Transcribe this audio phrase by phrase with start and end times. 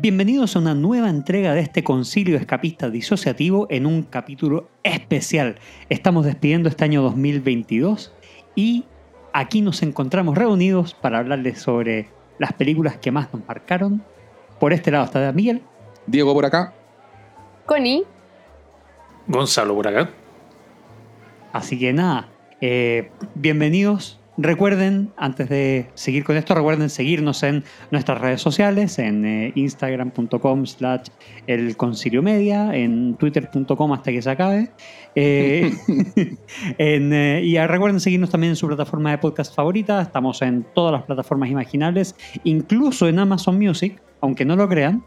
[0.00, 5.58] Bienvenidos a una nueva entrega de este concilio escapista disociativo en un capítulo especial.
[5.88, 8.12] Estamos despidiendo este año 2022
[8.54, 8.84] y
[9.32, 14.04] aquí nos encontramos reunidos para hablarles sobre las películas que más nos marcaron.
[14.60, 15.62] Por este lado está Miguel.
[16.06, 16.72] Diego por acá.
[17.66, 18.04] Connie.
[19.26, 20.10] Gonzalo por acá.
[21.52, 22.28] Así que nada,
[22.60, 29.24] eh, bienvenidos Recuerden, antes de seguir con esto, recuerden seguirnos en nuestras redes sociales, en
[29.26, 31.08] eh, instagram.com slash
[31.48, 34.70] el concilio media, en twitter.com hasta que se acabe.
[35.16, 35.72] Eh,
[36.78, 40.00] eh, y recuerden seguirnos también en su plataforma de podcast favorita.
[40.00, 45.02] Estamos en todas las plataformas imaginables, incluso en Amazon Music, aunque no lo crean.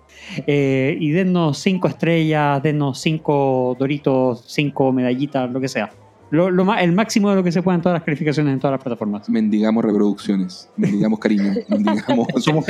[0.45, 6.00] y dennos cinco estrellas, dennos cinco doritos, cinco medallitas, lo que sea
[6.31, 9.29] el máximo de lo que se puede en todas las calificaciones en todas las plataformas.
[9.29, 12.65] Mendigamos reproducciones, mendigamos cariño, mendigamos, Somos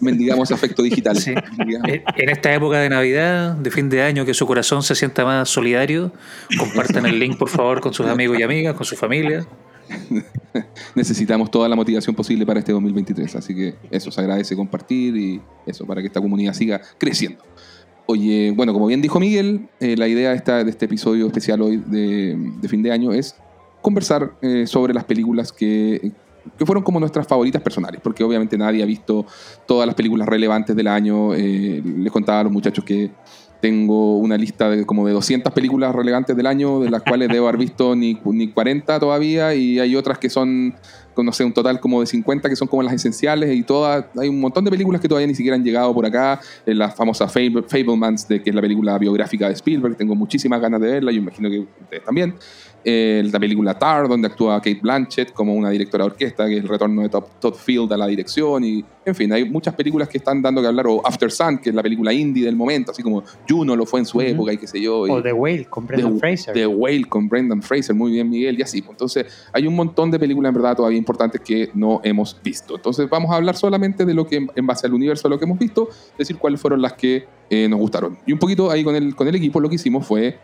[0.00, 1.16] mendigamos afecto digital.
[1.16, 5.24] Eh, en esta época de Navidad, de fin de año, que su corazón se sienta
[5.24, 6.12] más solidario,
[6.58, 9.46] compartan el link por favor con sus amigos y amigas, con su familia.
[10.94, 15.40] Necesitamos toda la motivación posible para este 2023, así que eso se agradece compartir y
[15.64, 17.44] eso para que esta comunidad siga creciendo.
[18.08, 21.78] Oye, bueno, como bien dijo Miguel, eh, la idea de, de este episodio especial hoy
[21.78, 23.34] de, fin de año es
[23.82, 26.12] conversar eh, sobre las películas que,
[26.64, 29.26] fueron como nuestras favoritas personales, porque obviamente nadie ha visto
[29.66, 31.34] todas las películas relevantes del año.
[31.34, 33.10] Eh, les contaba a los muchachos que
[33.60, 37.48] tengo una lista de como de 200 películas relevantes del año, de las cuales debo
[37.48, 40.76] haber visto ni, ni 40 todavía, y hay otras que son
[41.22, 44.28] no sé, un total como de 50 que son como las esenciales y todas, hay
[44.28, 48.28] un montón de películas que todavía ni siquiera han llegado por acá, la famosa Fablemans,
[48.28, 51.48] de, que es la película biográfica de Spielberg, tengo muchísimas ganas de verla, yo imagino
[51.48, 52.34] que ustedes también.
[52.88, 56.62] Eh, la película Tar, donde actúa Kate Blanchett como una directora de orquesta, que es
[56.62, 58.62] el retorno de Todd Field a la dirección.
[58.62, 60.86] Y, en fin, hay muchas películas que están dando que hablar.
[60.86, 63.98] O After Sun, que es la película indie del momento, así como Juno lo fue
[63.98, 65.00] en su época y qué sé yo.
[65.00, 66.54] o The Whale con Brendan Fraser.
[66.54, 68.80] The Whale con Brendan Fraser, muy bien, Miguel, y así.
[68.82, 72.76] Pues, entonces, hay un montón de películas en verdad todavía importantes que no hemos visto.
[72.76, 75.44] Entonces, vamos a hablar solamente de lo que, en base al universo de lo que
[75.44, 78.16] hemos visto, decir cuáles fueron las que eh, nos gustaron.
[78.26, 80.38] Y un poquito ahí con el, con el equipo lo que hicimos fue.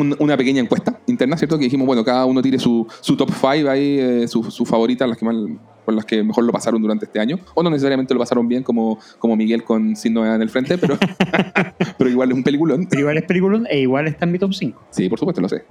[0.00, 1.58] Em, una pequeña encuesta interna, ¿cierto?
[1.58, 5.08] Que dijimos, bueno, cada uno tire su, su top 5 ahí, eh, sus su favoritas,
[5.08, 5.36] las que más,
[5.84, 7.38] con las que mejor lo pasaron durante este año.
[7.54, 10.78] O no necesariamente lo pasaron bien, como, como Miguel con Sin Novedad en el frente,
[10.78, 10.96] pero,
[11.98, 12.86] pero igual es un peliculón.
[12.88, 14.80] Pero igual es peliculón e igual está en mi top 5.
[14.90, 15.64] Sí, por supuesto, lo sé.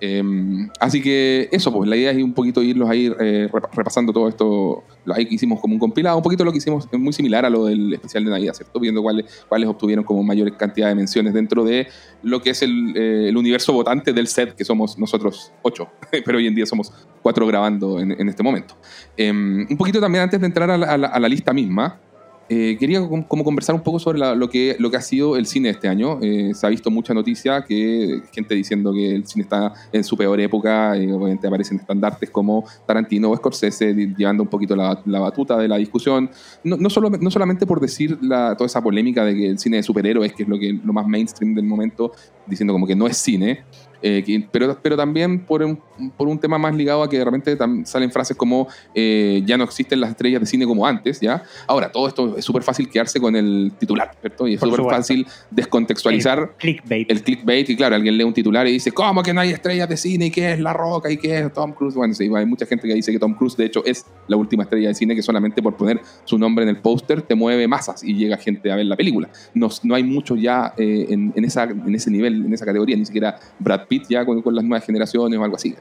[0.00, 4.28] Em, así que eso, pues la idea es un poquito irlos ahí eh, repasando todo
[4.28, 4.84] esto.
[5.06, 7.66] Ahí hicimos como un compilado, un poquito lo que hicimos es muy similar a lo
[7.66, 8.78] del especial de Navidad, ¿cierto?
[8.78, 11.88] Viendo cuáles, cuáles obtuvieron como mayor cantidad de menciones dentro de
[12.22, 15.88] lo que es el, eh, universo votante del set, que somos nosotros ocho,
[16.24, 16.92] pero hoy en día somos
[17.22, 18.74] cuatro grabando en, este momento.
[19.16, 22.00] Em, un poquito también antes de entrar a la lista misma,
[22.48, 25.70] eh, quería como conversar un poco sobre lo, que, lo que ha sido el cine
[25.70, 26.18] este año.
[26.22, 30.16] Eh, se ha visto mucha noticia que gente diciendo que el cine está en su
[30.16, 35.58] peor época, y obviamente aparecen estandartes como Tarantino o Scorsese llevando un poquito la, batuta
[35.58, 36.30] de la discusión.
[36.62, 40.32] No, solo, no solamente por decir toda esa polémica de que el cine de superhéroes,
[40.32, 42.12] que es lo, que, lo más mainstream del momento,
[42.46, 43.64] diciendo como que no es cine,
[44.02, 45.80] eh, pero, pero también por un,
[46.16, 49.64] por un tema más ligado a que de repente salen frases como eh, ya no
[49.64, 51.42] existen las estrellas de cine como antes, ¿ya?
[51.66, 54.46] Ahora, todo esto es súper fácil quedarse con el titular, ¿cierto?
[54.48, 57.10] Y es súper fácil descontextualizar el clickbait.
[57.10, 59.88] El clickbait, y claro, alguien lee un titular y dice, ¿cómo que no hay estrellas
[59.88, 60.26] de cine?
[60.26, 61.10] ¿Y qué es La Roca?
[61.10, 61.94] ¿Y qué es Tom Cruise?
[61.94, 64.64] Bueno, sí, hay mucha gente que dice que Tom Cruise, de hecho, es la última
[64.64, 68.02] estrella de cine que solamente por poner su nombre en el póster te mueve masas
[68.02, 69.28] y llega gente a ver la película.
[69.54, 72.96] No, no hay mucho ya eh, en, en, esa, en ese nivel, en esa categoría,
[72.96, 75.74] ni siquiera Brad Pitt ya con, las nuevas generaciones o algo así,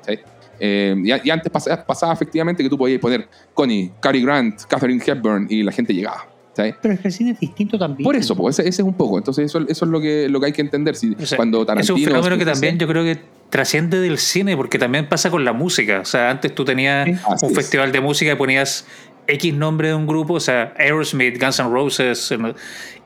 [0.58, 5.64] eh, y, antes pasaba, efectivamente que tú podías poner Connie, Cary Grant, Catherine Hepburn y
[5.64, 6.36] la gente llegaba.
[6.56, 8.04] Pero es que el cine es distinto también.
[8.04, 9.18] Por eso, pues, ese, es un poco.
[9.18, 10.96] Entonces, eso, eso es lo que, lo que hay que entender.
[10.96, 14.80] Si, cuando Tarantino, es un fenómeno que también yo creo que trasciende del cine, porque
[14.80, 16.00] también pasa con la música.
[16.00, 17.08] O sea, antes tú tenías
[17.42, 18.86] un festival de música y ponías
[19.28, 22.34] X nombre de un grupo, o sea, Aerosmith, Guns N' Roses,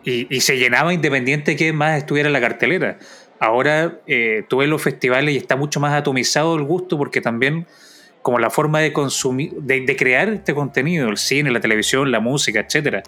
[0.04, 3.00] y, y se llenaba independiente que más estuviera en la cartelera.
[3.40, 7.66] Ahora eh, tú ves los festivales y está mucho más atomizado el gusto porque también
[8.22, 12.60] como la forma de consumir, de, crear este contenido, el cine, la televisión, la música,
[12.60, 13.02] etcétera,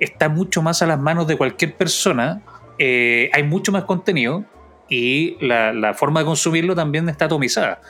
[0.00, 2.40] está mucho más a las manos de cualquier persona.
[2.78, 4.44] Eh, hay mucho más contenido
[4.88, 7.82] y la, forma de consumirlo también está atomizada.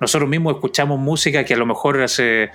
[0.00, 2.50] Nosotros mismos escuchamos música que a lo mejor hace eh,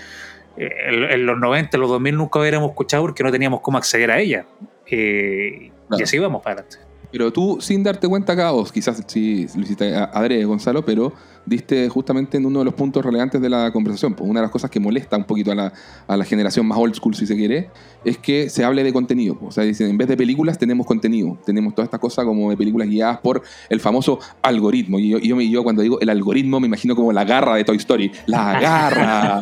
[0.87, 4.19] en, los 90, en los 2000 nunca hubiéramos escuchado porque no teníamos cómo acceder a
[4.19, 4.45] ella.
[4.87, 5.71] Y
[6.01, 6.88] así vamos para adelante.
[7.11, 11.13] Pero tú, sin darte cuenta acá, o quizás sí lo hiciste adrede, Gonzalo, pero
[11.45, 14.13] diste justamente en uno de los puntos relevantes de la conversación.
[14.13, 15.73] Pues una de las cosas que molesta un poquito a la,
[16.07, 17.69] a la generación más old school, si se quiere,
[18.05, 19.37] es que se hable de contenido.
[19.41, 21.37] O sea, dicen, en vez de películas tenemos contenido.
[21.45, 24.99] Tenemos toda esta cosa como de películas guiadas por el famoso algoritmo.
[24.99, 27.77] Y yo, yo, yo cuando digo el algoritmo me imagino como la garra de Toy
[27.77, 28.11] Story.
[28.27, 29.41] La garra.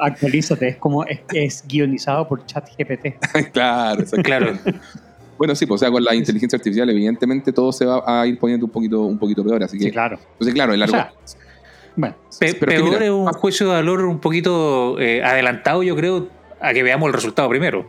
[0.00, 3.06] Actualízate, es como es, guionizado por ChatGPT.
[3.52, 4.52] claro, claro.
[5.38, 8.38] Bueno, sí, pues, o sea, con la inteligencia artificial, evidentemente todo se va a ir
[8.38, 9.62] poniendo un poquito, un poquito peor.
[9.62, 10.18] Así que, sí, claro.
[10.32, 10.96] Entonces, claro, el largo.
[11.96, 12.16] bueno,
[12.60, 16.28] peor es un juicio de valor un poquito eh, adelantado, yo creo,
[16.60, 17.86] a que veamos el resultado primero.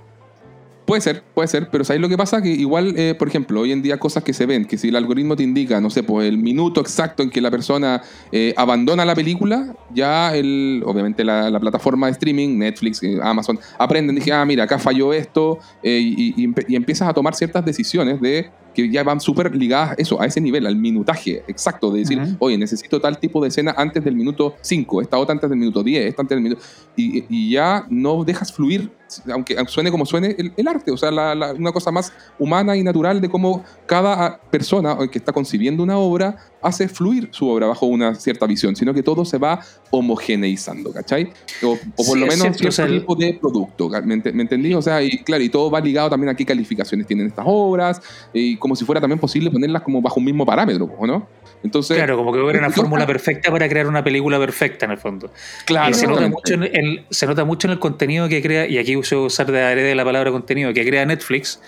[0.87, 2.41] Puede ser, puede ser, pero ¿sabes lo que pasa?
[2.41, 4.95] Que igual, eh, por ejemplo, hoy en día cosas que se ven, que si el
[4.95, 8.01] algoritmo te indica, no sé, pues el minuto exacto en que la persona
[8.31, 14.15] eh, abandona la película, ya el, obviamente la, plataforma de streaming, Netflix, eh, Amazon, aprenden,
[14.15, 18.91] dije, ah, mira, acá falló esto, y, y, empiezas a tomar ciertas decisiones de que
[18.91, 23.01] ya van súper ligadas eso, a ese nivel, al minutaje exacto, de decir, oye, necesito
[23.01, 26.21] tal tipo de escena antes del minuto 5, esta otra antes del minuto 10, esta
[26.21, 26.61] antes del minuto...
[26.95, 28.91] Y, y ya no dejas fluir,
[29.33, 33.29] aunque, suene como suene, el, arte, o sea, una cosa más humana y natural de
[33.29, 38.45] cómo cada persona que está concibiendo una obra hace fluir su obra bajo una cierta
[38.45, 39.59] visión, sino que todo se va
[39.91, 41.31] homogeneizando, ¿cachai?
[41.63, 44.73] O, por lo menos cierto tipo de producto, ¿me, entendí?
[44.73, 48.01] O sea, y claro, y todo va ligado también a qué calificaciones tienen estas obras,
[48.33, 51.27] y como si fuera también posible ponerlas como bajo un mismo parámetro, ¿o no?
[51.63, 54.97] Entonces, claro, como que hubiera una fórmula perfecta para crear una película perfecta en el
[54.97, 55.31] fondo.
[55.65, 55.91] Claro.
[55.91, 58.77] Y se nota, mucho en el, se nota mucho en el contenido que crea, y
[58.77, 61.59] aquí uso usar de la palabra contenido, que crea Netflix,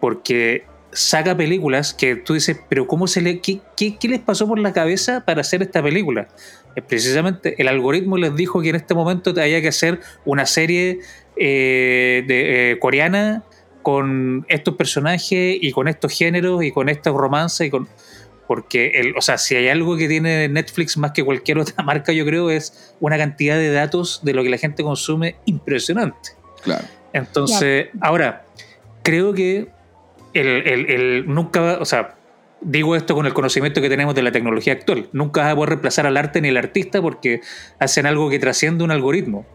[0.00, 4.58] porque saca películas que tú dices, pero ¿cómo se le, qué, qué, les pasó por
[4.58, 6.28] la cabeza para hacer esta película?
[6.74, 11.00] Es precisamente el algoritmo les dijo que en este momento había que hacer una serie
[11.36, 13.42] eh, de, eh, coreana
[13.82, 17.88] con estos personajes y con estos géneros y con estos romances y con
[18.46, 22.12] porque el, o sea, si hay algo que tiene Netflix más que cualquier otra marca,
[22.12, 26.30] yo creo, es una cantidad de datos de lo que la gente consume impresionante.
[26.62, 26.84] Claro.
[27.12, 28.46] Entonces, ahora,
[29.02, 29.68] creo que
[30.34, 32.16] el, nunca, o sea,
[32.60, 35.70] digo esto con el conocimiento que tenemos de la tecnología actual, nunca va a poder
[35.70, 37.40] reemplazar al arte ni al artista porque
[37.78, 39.46] hacen algo que trasciende un algoritmo.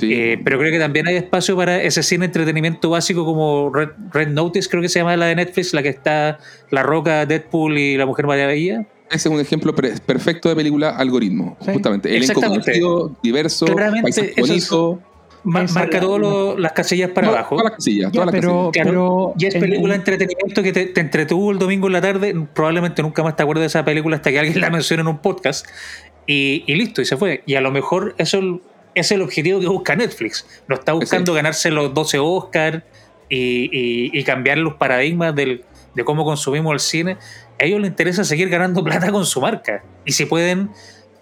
[0.00, 4.68] Eh, pero creo que también hay espacio para ese cine entretenimiento básico como Red, Notice,
[4.68, 6.38] creo que se llama la de Netflix, la que está
[6.70, 8.86] La Roca, Deadpool y La Mujer Maravilla.
[9.10, 12.14] Ese es un ejemplo perfecto de película algoritmo, justamente.
[12.14, 13.66] Elenco diverso,
[14.02, 15.00] paisaje bonito
[15.44, 17.56] marca todas las casillas para abajo.
[17.56, 21.58] Todas las casillas, todas las pero, y es película de entretenimiento que te, entretuvo el
[21.58, 22.34] domingo en la tarde.
[22.54, 25.18] Probablemente nunca más te acuerdes de esa película hasta que alguien la mencione en un
[25.18, 25.66] podcast.
[26.26, 27.42] Y, listo, y se fue.
[27.46, 28.60] Y a lo mejor eso
[28.94, 30.46] es el objetivo que busca Netflix.
[30.68, 32.82] No está buscando ganarse los 12 Oscars
[33.28, 35.64] y, cambiar los paradigmas de
[36.04, 37.16] cómo consumimos el cine.
[37.60, 39.82] A ellos les interesa seguir ganando plata con su marca.
[40.04, 40.70] Y si pueden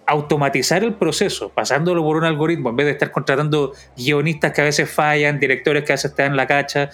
[0.07, 4.63] automatizar el proceso, pasándolo por un algoritmo, en vez de estar contratando guionistas que a
[4.63, 6.89] veces fallan, directores que a veces te dan la cacha.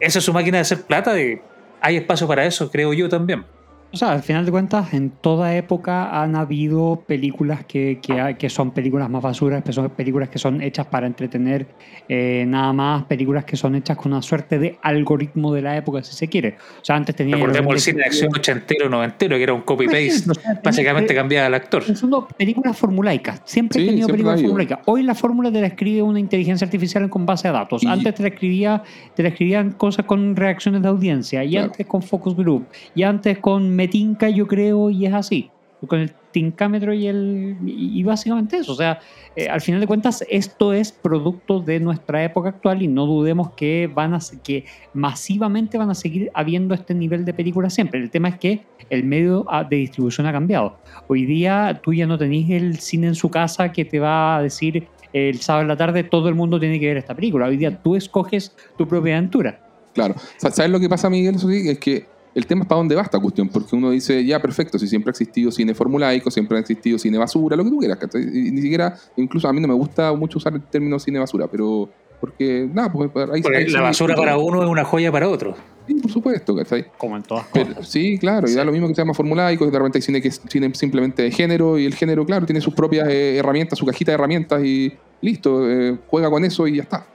[0.00, 1.40] Esa es su máquina de hacer plata y
[1.80, 3.44] hay espacio para eso, creo yo también.
[3.90, 8.00] O sea, al final de cuentas, en toda época han habido películas que,
[8.38, 11.66] que, son películas más basuras, que son películas que son hechas para entretener
[12.06, 16.02] eh, nada más, películas que son hechas con una suerte de algoritmo de la época,
[16.02, 16.56] si se quiere.
[16.82, 17.36] O sea, antes tenía...
[17.36, 20.32] Recordemos el cine de acción ochentero, noventero, que era un copy-paste,
[20.62, 21.82] básicamente cambiaba el actor.
[21.96, 24.80] Son películas formulaicas, siempre he tenido películas formulaicas.
[24.84, 27.86] Hoy la fórmula te la escribe una inteligencia artificial con base a datos.
[27.86, 28.82] Antes te la, escribía,
[29.14, 33.38] te la escribían cosas con reacciones de audiencia, y antes con focus group, y antes
[33.38, 35.50] con me tinca, yo creo, y es así.
[35.86, 37.56] Con el tincámetro y el.
[37.64, 38.72] Y básicamente eso.
[38.72, 38.98] O sea,
[39.36, 43.52] eh, al final de cuentas, esto es producto de nuestra época actual y no dudemos
[43.52, 48.00] que van a que masivamente van a seguir habiendo este nivel de películas siempre.
[48.00, 50.76] El tema es que el medio ah, de distribución ha cambiado.
[51.06, 54.42] Hoy día tú ya no tenés el cine en su casa que te va a
[54.42, 57.46] decir el sábado en la tarde todo el mundo tiene que ver esta película.
[57.46, 59.60] Hoy día tú escoges tu propia aventura.
[59.94, 60.16] Claro.
[60.38, 61.36] ¿Sabes lo que pasa, Miguel?
[61.36, 64.78] Es que el tema es para dónde va esta cuestión, porque uno dice, ya, perfecto,
[64.78, 67.98] si siempre ha existido cine formulaico, siempre ha existido cine basura, lo que tú quieras,
[68.14, 71.48] y ni siquiera, incluso a mí no me gusta mucho usar el término cine basura,
[71.48, 71.88] pero
[72.20, 75.54] porque, nada, pues ahí, La basura para uno es una joya para otro.
[75.86, 76.86] Sí, por supuesto, ¿cachai?
[76.96, 77.88] Como en todas cosas.
[77.88, 80.28] Sí, claro, y da lo mismo que se llama formulaico, de repente hay cine que
[80.28, 83.86] es cine simplemente de género, y el género, claro, tiene sus propias eh, herramientas, su
[83.86, 84.92] cajita de herramientas, y
[85.22, 87.06] listo, eh, juega con eso y ya está.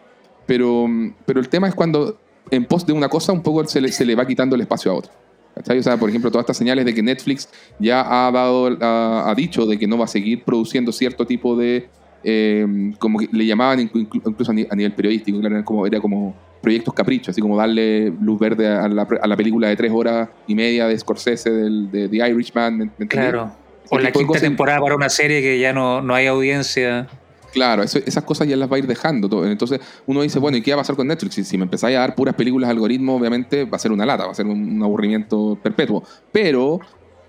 [0.45, 0.87] Pero,
[1.25, 2.19] pero el tema es cuando
[2.51, 4.91] en pos de una cosa un poco se le, se le va quitando el espacio
[4.91, 5.11] a otra.
[5.55, 7.47] O sea, por ejemplo, todas estas señales de que Netflix
[7.77, 11.89] ya ha dado, ha, dicho de que no va a seguir produciendo cierto tipo de,
[12.23, 12.65] eh,
[12.97, 17.29] como que le llamaban incluso a nivel periodístico, claro, era como, era como proyectos caprichos,
[17.29, 20.87] así como darle luz verde a la, a la película de tres horas y media
[20.87, 22.91] de Scorsese, del, de The Irishman.
[22.97, 23.51] ¿me claro.
[23.89, 27.07] O la quinta temporada para una serie que ya no, no hay audiencia.
[27.53, 29.45] Claro, esas cosas ya las va a ir dejando.
[29.45, 31.35] Entonces uno dice, bueno, ¿y qué va a pasar con Netflix?
[31.35, 34.25] Si, si me empezáis a dar puras películas algoritmo, obviamente va a ser una lata,
[34.25, 36.03] va a ser un aburrimiento perpetuo.
[36.31, 36.79] Pero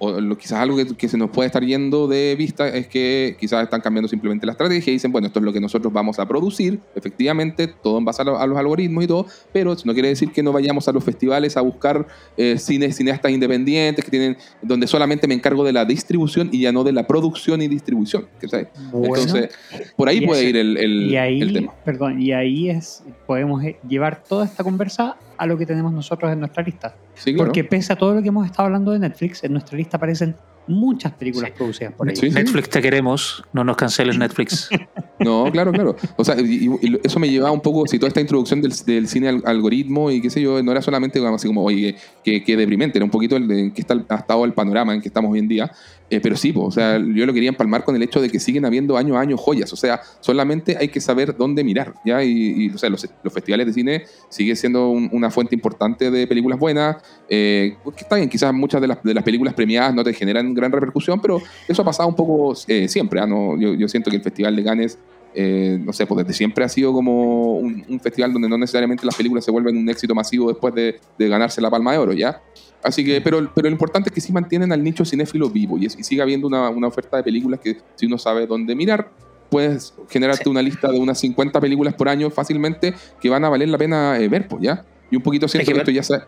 [0.04, 3.80] o quizás algo que, se nos puede estar yendo de vista es que quizás están
[3.80, 6.80] cambiando simplemente la estrategia y dicen, bueno, esto es lo que nosotros vamos a producir,
[6.94, 10.42] efectivamente, todo en base a, los algoritmos y todo, pero eso no quiere decir que
[10.42, 12.06] no vayamos a los festivales a buscar
[12.36, 16.72] eh, cines, cineastas independientes que tienen, donde solamente me encargo de la distribución y ya
[16.72, 18.26] no de la producción y distribución.
[18.40, 19.50] Entonces,
[19.96, 21.74] por ahí puede ir el, el, tema.
[21.84, 26.32] Perdón, y ahí es, podemos eh, llevar toda esta conversa a lo que tenemos nosotros
[26.32, 26.94] en nuestra lista.
[27.36, 30.36] Porque pese a todo lo que hemos estado hablando de Netflix, en nuestra lista aparecen
[30.66, 32.14] muchas películas producidas por ahí.
[32.30, 34.68] Netflix te queremos, no nos canceles Netflix.
[35.20, 35.96] no, claro, claro.
[36.16, 36.70] O sea, y,
[37.02, 40.40] eso me llevaba un poco, si toda esta introducción del, cine algoritmo y qué sé
[40.40, 43.80] yo, no era solamente así como, oye, que, deprimente, era un poquito el en que
[43.82, 45.70] está, ha estado el panorama en que estamos hoy en día.
[46.10, 48.64] Eh, pero sí, o sea, yo lo quería empalmar con el hecho de que siguen
[48.64, 49.72] habiendo año a año joyas.
[49.72, 51.94] O sea, solamente hay que saber dónde mirar.
[52.04, 52.22] ¿ya?
[52.22, 56.96] Y, o sea, los, festivales de cine siguen siendo una fuente importante de películas buenas.
[57.28, 60.70] Eh, está bien, quizás muchas de las, de las películas premiadas no te generan gran
[60.70, 63.20] repercusión, pero eso ha pasado un poco eh, siempre.
[63.20, 63.26] ¿ah?
[63.26, 64.98] No, yo, siento que el Festival de Cannes,
[65.34, 69.16] eh, no sé, pues desde siempre ha sido como un, festival donde no necesariamente las
[69.16, 72.40] películas se vuelven un éxito masivo después de, ganarse la palma de oro, ¿ya?
[72.84, 75.88] Así que, pero, pero lo importante es que sí mantienen al nicho cinéfilo vivo y,
[75.88, 79.10] sigue habiendo una, oferta de películas que si uno sabe dónde mirar,
[79.50, 83.70] puedes generarte una lista de unas 50 películas por año fácilmente que van a valer
[83.70, 84.84] la pena eh, ver, pues, ¿ya?
[85.10, 86.20] Y un poquito siento que esto ya se...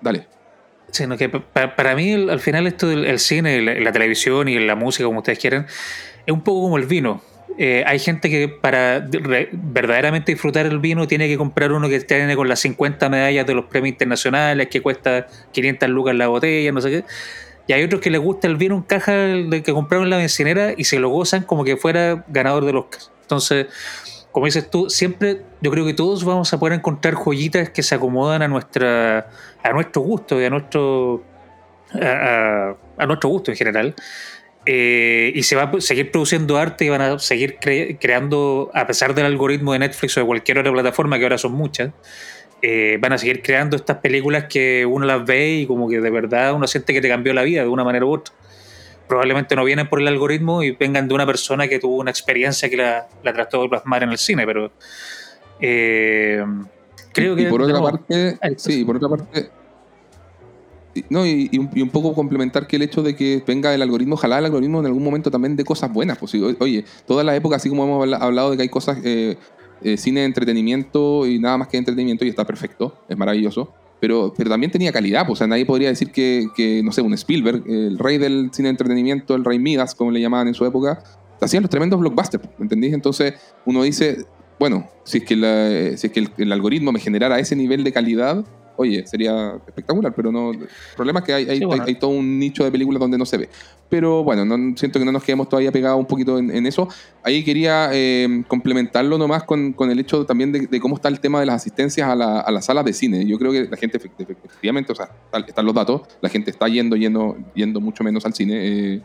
[0.00, 0.28] Dale
[0.94, 5.18] sino que para, mí al final esto del cine, la, televisión y la música, como
[5.18, 5.66] ustedes quieran,
[6.24, 7.20] es un poco como el vino.
[7.56, 9.06] Eh, hay gente que para
[9.52, 13.54] verdaderamente disfrutar el vino tiene que comprar uno que tiene con las 50 medallas de
[13.54, 17.04] los premios internacionales, que cuesta 500 lucas la botella, no sé qué.
[17.66, 19.12] Y hay otros que les gusta el vino en caja
[19.64, 23.00] que compraron en la bencinera y se lo gozan como que fuera ganador del Oscar.
[23.22, 23.66] Entonces,
[24.32, 27.94] como dices tú, siempre yo creo que todos vamos a poder encontrar joyitas que se
[27.94, 29.30] acomodan a nuestra
[29.62, 31.22] a nuestro gusto y a nuestro
[32.00, 33.94] a, nuestro gusto en general.
[34.66, 39.14] Eh, y se va a seguir produciendo arte y van a seguir creando, a pesar
[39.14, 41.92] del algoritmo de Netflix o de cualquier otra plataforma, que ahora son muchas,
[42.62, 46.10] eh, van a seguir creando estas películas que uno las ve y como que de
[46.10, 48.34] verdad uno siente que te cambió la vida de una manera u otra.
[49.06, 52.70] Probablemente no vienen por el algoritmo y vengan de una persona que tuvo una experiencia
[52.70, 54.72] que la, la trató de plasmar en el cine, pero
[55.60, 56.42] eh,
[57.12, 57.42] creo que...
[57.42, 59.50] Y por otra parte, sí, por otra parte...
[61.10, 64.44] No, y, un, poco complementar que el hecho de que venga el algoritmo, ojalá el
[64.44, 66.18] algoritmo en algún momento también de cosas buenas.
[66.18, 69.36] Pues, oye, toda la época, así como hemos hablado de que hay cosas, eh,
[69.82, 73.72] eh, cine de entretenimiento y nada más que entretenimiento y está perfecto, es maravilloso
[74.04, 75.26] pero, pero también tenía calidad.
[75.26, 78.66] Pues, o sea, nadie podría decir que, no sé, un Spielberg, el rey del cine
[78.66, 81.02] de entretenimiento, el rey Midas, como le llamaban en su época,
[81.40, 82.92] hacían los tremendos blockbusters, ¿entendís?
[82.92, 83.32] Entonces
[83.64, 84.26] uno dice,
[84.58, 87.82] bueno, si es que, la, si es que el, el, algoritmo me generara ese nivel
[87.82, 88.44] de calidad,
[88.76, 90.52] oye, sería espectacular, pero no.
[90.52, 93.48] El problema es que hay, hay, todo un nicho de películas donde no se ve.
[93.88, 96.88] Pero bueno, no, siento que no nos quedemos todavía pegados un poquito en, eso.
[97.22, 101.40] Ahí quería eh, complementarlo nomás con, con, el hecho también de, cómo está el tema
[101.40, 103.24] de las asistencias a, la, a las salas de cine.
[103.26, 105.10] Yo creo que la gente, efectivamente, o sea,
[105.46, 108.54] están los datos, la gente está yendo, yendo, yendo mucho menos al cine.
[108.56, 109.02] Eh,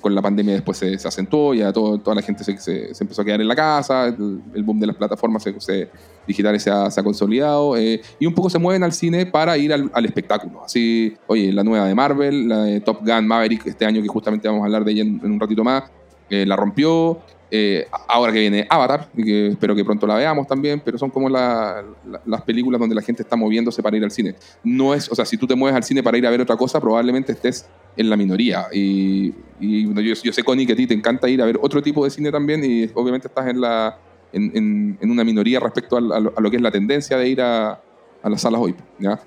[0.00, 3.24] con la pandemia después se, acentuó, ya todo, toda la gente se, se, empezó a
[3.24, 5.90] quedar en la casa, el, boom de las plataformas se,
[6.26, 10.04] digitales se ha, consolidado, eh, y un poco se mueven al cine para ir al,
[10.04, 10.64] espectáculo.
[10.64, 14.48] Así, oye, la nueva de Marvel, la de Top Gun Maverick, este año que justamente
[14.48, 15.84] vamos a hablar de ella en, un ratito más,
[16.30, 17.20] eh, la rompió.
[17.50, 21.30] Eh, ahora que viene Avatar, que espero que pronto la veamos también, pero son como
[21.30, 24.34] las películas donde la gente está moviéndose para ir al cine.
[24.62, 26.56] No es, o sea, si tú te mueves al cine para ir a ver otra
[26.56, 27.66] cosa, probablemente estés
[27.96, 28.66] en la minoría.
[28.70, 32.10] Y, yo, sé, Connie, que a ti te encanta ir a ver otro tipo de
[32.10, 33.98] cine también y obviamente estás en, la,
[34.32, 37.80] en, en, una minoría respecto a, lo, que es la tendencia de ir a,
[38.22, 38.74] a las salas hoy.
[38.98, 39.18] ¿ya?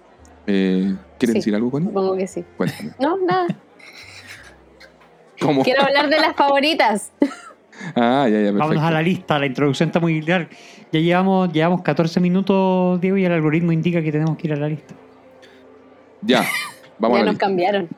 [0.46, 1.88] Eh, ¿Quieres decir algo, Connie?
[1.88, 2.44] Supongo que sí.
[3.00, 3.48] No, nada.
[5.42, 5.64] ¿Cómo?
[5.64, 7.12] Quiero hablar de las favoritas.
[7.96, 10.50] Ah, ya, ya, Vamos a la lista, la introducción está muy larga.
[10.92, 14.58] Ya llevamos, llevamos 14 minutos, Diego, y el algoritmo indica que tenemos que ir a
[14.58, 14.94] la lista.
[16.22, 16.46] Ya,
[17.00, 17.90] vamos ya a nos cambiaron.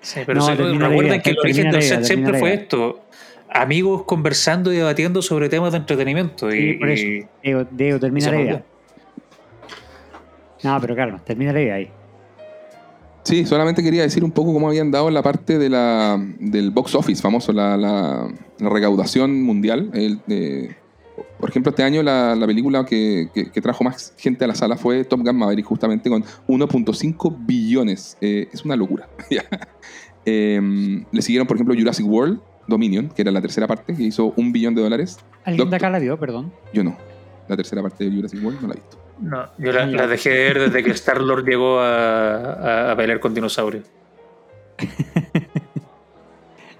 [0.00, 3.04] sí, pero recuerden que el origen del set siempre fue esto.
[3.50, 6.50] Amigos conversando y debatiendo sobre temas de entretenimiento.
[6.54, 7.28] y, por eso.
[7.70, 8.62] Diego, termina la idea.
[10.62, 11.90] No, pero calma, termina la idea ahí.
[13.22, 16.94] Sí, solamente quería decir un poco cómo habían dado la parte de la, del box
[16.94, 19.90] office famoso, la, la, recaudación mundial.
[19.92, 20.20] El,
[21.38, 24.54] por ejemplo, este año la, la película que, que- que trajo más gente a la
[24.54, 28.16] sala fue Top Gun Maverick, justamente con 1.5 billones.
[28.20, 29.08] Eh, es una locura.
[30.26, 30.60] Eh,
[31.10, 34.52] le siguieron, por ejemplo, Jurassic World Dominion, que era la tercera parte, que hizo un
[34.52, 35.16] billón de dólares.
[35.44, 36.18] ¿Alguien de Doctor- acá la vio?
[36.20, 36.52] Perdón.
[36.74, 36.94] Yo no.
[37.48, 38.98] La tercera parte de Jurassic World no la he visto.
[39.20, 42.36] No, yo la, la dejé de ver desde que Star Lord llegó a,
[42.88, 43.84] a, a pelear con dinosaurios.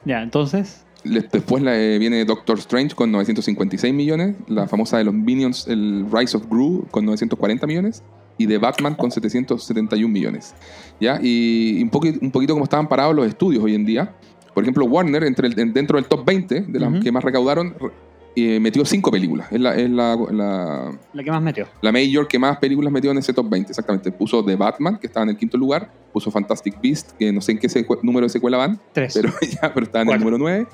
[0.05, 0.85] Ya, entonces.
[1.05, 6.07] Después la, eh, viene Doctor Strange con 956 millones, la famosa de los Minions, el
[6.11, 8.03] Rise of Gru con 940 millones
[8.39, 10.55] y de Batman con 771 millones.
[11.01, 11.19] ¿Ya?
[11.23, 14.15] Y un, poqui- un poquito como estaban parados los estudios hoy en día.
[14.55, 17.91] Por ejemplo, Warner, entre el- dentro del top 20 de las que más recaudaron, re-
[18.37, 19.49] eh, metió cinco películas.
[19.51, 21.67] Es, la, es la, la, La que más metió.
[21.83, 24.13] la Major que más películas metió en ese top 20, exactamente.
[24.13, 25.91] Puso The Batman, que estaba en el quinto lugar.
[26.13, 27.69] Puso Fantastic Beast, que no sé en qué
[28.03, 29.15] número de secuela van, Tres.
[29.15, 29.33] pero,
[29.63, 30.67] ya, pero estaba en el número 9.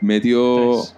[0.00, 0.96] Metió, Tres.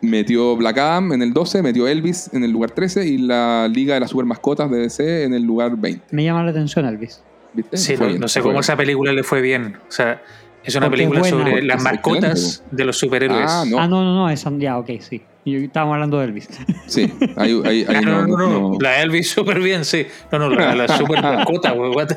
[0.00, 3.94] metió Black Adam en el 12, metió Elvis en el lugar 13 y la Liga
[3.94, 6.06] de las Super Mascotas de DC en el lugar 20.
[6.10, 7.22] Me llama la atención, Elvis.
[7.54, 7.76] ¿Viste?
[7.76, 8.60] Sí, no, bien, no sé cómo bien.
[8.60, 9.76] esa película le fue bien.
[9.88, 10.22] O sea,
[10.64, 11.36] es una Porque película buena.
[11.38, 13.46] sobre las mascotas de los superhéroes.
[13.50, 13.78] Ah, no.
[13.78, 15.22] Ah, no, no, no, esa, ya, ok, sí.
[15.44, 16.48] Yo, estábamos hablando de Elvis.
[16.86, 20.06] Sí, ahí- ahí Ah, no, no, no, no, La Elvis súper bien, sí.
[20.30, 21.90] No, no, la, la super mascota, güey.
[21.90, 22.08] what?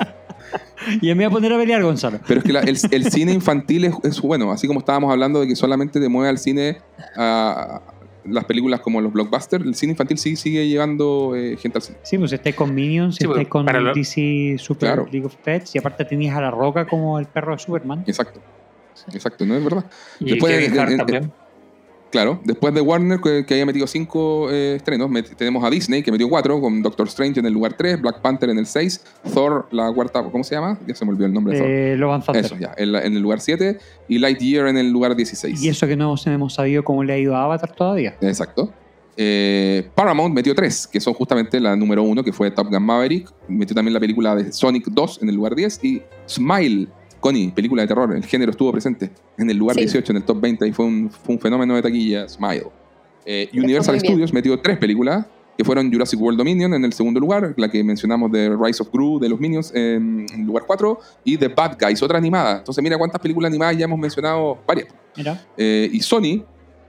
[1.01, 2.19] y me voy a poner a pelear, Gonzalo.
[2.27, 5.41] Pero es que la- el, el cine infantil es, es bueno, así como estábamos hablando
[5.41, 6.77] de que solamente te mueve al cine
[7.17, 7.94] a, a
[8.27, 11.97] las películas como los blockbusters, el cine infantil sí sigue llevando eh, gente al cine.
[12.03, 15.07] Sí, pues estáis con Minions, Sí, pues, estáis con para lo- DC Super Claro.
[15.11, 18.03] League of Pets y aparte tenías a La Roca como el perro de Superman.
[18.07, 18.39] Exacto.
[19.13, 19.85] Exacto, ¿no es verdad?
[20.19, 21.31] Y Después Hart de- también.
[22.15, 26.01] Claro, después de Warner, que, que haya metido cinco eh, estrenos, met- tenemos a Disney,
[26.01, 29.03] que metió cuatro, con Doctor Strange en el lugar 3, Black Panther en el 6,
[29.33, 30.79] Thor, la cuarta, ¿cómo se llama?
[30.87, 31.69] Ya se me olvidó el nombre de Thor.
[31.69, 32.35] Eh, Love and.
[32.37, 35.61] Eso, ya, en, la- en el lugar 7, y Lightyear en el lugar 16.
[35.61, 38.15] Y eso que no hemos- hemos sabido cómo le ha ido a Avatar todavía.
[38.21, 38.71] Exacto.
[39.17, 43.29] Eh, Paramount metió tres, que son justamente la número uno, que fue Top Gun Maverick.
[43.47, 45.79] Metió también la película de Sonic 2 en el lugar 10.
[45.83, 46.87] Y Smile,
[47.25, 48.15] Connie, película de terror.
[48.15, 49.81] El género estuvo presente en el lugar Sí.
[49.81, 50.67] 18, en el top 20.
[50.67, 52.29] Y fue un, fue un fenómeno de taquilla.
[52.29, 52.67] Smile.
[53.25, 54.13] Eh, Universal muy bien.
[54.13, 55.25] Studios metió tres películas,
[55.57, 58.91] que fueron Jurassic World Dominion en el segundo lugar, la que mencionamos de Rise of
[58.93, 62.57] Gru de los Minions en el lugar 4, y The Bad Guys, otra animada.
[62.59, 64.89] Entonces, mira cuántas películas animadas ya hemos mencionado, varias.
[65.17, 66.43] Mira, Eh, y Sony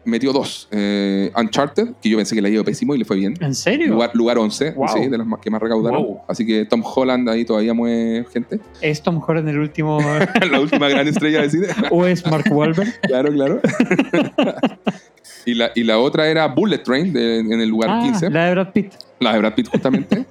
[0.07, 0.69] metió dos.
[0.71, 3.35] Eh, Uncharted, que yo pensé que le iba pésimo y le fue bien.
[3.41, 3.89] ¿en serio?
[3.89, 4.89] Lugar, lugar 11, Wow.
[4.95, 6.03] sí, de las más- que más recaudaron.
[6.03, 6.21] Wow.
[6.29, 8.61] Así que Tom Holland ahí todavía mueve gente.
[8.81, 9.99] ¿Es Tom Holland el último
[10.51, 11.67] la última gran estrella de cine.
[11.91, 13.01] o es Mark Wahlberg?
[13.03, 13.61] claro, claro.
[15.45, 18.31] y, la, y la otra era Bullet Train de- en el lugar Ah, 15.
[18.31, 18.93] La, la de Brad Pitt.
[19.21, 20.25] de Brad Pitt, justamente.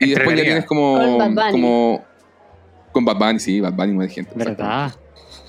[0.00, 0.98] y después ya tienes como.
[1.18, 1.52] Con Bad Bunny.
[1.52, 2.04] como
[2.92, 4.32] con Bad Bunny, sí, Bad Bunny mueve gente.
[4.34, 4.92] ¿Verdad?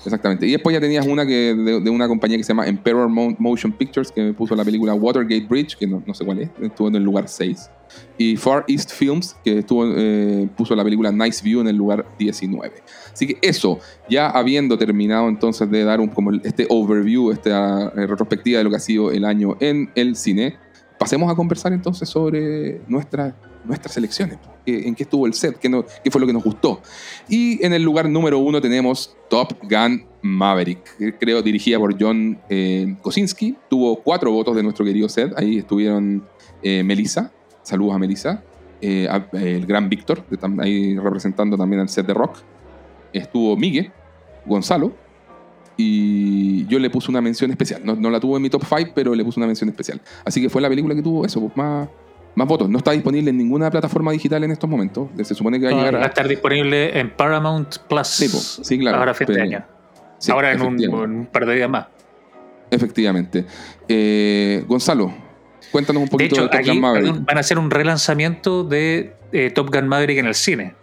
[0.04, 0.46] Exactamente.
[0.46, 3.72] Y después ya tenías una que de, una compañía que se llama Emperor Mo- Motion
[3.72, 6.96] Pictures, que me puso la película Watergate Bridge, que no, sé cuál es, estuvo en
[6.96, 7.70] el lugar 6.
[8.16, 12.06] Y Far East Films, que estuvo, eh, puso la película Nice View en el lugar
[12.18, 12.72] 19.
[13.12, 18.58] Así que eso, ya habiendo terminado entonces de dar como este overview, esta eh, retrospectiva
[18.58, 20.56] de lo que ha sido el año en el cine,
[20.98, 23.34] pasemos a conversar entonces sobre nuestra,
[23.68, 24.38] nuestras elecciones.
[24.66, 25.58] ¿Qué- ¿En qué estuvo el set?
[25.58, 26.80] ¿Qué, no- ¿Qué fue lo que nos gustó?
[27.28, 32.96] Y en el lugar número uno tenemos Top Gun Maverick, creo dirigida por John eh,
[33.02, 33.56] Kosinski.
[33.70, 35.32] Tuvo cuatro votos de nuestro querido set.
[35.36, 36.26] Ahí estuvieron
[36.62, 37.30] eh, Melissa,
[37.62, 38.42] saludos a Melissa,
[38.80, 40.24] eh, el gran Víctor,
[40.60, 42.38] ahí representando también al set de rock.
[43.12, 43.92] Estuvo Miguel,
[44.44, 44.92] Gonzalo,
[45.76, 47.82] y yo le puse una mención especial.
[47.84, 50.00] No, la tuve en mi top 5, pero le puse una mención especial.
[50.24, 51.88] Así que fue la película que tuvo eso, pues, más,
[52.38, 52.68] más votos.
[52.70, 55.08] No está disponible en ninguna plataforma digital en estos momentos.
[55.22, 58.06] Se supone que va a llegar Va a estar disponible en Paramount Plus.
[58.06, 58.38] Sí, po.
[58.64, 58.98] Sí, claro.
[58.98, 59.64] Ahora a fin de año.
[60.18, 61.04] Sí, Ahora en un, efectivamente.
[61.12, 61.86] en un par de días más.
[62.70, 63.44] Efectivamente.
[63.88, 65.12] Eh, Gonzalo,
[65.72, 67.06] cuéntanos un poquito de, hecho, Top Gun aquí Maverick.
[67.08, 70.74] perdón, van a hacer un relanzamiento de eh, Top Gun Maverick en el cine.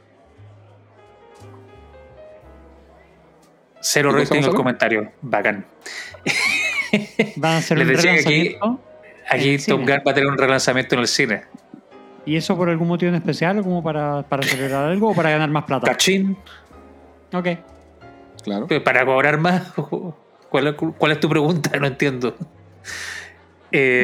[3.82, 5.08] Cero ¿Qué cosa, rating en los comentarios.
[5.22, 5.65] Bacán.
[7.36, 8.80] Van a hacer un aquí- relanzamiento.
[9.29, 9.79] Aquí Top.
[9.81, 11.43] Gun va a tener un relanzamiento en el cine.
[12.25, 15.29] ¿Y eso por algún motivo en especial o como para, para celebrar algo o para
[15.29, 15.88] ganar más plata?
[15.88, 16.38] Cachín,
[17.33, 17.47] Ok.
[18.43, 18.67] Claro.
[18.83, 19.73] para cobrar más.
[20.49, 21.71] ¿Cuál, es- cuál es tu pregunta?
[21.79, 22.35] No entiendo.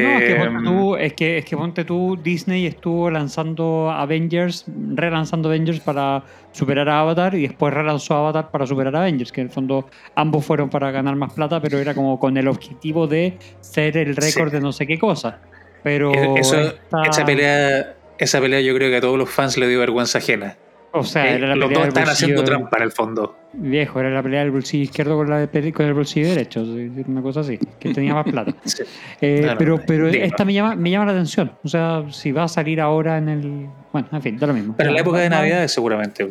[0.03, 4.65] No, es que, ponte tú, es, que, es que ponte tú, Disney estuvo lanzando Avengers,
[4.95, 9.41] relanzando Avengers para superar a Avatar y después relanzó Avatar para superar a Avengers, que
[9.41, 13.07] en el fondo ambos fueron para ganar más plata, pero era como con el objetivo
[13.07, 14.55] de ser el récord Sí.
[14.55, 15.39] de no sé qué cosa.
[15.83, 19.67] Pero Eso- esta- esa, pelea, esa pelea yo creo que a todos los fans le
[19.67, 20.57] dio vergüenza ajena.
[20.93, 22.91] O sea, Eh, era la los pelea dos del están haciendo bolsillo- trampa en el
[22.91, 23.37] fondo.
[23.53, 27.21] Viejo, era la pelea del bolsillo izquierdo con, la de con el bolsillo derecho, una
[27.21, 28.53] cosa así, que tenía más plata.
[28.65, 28.83] Sí.
[29.21, 30.23] Eh, Claro, pero pero digo.
[30.25, 31.53] esta me llama, me llama la atención.
[31.63, 33.69] O sea, si va a salir ahora en el.
[33.93, 34.73] Bueno, en fin, da lo mismo.
[34.77, 36.23] Pero en la época de Navidad, seguramente.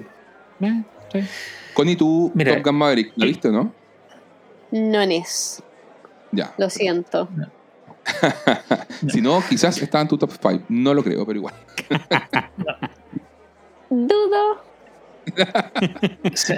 [0.61, 1.21] Eh, sí.
[1.73, 2.55] Connie, tú, Mira.
[2.57, 3.73] Top Gun Maverick, ¿la viste, no?
[4.73, 5.63] No es.
[6.33, 6.53] Ya.
[6.59, 7.29] Lo siento.
[9.09, 10.65] Si no, quizás está en tu top 5.
[10.69, 11.55] No lo creo, pero igual.
[13.91, 14.63] Dudo.
[16.35, 16.55] Sí.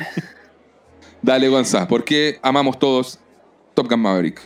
[1.23, 3.19] Dale, Gonza, ¿por qué amamos todos
[3.75, 4.41] Top Gun Maverick?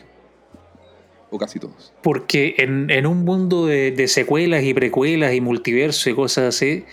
[1.30, 1.92] O casi todos.
[2.02, 6.84] Porque en, en un mundo de, de secuelas y precuelas y multiverso y cosas así,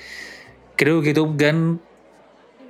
[0.75, 1.79] creo que Top Gun,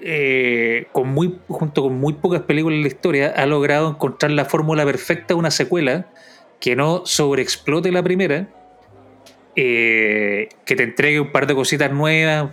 [0.02, 4.46] eh, con muy, junto con muy pocas películas en la historia, ha logrado encontrar la
[4.46, 6.12] fórmula perfecta de una secuela
[6.60, 8.50] que no sobreexplote la primera,
[9.56, 12.50] eh, que te entregue un par de cositas nuevas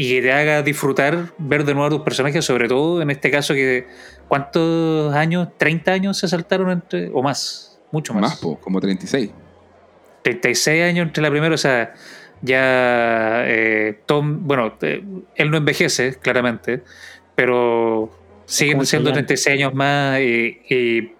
[0.00, 3.32] y que te haga disfrutar ver de nuevo a tus personajes, sobre todo en este
[3.32, 3.88] caso que
[4.28, 5.48] ¿cuántos años?
[5.58, 7.80] ¿30 años se saltaron entre, o más?
[7.90, 8.22] Mucho más.
[8.22, 9.30] Más, po, como 36.
[10.22, 11.94] 36 años entre la primera, o sea,
[12.42, 15.02] ya eh, Tom, bueno, eh,
[15.34, 16.84] él no envejece, claramente,
[17.34, 18.08] pero
[18.46, 19.26] siguen siendo Chayanne.
[19.26, 21.12] 36 años más y, y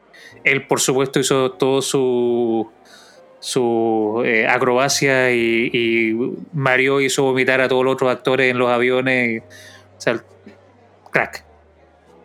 [0.44, 2.70] él, por supuesto, hizo todo su
[3.40, 6.16] su eh, acrobacia y, y
[6.52, 9.42] Mario hizo vomitar a todos los otros actores en los aviones.
[9.96, 10.22] O sea,
[11.10, 11.44] crack.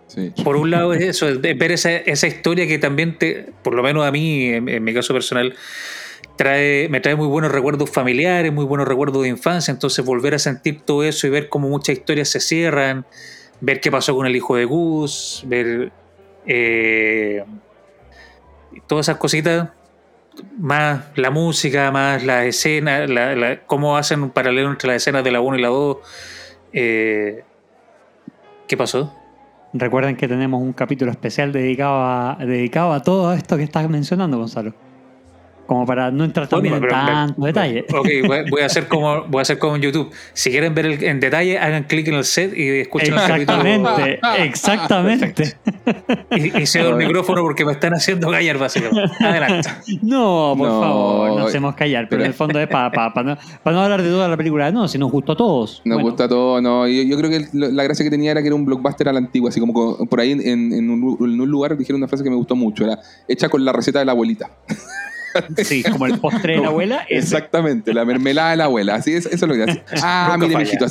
[0.07, 0.31] Sí.
[0.43, 3.81] Por un lado es eso, es ver esa, esa historia que también te, por lo
[3.81, 5.55] menos a mí, en, en mi caso personal,
[6.35, 10.39] trae, me trae muy buenos recuerdos familiares, muy buenos recuerdos de infancia, entonces volver a
[10.39, 13.05] sentir todo eso y ver cómo muchas historias se cierran,
[13.61, 15.91] ver qué pasó con el hijo de Gus, ver
[16.45, 17.43] eh,
[18.87, 19.69] todas esas cositas,
[20.57, 25.23] más la música, más la escena, la, la- cómo hacen un paralelo entre las escenas
[25.23, 25.97] de la 1 y la 2.
[26.73, 27.43] eh,
[28.67, 29.13] ¿Qué pasó?
[29.73, 34.37] Recuerden que tenemos un capítulo especial dedicado a, dedicado a todo esto que estás mencionando,
[34.37, 34.73] Gonzalo.
[35.65, 37.85] Como para no entrar también Bueno, en pero- tanto detalle.
[37.93, 40.11] Ok, voy, voy a hacer como voy a hacer como en YouTube.
[40.33, 43.63] Si quieren ver el- en detalle, hagan clic en el set y escuchen el capítulo.
[44.39, 45.57] Exactamente, exactamente.
[46.31, 49.09] Y, y cedo el micrófono porque me están haciendo callar, básicamente.
[49.23, 49.69] Adelante.
[50.01, 52.89] No, por No, favor, no hacemos callar, pero pero- en el fondo es para
[53.23, 54.69] no, pa no hablar de toda la película.
[54.71, 55.81] No, si nos gustó a todos.
[55.85, 56.87] Nos Bueno, gusta todo, no.
[56.87, 59.19] Yo, yo creo que la gracia que tenía era que era un blockbuster a la
[59.19, 60.41] antigua, así como co- por ahí en,
[60.73, 63.63] en un, en un lugar dijeron una frase que me gustó mucho, era hecha con
[63.63, 64.49] la receta de la abuelita.
[65.63, 67.05] Sí, como el postre de la abuela.
[67.09, 67.19] ese.
[67.19, 68.95] Exactamente, la mermelada de la abuela.
[68.95, 69.83] Así es, eso es lo que hace.
[70.03, 70.85] Ah, mire, mijito,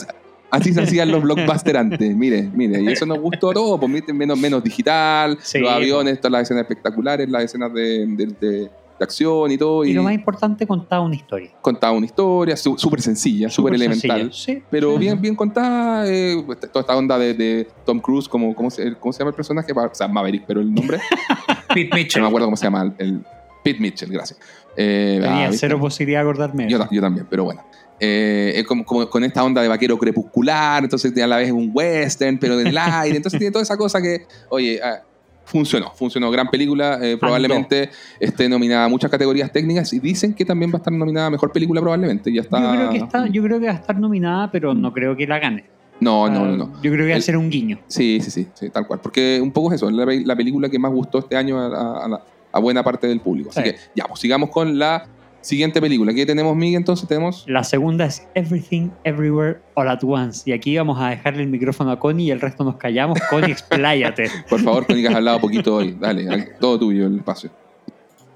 [0.50, 2.14] así- se hacían los blockbusters antes.
[2.16, 5.76] Mire, mire, y eso nos gustó a todos, pues menos, menos digital, Sí, los pues.
[5.76, 9.84] aviones, todas las escenas espectaculares, las escenas de, de- de- de acción y todo.
[9.84, 11.50] Y Y, lo más importante, contaba una historia.
[11.62, 14.30] contaba una historia súper sencilla, súper elemental.
[14.32, 18.28] Sí, Pero sí, bien, bien contada, eh, pues, toda esta onda de, de Tom Cruise,
[18.28, 19.72] como, ¿cómo, se, ¿cómo se llama el personaje?
[19.72, 20.98] O sea, Maverick, pero el nombre,
[21.74, 22.22] Pete no Mitchell.
[22.22, 23.24] me acuerdo cómo se llama, el
[23.62, 24.38] Pete Mitchell, gracias.
[24.76, 26.68] Eh, Tenía ah, cero posibilidad de acordarme.
[26.68, 27.62] Yo, yo también, pero bueno.
[28.00, 31.52] Eh, es como, como con esta onda de vaquero crepuscular, entonces a la vez es
[31.52, 35.02] un western, pero en el aire, entonces tiene toda esa cosa que, oye, ah,
[35.44, 40.44] funcionó, funcionó, gran película, eh, probablemente esté nominada a muchas categorías técnicas y dicen que
[40.44, 42.58] también va a estar nominada a mejor película probablemente, ya está.
[42.60, 45.26] Yo creo que está, yo creo que va a estar nominada, pero no creo que
[45.26, 45.64] la gane.
[46.00, 46.72] No, no, Ah, no, no.
[46.82, 47.78] Yo creo que va a ser un guiño.
[47.86, 50.68] Sí, sí, sí, sí, tal cual, porque un poco es eso, es la, la película
[50.68, 53.50] que más gustó este año a, a- a la- a buena parte del público.
[53.50, 53.70] Así Sí.
[53.72, 55.06] que ya, pues sigamos con la
[55.40, 56.14] siguiente película.
[56.14, 56.76] ¿Qué tenemos, Miguel?
[56.76, 57.44] Entonces tenemos...
[57.48, 60.48] La segunda es Everything Everywhere All at Once.
[60.48, 63.18] Y aquí vamos a dejarle el micrófono a Connie y el resto nos callamos.
[63.28, 64.30] Connie, expláyate.
[64.48, 65.96] Por favor, Connie, que has hablado poquito hoy.
[65.98, 67.50] Dale, todo tuyo el espacio.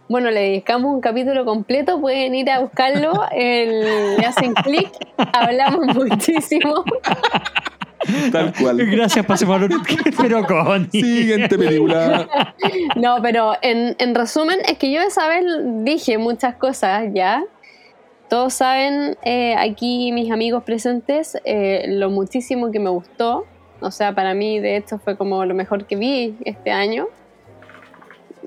[0.08, 4.90] Bueno, le dedicamos un capítulo completo, pueden ir a buscarlo, el- le hacen clic,
[5.32, 6.84] hablamos muchísimo.
[8.32, 8.76] Tal cual.
[8.86, 9.68] Gracias, al
[10.16, 10.88] Pero Connie.
[10.90, 12.28] Siguiente película.
[12.96, 15.44] No, pero en, en resumen, es que yo esa vez
[15.84, 17.44] dije muchas cosas ya.
[18.28, 23.46] Todos saben, eh, aquí mis amigos presentes, eh, lo muchísimo que me gustó.
[23.80, 27.06] O sea, para mí, de hecho, fue como lo mejor que vi este año.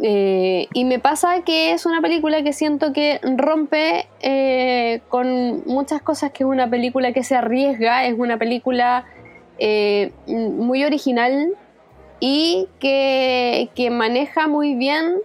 [0.02, 6.02] Eh, y me pasa que es una película que siento que rompe eh, con muchas
[6.02, 9.06] cosas, que es una película que se arriesga, es una película
[9.60, 11.54] eh, muy original
[12.19, 15.17] y que, que maneja muy bien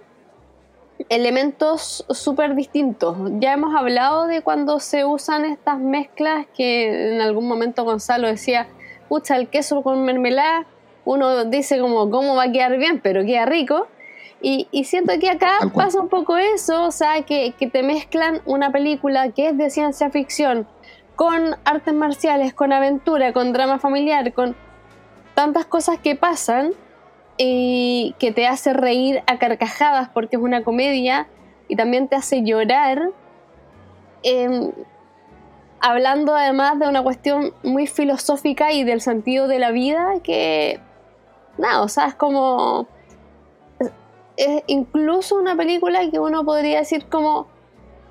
[1.08, 3.16] elementos súper distintos.
[3.40, 8.68] Ya hemos hablado de cuando se usan estas mezclas que en algún momento Gonzalo decía,
[9.08, 10.66] pucha, el queso con mermelada,
[11.04, 13.00] uno dice como, ¿cómo va a quedar bien?
[13.00, 13.88] Pero queda rico.
[14.40, 18.42] Y, y siento que acá pasa un poco eso, o sea, que, que te mezclan
[18.44, 20.66] una película que es de ciencia ficción
[21.16, 24.56] con artes marciales, con aventura, con drama familiar, con
[25.34, 26.72] tantas cosas que pasan
[27.36, 31.28] y que te hace reír a carcajadas porque es una comedia
[31.68, 33.10] y también te hace llorar.
[34.22, 34.72] Em,
[35.80, 40.80] hablando además de una cuestión muy filosófica y del sentido de la vida que,
[41.58, 42.86] nada, o sea, es como...
[44.36, 47.46] Es, incluso una película que uno podría decir como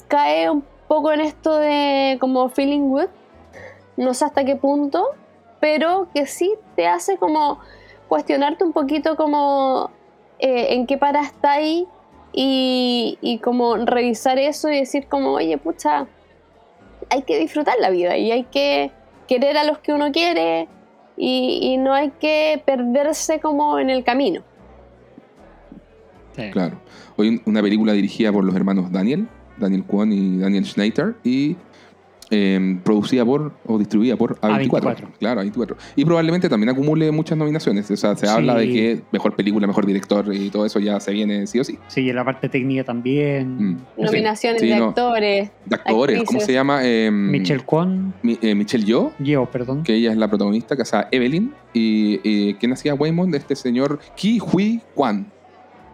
[0.07, 3.09] cae un poco en esto de como feeling good,
[3.97, 5.05] no sé hasta qué punto,
[5.59, 7.59] pero que sí te hace como
[8.07, 9.91] cuestionarte un poquito como
[10.39, 11.87] eh, en qué para está ahí
[12.31, 16.07] y, y como revisar eso y decir como, oye, pucha,
[17.09, 18.91] hay que disfrutar la vida y hay que
[19.27, 20.67] querer a los que uno quiere
[21.15, 24.41] y, no hay que perderse como en el camino.
[26.51, 26.79] Claro.
[27.15, 31.55] Hoy una película dirigida por los hermanos Daniel, Daniel Kwon y Daniel Schneider y
[32.33, 35.07] Em, producida por o distribuida por A24.
[35.19, 35.75] Claro, A24.
[35.95, 37.89] Y probablemente también acumule muchas nominaciones.
[37.91, 41.11] O sea, se habla de que mejor película, mejor director y todo eso ya se
[41.11, 41.77] viene sí o sí.
[41.87, 43.73] Sí, en la parte técnica también.
[43.73, 43.77] Mm.
[43.97, 45.51] Nominaciones de actores.
[45.65, 46.83] De actores, ¿cómo se llama?
[46.83, 48.13] Em, Michelle Kwon.
[48.23, 49.11] Eh, Michelle Yo.
[49.19, 49.83] Yo, perdón.
[49.83, 51.53] Que ella es la protagonista, que sea Evelyn.
[51.73, 53.31] Y, y ¿quién hacía Waymond?
[53.31, 55.32] De este señor Ki Hui Kwan.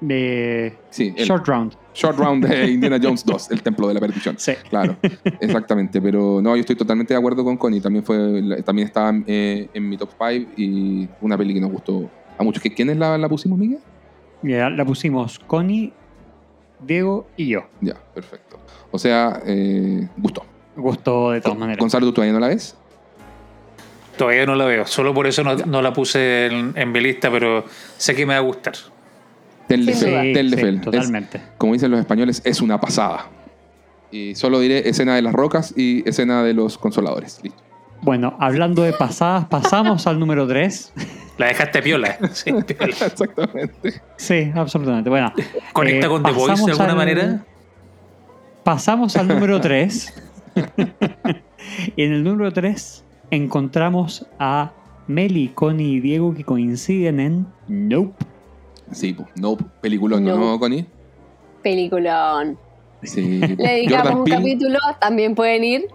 [0.01, 0.77] De
[1.17, 1.73] Short Round.
[1.93, 4.35] Short Round de Indiana Jones 2, El Templo de la Perdición.
[4.37, 4.53] Sí.
[4.69, 4.95] Claro,
[5.41, 6.01] exactamente.
[6.01, 7.81] Pero no, yo estoy totalmente de acuerdo con Connie.
[7.81, 12.09] También, fue, también estaba eh, en mi top 5 y una peli que nos gustó
[12.37, 12.63] a muchos.
[12.63, 13.79] ¿Quiénes la, la pusimos, Miguel?
[14.41, 15.91] Mira, la pusimos Connie,
[16.81, 17.67] Diego y yo.
[17.81, 18.59] Ya, perfecto.
[18.91, 20.45] O sea, eh, gustó.
[20.75, 21.79] Gustó de todas maneras.
[21.79, 22.77] Gonzalo, ¿tú todavía no la ves?
[24.17, 24.85] Todavía no la veo.
[24.85, 27.65] Solo por eso no, no la puse en, en mi lista, pero
[27.97, 28.73] sé que me va a gustar.
[29.69, 31.41] Tenle totalmente.
[31.57, 33.27] como dicen los españoles, es una pasada.
[34.11, 37.39] Y solo diré escena de las rocas y escena de los consoladores.
[37.43, 37.61] Listo.
[38.01, 40.93] Bueno, hablando de pasadas, pasamos al número 3.
[41.37, 42.17] La dejaste piola.
[42.33, 44.01] Sí, Exactamente.
[44.17, 45.09] Sí, absolutamente.
[45.09, 45.31] Bueno,
[45.73, 47.45] ¿Conecta eh, con The Voice de alguna manera?
[48.63, 50.13] Pasamos al número 3.
[51.95, 54.71] y en el número 3 encontramos a
[55.07, 58.25] Meli, Connie y Diego que coinciden en Nope.
[58.91, 60.85] Sí, no, peliculón, ¿no, Connie?
[61.61, 62.57] Peliculón.
[63.03, 63.39] Sí.
[63.39, 65.87] Le dedicamos un capítulo, también pueden ir.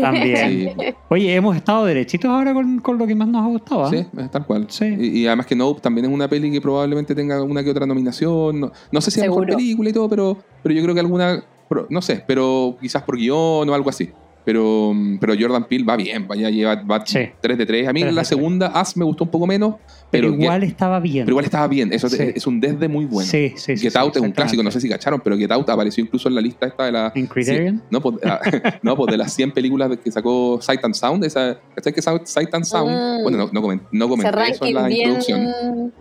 [0.00, 0.74] También.
[1.08, 3.92] Oye, hemos estado derechitos ahora con, con, lo que más nos ha gustado.
[3.92, 4.06] ¿eh?
[4.12, 4.66] Sí, tal cual.
[4.68, 4.84] Sí.
[4.98, 8.60] Y, además que Nope también es una peli que probablemente tenga una que otra nominación.
[8.60, 11.42] No, no sé si es mejor película y todo, pero, pero yo creo que alguna,
[11.88, 14.10] no sé, pero quizás por guion o algo así.
[14.44, 17.88] Pero, pero Jordan Peele va bien, vaya, lleva va 3 de 3.
[17.88, 19.76] A mí la segunda As me gustó un poco menos.
[20.10, 21.24] Pero, igual estaba bien.
[21.24, 21.92] Pero igual estaba bien.
[21.92, 23.30] Eso es, un desde muy bueno.
[23.30, 26.02] Sí, sí, Get Out es un clásico, no sé si cacharon, pero Get Out apareció
[26.04, 27.12] incluso en la lista esta de la.
[27.14, 27.82] ¿En Criterion?
[27.88, 28.40] no, pues, ah,
[28.82, 31.24] no, pues de las 100 películas que sacó Sight and Sound.
[31.24, 32.90] Esa, que Sight and Sound?
[32.90, 33.22] Mm.
[33.22, 35.92] Bueno, no, no, comenté, no comenté eso en la introducción.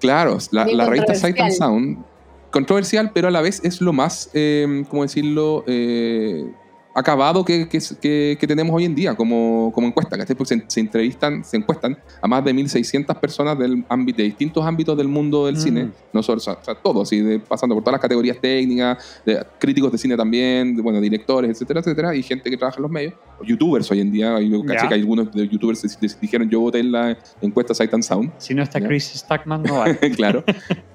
[0.00, 2.04] Claro, la, la revista Sight and Sound,
[2.50, 5.64] controversial, pero a la vez es lo más, eh, ¿cómo decirlo?
[5.66, 6.44] Eh,
[6.96, 11.58] acabado que, que, que, tenemos hoy en día como, como encuesta, Porque se, entrevistan, se
[11.58, 15.84] encuestan a más de 1.600 personas del ámbito, de distintos ámbitos del mundo del cine,
[15.84, 15.92] mm.
[16.14, 17.10] no solo, o sea, todos,
[17.46, 22.16] pasando por todas las categorías técnicas, de, críticos de cine también, bueno, directores, etcétera, etcétera,
[22.16, 23.12] y gente que trabaja en los medios,
[23.44, 27.74] youtubers hoy en día, hay, que algunos de youtubers dijeron yo voté en la encuesta
[27.74, 28.32] Sight and Sound.
[28.38, 29.98] Si no está Chris Stackman, no vale.
[30.12, 30.42] claro,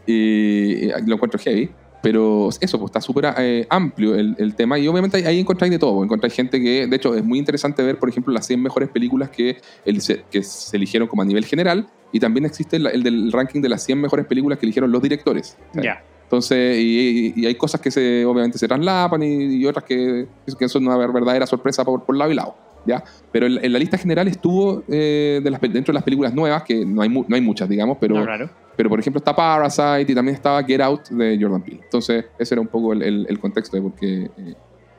[0.08, 1.70] y lo encuentro heavy.
[2.02, 6.04] Pero eso, pues está súper eh, amplio el, tema y obviamente ahí encontráis de todo.
[6.04, 9.30] Encontráis gente que, de hecho, es muy interesante ver, por ejemplo, las 100 mejores películas
[9.30, 13.62] que, el, que se eligieron como a nivel general y también existe el, del ranking
[13.62, 15.58] de las 100 mejores películas que eligieron los directores.
[15.74, 16.04] Ya.
[16.24, 20.96] Entonces, y, hay cosas que se, obviamente se traslapan y, otras que, que, son una
[20.96, 22.56] verdadera sorpresa por, por lado y lado.
[22.86, 23.04] ¿Ya?
[23.32, 26.86] Pero en, la lista general estuvo eh, de las, dentro de las películas nuevas, que
[26.86, 28.26] no hay, no hay muchas, digamos, pero,
[28.76, 31.82] pero por ejemplo está Parasite y también estaba Get Out de Jordan Peele.
[31.84, 34.56] Entonces, ese era un poco el, el, contexto de por qué eh,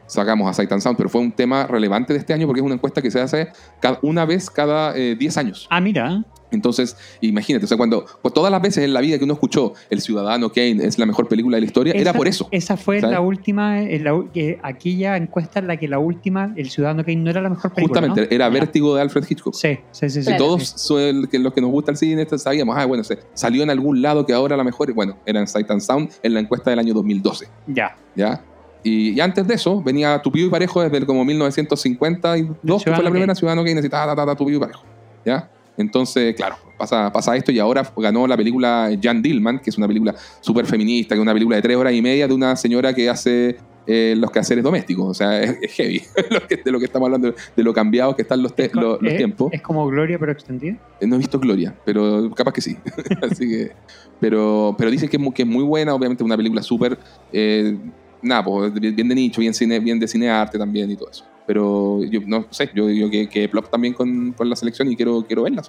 [0.06, 2.66] sacamos a Sight and Sound, pero fue un tema relevante de este año porque es
[2.66, 3.48] una encuesta que se hace
[3.80, 5.66] cada, una vez cada 10 eh, años.
[5.70, 6.24] Ah, mira.
[6.52, 9.74] Entonces, imagínate, o sea, cuando pues, todas las veces en la vida que uno escuchó
[9.90, 12.48] El Ciudadano Kane es la mejor película de la historia, era por eso.
[12.50, 14.24] Esa fue la última, la,
[14.62, 18.00] aquella encuesta en la que la última, El Ciudadano Kane no era la mejor película.
[18.00, 19.54] Justamente, era Vértigo de Alfred Hitchcock.
[19.54, 20.22] Sí, sí, sí.
[20.22, 20.36] sí.
[20.36, 20.90] todos
[21.32, 23.02] los que nos gusta el cine sabíamos, ah, bueno,
[23.34, 26.34] salió en algún lado que ahora la mejor, bueno, era en Sight and Sound en
[26.34, 27.48] la encuesta del año 2012.
[27.68, 27.96] Ya.
[28.14, 28.42] ¿Ya?
[28.84, 33.34] Y, antes de eso, venía Tupido y Parejo desde como 1952, que fue la primera
[33.34, 34.84] Ciudadano Kane necesitaba ta, Tupido y Parejo.
[35.24, 35.48] ¿Ya?
[35.76, 39.86] Entonces, claro, pasa, pasa esto y ahora ganó la película Jan Dillman, que es una
[39.86, 42.94] película súper feminista, que es una película de tres horas y media de una señora
[42.94, 43.56] que hace
[43.86, 45.06] eh, los quehaceres domésticos.
[45.08, 46.02] O sea, es, heavy
[46.64, 49.52] de lo que estamos hablando, de lo cambiados que están los, los, tiempos.
[49.52, 50.78] ¿Es como Gloria, pero extendida?
[51.00, 52.76] Eh, no he visto Gloria, pero capaz que sí.
[53.22, 53.72] Así que,
[54.20, 56.98] pero, pero dicen que es, muy, que es muy buena, obviamente una película súper,
[57.32, 57.76] eh,
[58.20, 61.24] nada, pues, bien de nicho, bien, cine, bien de cine arte también y todo eso.
[61.46, 65.24] Pero yo no sé, yo que, que plop también con, con, la selección y quiero,
[65.26, 65.62] quiero verla.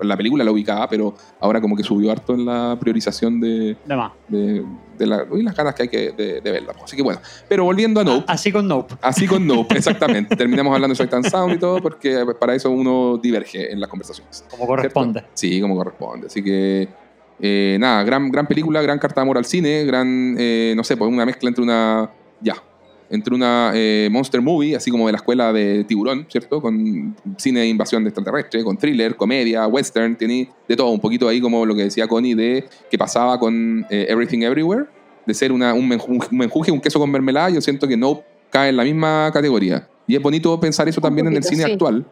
[0.00, 3.76] la película la ubicaba, pero ahora como que subió harto en la priorización de,
[4.28, 4.64] de,
[4.98, 6.74] de, la, las ganas que hay que, de, verla.
[6.82, 8.24] Así que bueno, pero volviendo a Nope.
[8.28, 8.96] Así con Nope.
[9.00, 10.36] Así con Nope, exactamente.
[10.36, 13.88] Terminamos hablando de Sight and Sound y todo, porque para eso uno diverge en las
[13.88, 14.44] conversaciones.
[14.50, 15.24] Como corresponde.
[15.34, 16.26] Sí, como corresponde.
[16.26, 16.88] Así que
[17.40, 20.96] eh, nada, gran, gran película, gran carta de amor al cine, gran, eh, no sé,
[20.96, 22.10] pues una mezcla entre una.
[22.40, 22.54] Ya,
[23.10, 26.60] entre una eh, monster movie, así como de la escuela de Tiburón, ¿cierto?
[26.60, 31.28] Con cine de invasión de extraterrestre, con thriller, comedia, western, tiene de todo, un poquito
[31.28, 34.86] ahí como lo que decía Connie de que pasaba con eh, Everything Everywhere,
[35.26, 38.76] de ser una, un, menjuje, un queso con mermelada, yo siento que no cae en
[38.76, 39.88] la misma categoría.
[40.06, 42.06] Y es bonito pensar eso también en el cine actual.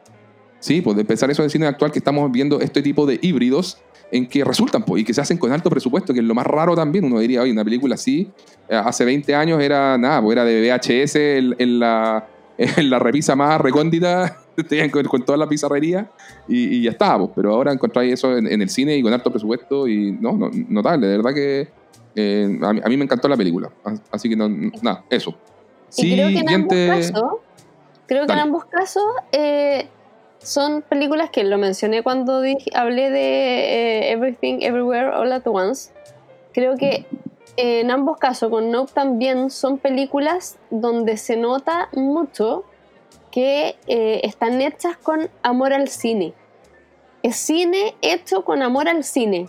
[0.59, 3.19] Sí, pues de pensar eso en el cine actual que estamos viendo este tipo de
[3.23, 3.79] híbridos
[4.11, 6.47] en que resultan pues, y que se hacen con alto presupuesto, que es lo más
[6.47, 7.05] raro también.
[7.05, 8.31] Uno diría, oye, una película así,
[8.69, 11.16] eh, hace 20 años era nada, pues era de VHS
[11.59, 12.27] en, la,
[12.59, 14.38] en la repisa más recóndita,
[14.92, 16.11] con, con, toda la pizarrería
[16.49, 17.19] y, ya está.
[17.19, 17.31] Pues.
[17.35, 21.07] Pero ahora encontráis eso en, el cine y con alto presupuesto y no, no notable,
[21.07, 21.69] de verdad que
[22.14, 23.71] eh, a, mí, me encantó la película.
[24.11, 25.37] Así que no, nada, eso.
[25.88, 27.31] Sí, creo que en ambos casos,
[28.07, 29.88] creo que en ambos casos eh,
[30.47, 35.93] son películas que lo mencioné cuando dije, hablé de eh, Everything, Everywhere, All at Once.
[36.53, 37.05] Creo que
[37.57, 42.65] en ambos casos, con Nope también, son películas donde se nota mucho
[43.31, 46.33] que eh, están hechas con amor al cine.
[47.23, 49.49] Es cine hecho con amor al cine.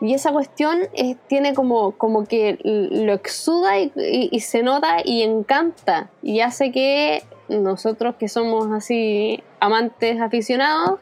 [0.00, 6.10] Y esa cuestión eh, tiene como, como que lo exuda y, se nota y encanta.
[6.22, 7.22] Y hace que
[7.60, 11.00] nosotros que somos así amantes aficionados,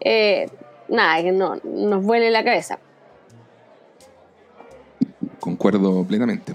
[0.00, 0.48] eh,
[0.88, 2.78] nada, que no, nos vuele la cabeza.
[5.40, 6.54] Concuerdo plenamente.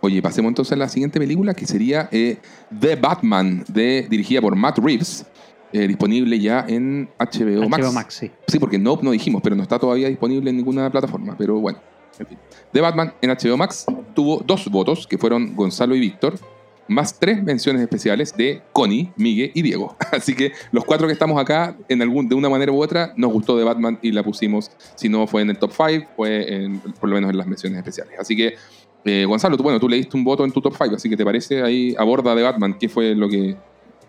[0.00, 2.38] Oye, pasemos entonces a la siguiente película que sería eh,
[2.78, 5.26] The Batman, de, dirigida por Matt Reeves,
[5.72, 8.14] eh, disponible ya en HBO, HBO Max.
[8.14, 8.30] sí.
[8.46, 8.58] sí.
[8.58, 11.34] porque no, no dijimos, pero no está todavía disponible en ninguna plataforma.
[11.36, 11.80] Pero bueno,
[12.18, 12.38] en fin.
[12.72, 16.38] The Batman en HBO Max tuvo dos votos, que fueron Gonzalo y Víctor,
[16.88, 19.96] más tres menciones especiales de Connie, Miguel y Diego.
[20.12, 23.32] Así que los cuatro que estamos acá, en algún, de una manera u otra, nos
[23.32, 24.70] gustó de Batman y la pusimos.
[24.94, 26.68] Si no fue en el top 5, fue
[27.00, 28.14] por lo menos en las menciones especiales.
[28.18, 28.54] Así que,
[29.04, 31.16] eh, Gonzalo, tú, bueno, tú le diste un voto en tu top 5, así que
[31.16, 33.56] te parece ahí, aborda de Batman, ¿qué fue lo que,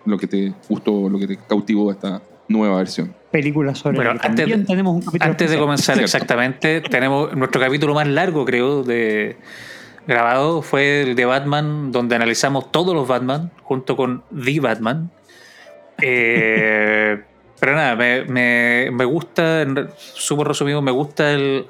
[0.06, 3.14] lo que te gustó, lo que te cautivó esta nueva versión?
[3.32, 8.08] Película sobre bueno, antes, tenemos un capítulo Antes de comenzar, exactamente, tenemos nuestro capítulo más
[8.08, 9.36] largo, creo, de
[10.08, 15.12] grabado fue el de Batman, donde analizamos todos los Batman junto con The Batman.
[16.02, 17.22] Eh,
[17.60, 19.66] pero nada, me, me, gusta,
[19.98, 21.68] súper resumido, me gusta el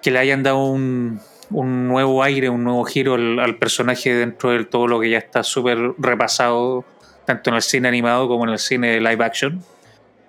[0.00, 4.64] que le hayan dado un, un nuevo aire, un nuevo giro al, personaje dentro de
[4.64, 6.84] todo lo que ya está súper repasado,
[7.24, 9.62] tanto en el cine animado como en el cine live action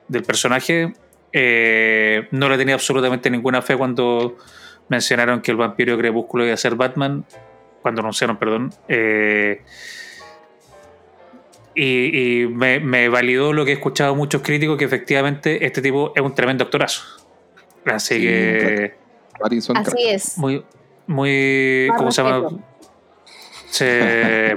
[0.08, 0.94] del personaje.
[1.34, 4.38] Eh, no le tenía absolutamente ninguna fe cuando
[4.92, 7.24] mencionaron que el vampiro crepúsculo iba a ser Batman,
[7.82, 8.74] cuando anunciaron, perdón.
[8.90, 9.62] Eh,
[11.74, 16.36] y, me, validó lo que he escuchado muchos críticos, que efectivamente este tipo es un
[16.36, 17.04] tremendo actorazo.
[17.86, 18.94] Así que...
[19.74, 20.38] Así es.
[20.38, 20.62] Muy,
[21.08, 22.50] muy ¿cómo se llama?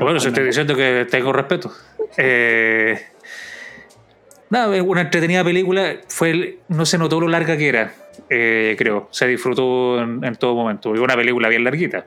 [0.00, 1.72] bueno, se estoy diciendo que tengo respeto.
[2.16, 3.00] Eh,
[4.50, 6.00] nada, una entretenida película.
[6.08, 7.94] Fue, no se notó lo larga que era.
[8.30, 9.08] Eh, creo.
[9.10, 10.94] Se disfrutó en, todo momento.
[10.94, 12.06] Y una película bien larguita.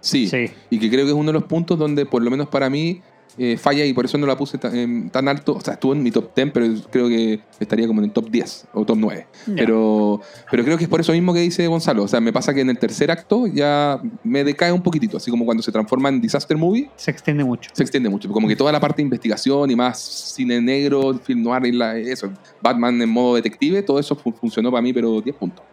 [0.00, 2.48] Sí, sí, y que creo que es uno de los puntos donde, por lo menos
[2.48, 3.00] para mí,
[3.38, 5.54] eh, falla y por eso no la puse tan, tan, alto.
[5.54, 8.30] O sea, estuvo en mi top 10, pero creo que estaría como en el top
[8.30, 9.26] 10 o top 9.
[9.56, 12.04] Pero, pero creo que es por eso mismo que dice Gonzalo.
[12.04, 15.30] O sea, me pasa que en el tercer acto ya me decae un poquitito, así
[15.30, 16.90] como cuando se transforma en Disaster Movie.
[16.96, 17.70] Se extiende mucho.
[17.72, 18.28] Se extiende mucho.
[18.28, 21.96] Como que toda la parte de investigación y más cine negro, film noir y la,
[21.96, 25.64] eso, Batman en modo detective, todo eso funcionó para mí, pero 10 puntos.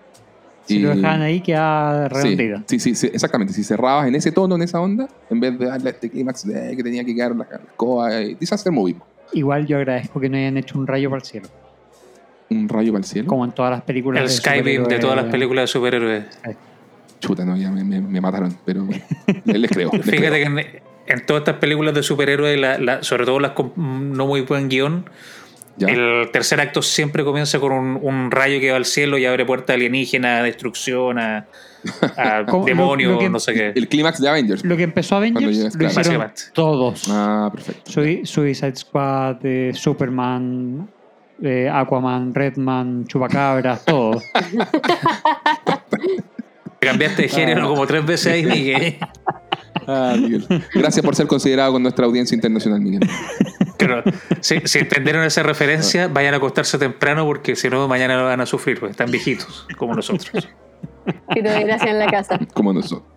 [0.70, 2.64] Si lo dejaban ahí, queda redondida.
[2.68, 3.54] Sí, sí, sí, exactamente.
[3.54, 6.76] Si cerrabas en ese tono, en esa onda, en vez de darle este clímax de
[6.76, 8.96] que tenía que quedar la, la y disaster movie.
[9.34, 11.48] Igual yo agradezco que no hayan hecho un rayo para el cielo.
[12.50, 13.28] ¿Un rayo para el cielo?
[13.28, 14.24] Como en todas las películas.
[14.24, 16.26] El Skybeam de todas las películas de superhéroes.
[17.20, 18.88] Chuta, no, ya me, me, mataron, pero
[19.46, 19.92] les creo.
[19.92, 24.42] Fíjate que en, todas estas películas de superhéroes, la, sobre todo las con no muy
[24.42, 25.06] buen guion,
[25.88, 29.74] El tercer acto siempre comienza con un, rayo que va al cielo y abre puerta
[29.74, 31.48] alienígena, destrucción, a,
[32.66, 33.74] demonios, no sé qué.
[33.76, 34.64] El clímax de Avengers.
[34.64, 37.08] Lo que empezó Avengers lo hicieron todos.
[37.10, 37.92] Ah, perfecto.
[38.26, 39.38] Suicide Squad,
[39.74, 40.90] Superman,
[41.72, 44.22] Aquaman, Redman, Chupacabras, todo.
[46.80, 48.98] Cambiaste de género como tres veces ahí, Miguel.
[49.88, 50.46] Ah, Miguel.
[50.74, 53.02] Gracias por ser considerado con nuestra audiencia internacional, Miguel.
[53.78, 54.04] Claro,
[54.42, 58.46] si, entendieron esa referencia, vayan a acostarse temprano porque si no, mañana lo van a
[58.46, 60.48] sufrir, pues están viejitos, como nosotros.
[61.34, 62.40] Tiro de gracia en la casa.
[62.54, 63.08] Como nosotros.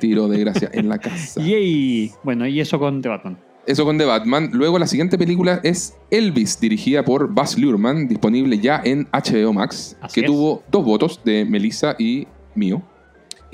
[0.00, 1.40] Tiro de gracia en la casa.
[1.42, 2.12] Yay.
[2.22, 3.38] Bueno, y eso con The Batman.
[3.66, 4.50] Eso con The Batman.
[4.52, 9.96] Luego la siguiente película es Elvis, dirigida por Baz Luhrmann, disponible ya en HBO Max,
[10.12, 12.82] que tuvo dos votos de Melissa y mío.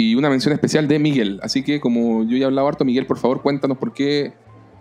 [0.01, 1.39] Y una mención especial de Miguel.
[1.43, 4.33] Así que como yo ya he hablado harto, Miguel, por favor, cuéntanos por qué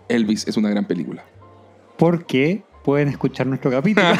[0.08, 1.24] Elvis es una gran película.
[1.98, 4.06] Porque pueden escuchar nuestro capítulo.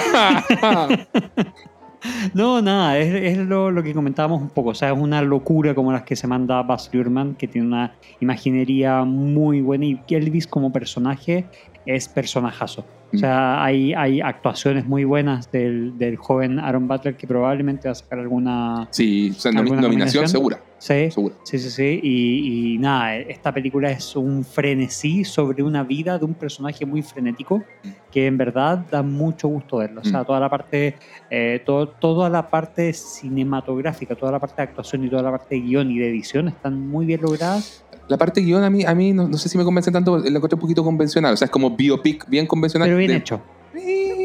[2.32, 4.70] No, nada, es, lo, que comentábamos un poco.
[4.70, 7.94] O sea, es una locura como las que se manda Baz Luhrmann, que tiene una
[8.20, 11.44] imaginería muy buena y Elvis como personaje
[11.84, 12.86] es personajazo.
[13.12, 17.92] O sea, hay, hay actuaciones muy buenas del, del, joven Aaron Butler que probablemente va
[17.92, 18.88] a sacar alguna.
[18.92, 20.60] Sí, o sea, nominación, segura.
[20.80, 22.00] Sí, sí, sí, sí.
[22.02, 27.62] Y, nada, esta película es un frenesí sobre una vida de un personaje muy frenético
[28.10, 30.00] que en verdad da mucho gusto verlo.
[30.00, 30.24] O sea, mm.
[30.24, 30.96] toda la parte,
[31.28, 35.54] eh, todo, toda la parte cinematográfica, toda la parte de actuación y toda la parte
[35.54, 38.92] de guion y de edición están muy bien logradas la parte guion a mí, a
[38.92, 41.34] mí no, sé si me convence tanto, la encontré un poquito convencional.
[41.34, 42.88] O sea, es como biopic bien convencional.
[42.88, 43.40] Pero bien hecho.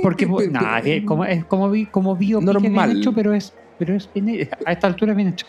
[0.02, 2.90] Porque, nada, es como, es como, como biopic Normal.
[2.90, 4.10] bien hecho, pero es pero es
[4.66, 5.46] a esta altura es bien hecho.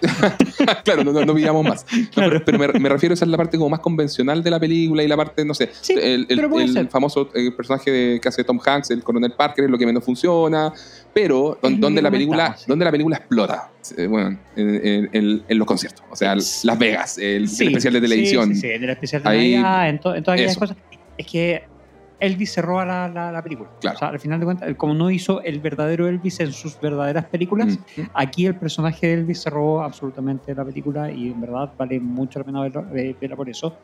[0.84, 1.86] claro, no, no, no más.
[2.14, 5.08] pero, me, refiero a esa es la parte como más convencional de la película y
[5.08, 9.02] la parte, no sé, el, el, famoso eh, personaje de, que hace Tom Hanks, el
[9.02, 10.72] coronel Parker, es lo que menos funciona,
[11.14, 16.34] pero donde, la película, donde la película explota, eh, bueno, en, los conciertos, o sea,
[16.34, 18.54] Las Vegas, el, especial de televisión.
[18.54, 20.76] Sí, sí, el especial de Navidad, en, todas aquellas cosas.
[21.16, 21.75] Es que
[22.18, 23.70] Elvis se roba la, la, película.
[23.78, 27.26] O sea, al final de cuentas, como no hizo el verdadero Elvis en sus verdaderas
[27.26, 31.72] películas, mm, aquí el personaje de Elvis se robó absolutamente la película y en verdad
[31.76, 33.76] vale mucho la pena verla, por eso.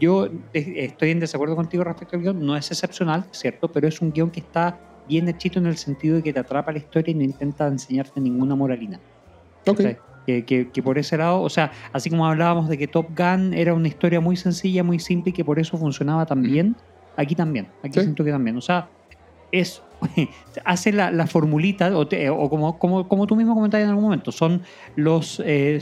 [0.00, 3.68] Yo estoy en desacuerdo contigo respecto al guion, no es excepcional, ¿cierto?
[3.68, 4.78] Pero es un guion que está
[5.08, 8.20] bien hechito en el sentido de que te atrapa la historia y no intenta enseñarte
[8.20, 8.98] ninguna moralina.
[9.64, 9.96] Okay.
[10.26, 13.74] que, que, por ese lado, o sea, así como hablábamos de que Top Gun era
[13.74, 16.76] una historia muy sencilla, muy simple y que por eso funcionaba tan bien,
[17.16, 18.56] Aquí también, aquí siento que también.
[18.56, 18.88] O sea,
[19.52, 19.82] es
[20.64, 24.32] hace la, la formulita, o, o como, como, como, tú mismo comentaste en algún momento,
[24.32, 24.62] son
[24.94, 25.42] los...
[25.44, 25.80] Eh,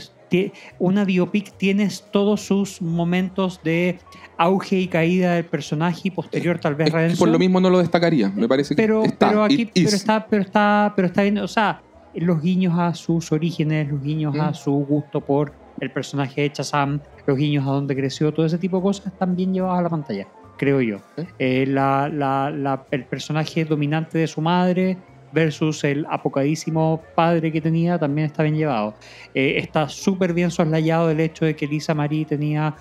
[0.79, 3.99] una biopic tienes todos sus momentos de
[4.37, 7.19] auge y caída del personaje y posterior tal vez redención.
[7.19, 10.27] Por lo mismo no lo destacaría, me parece pero, que está, pero aquí pero está
[10.27, 11.81] pero está pero está bien, o sea,
[12.15, 14.55] los guiños a sus orígenes, los guiños a mm.
[14.55, 18.77] su gusto por el personaje de Chazam, los guiños a dónde creció, todo ese tipo
[18.77, 20.27] de cosas están bien llevados a la pantalla
[20.57, 20.99] creo yo.
[21.39, 21.63] Eh,
[22.91, 24.97] el personaje dominante de su madre
[25.35, 28.95] versus el apocadísimo padre que tenía también está bien llevado.
[29.33, 32.75] Eh, está súper bien soslayado el hecho de que Lisa Marie tenía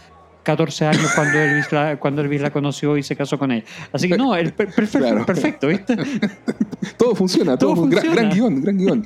[0.45, 3.65] 14 años cuando Elvis, la, cuando Elvis la conoció y se casó con él.
[3.93, 5.97] Así que no, el, perfecto, perfecto, ¿viste?
[6.97, 8.15] todo funciona, todo, funciona.
[8.15, 9.05] Gran, guion, gran guion.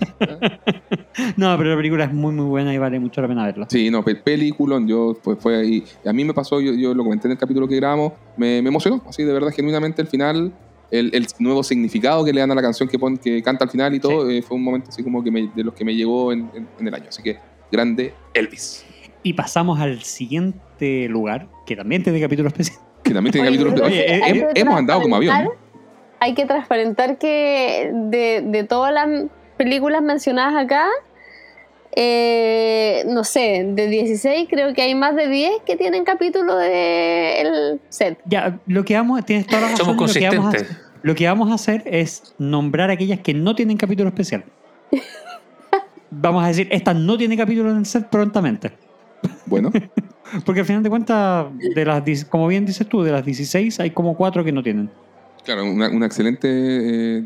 [1.36, 3.66] no, pero la película es muy, muy buena y vale mucho la pena verla.
[3.70, 5.84] Sí, no, peliculón, yo pues fue ahí.
[6.04, 8.68] A mí me pasó, yo, yo lo comenté en el capítulo que grabamos, me, me
[8.68, 10.52] emocionó, así de verdad, genuinamente el final.
[10.90, 13.94] El, el, nuevo significado que le dan a la canción que, que canta al final
[13.94, 16.50] y todo, eh, fue un momento así como que de los que me llegó en,
[16.78, 17.04] en el año.
[17.10, 17.38] Así que
[17.70, 18.86] grande Elvis.
[19.28, 22.78] Y pasamos al siguiente lugar, que también tiene capítulo especial.
[23.02, 24.52] Que también tiene capítulo especial.
[24.54, 25.50] hemos andado como avión.
[26.18, 29.06] Hay que transparentar que de, de todas las
[29.58, 30.86] películas mencionadas acá,
[31.94, 37.82] eh, no sé, de 16 creo que hay más de 10 que tienen capítulo del
[37.90, 38.18] set.
[38.24, 39.84] Ya, lo que vamos, tienes toda la razón.
[39.84, 40.74] Somos consistentes.
[41.02, 44.42] Lo que, vamos a, hacer es nombrar aquellas que no tienen capítulo especial.
[46.10, 48.87] vamos a decir, esta no tiene capítulo en el set prontamente.
[49.46, 49.70] Bueno.
[50.44, 53.90] Porque al final de cuentas, de las, como bien dices tú, de las 16 hay
[53.90, 54.90] como 4 que no tienen.
[55.44, 57.24] Claro, una, excelente eh,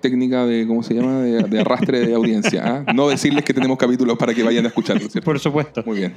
[0.00, 2.84] técnica de, ¿cómo se llama?, de, arrastre de audiencia.
[2.86, 2.92] ¿ah?
[2.92, 5.82] No decirles que tenemos capítulos para que vayan a escucharlo, Por supuesto.
[5.86, 6.14] Muy bien.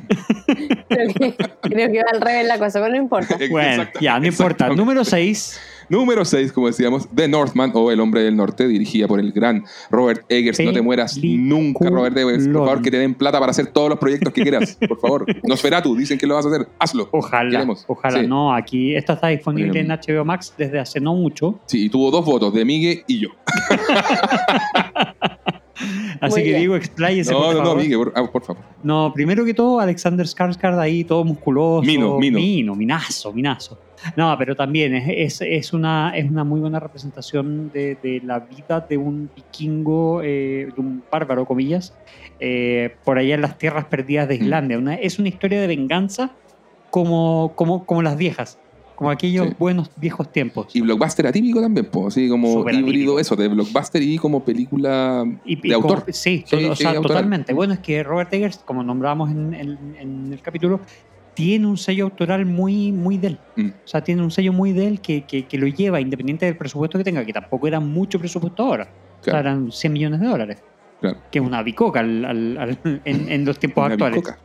[0.89, 3.37] Creo que, va al revés la cosa, pero no importa.
[3.49, 4.69] Bueno, ya, no importa.
[4.69, 5.59] Número 6.
[5.89, 9.63] Número 6, como decíamos, The Northman o El Hombre del Norte, dirigida por el gran
[9.89, 10.59] Robert Eggers.
[10.59, 12.47] No te mueras nunca, Robert Eggers.
[12.47, 14.77] Por favor, que te den plata para hacer todos los proyectos que quieras.
[14.87, 15.25] Por favor.
[15.43, 16.67] Nosferatu, dicen que lo vas a hacer.
[16.79, 17.09] Hazlo.
[17.11, 17.65] Ojalá.
[17.87, 18.23] Ojalá.
[18.23, 21.59] No, aquí esta está disponible en HBO Max desde hace no mucho.
[21.65, 23.29] Sí, y tuvo dos votos, de Miguel y yo.
[26.21, 27.31] Así que digo, expláyese.
[27.31, 28.63] No, por no, no, Miguel, ah, por, favor.
[28.83, 31.85] No, primero que todo, Alexander Skarsgård ahí, todo musculoso.
[31.85, 32.39] Mino, mino.
[32.39, 33.79] Mino, minazo, minazo.
[34.15, 38.85] No, pero también es, es, una, es una muy buena representación de, de la vida
[38.87, 41.93] de un vikingo, eh, de un bárbaro, comillas,
[42.39, 44.43] eh, por allá en las tierras perdidas de mm.
[44.43, 44.93] Islandia.
[45.01, 46.31] es una historia de venganza
[46.89, 48.57] como, como, como las viejas.
[48.99, 50.75] Como aquellos buenos viejos tiempos.
[50.75, 55.73] Y blockbuster atípico también, pues, así como híbrido eso, de blockbuster y como película de
[55.73, 56.03] autor.
[56.09, 57.53] Sí, o sea, totalmente.
[57.53, 60.81] Bueno, es que Robert Eggers, como nombrábamos en, en, el capítulo,
[61.33, 63.39] tiene un sello autoral muy, muy de él.
[63.55, 63.67] Mm.
[63.69, 66.97] O sea, tiene un sello muy de él que, que, lo lleva, independiente del presupuesto
[66.97, 68.89] que tenga, que tampoco era mucho presupuesto ahora.
[69.21, 70.57] O sea, eran 100 millones de dólares.
[71.31, 72.59] Que es una bicoca en,
[73.05, 74.17] en, los tiempos actuales.
[74.17, 74.39] Bicoca.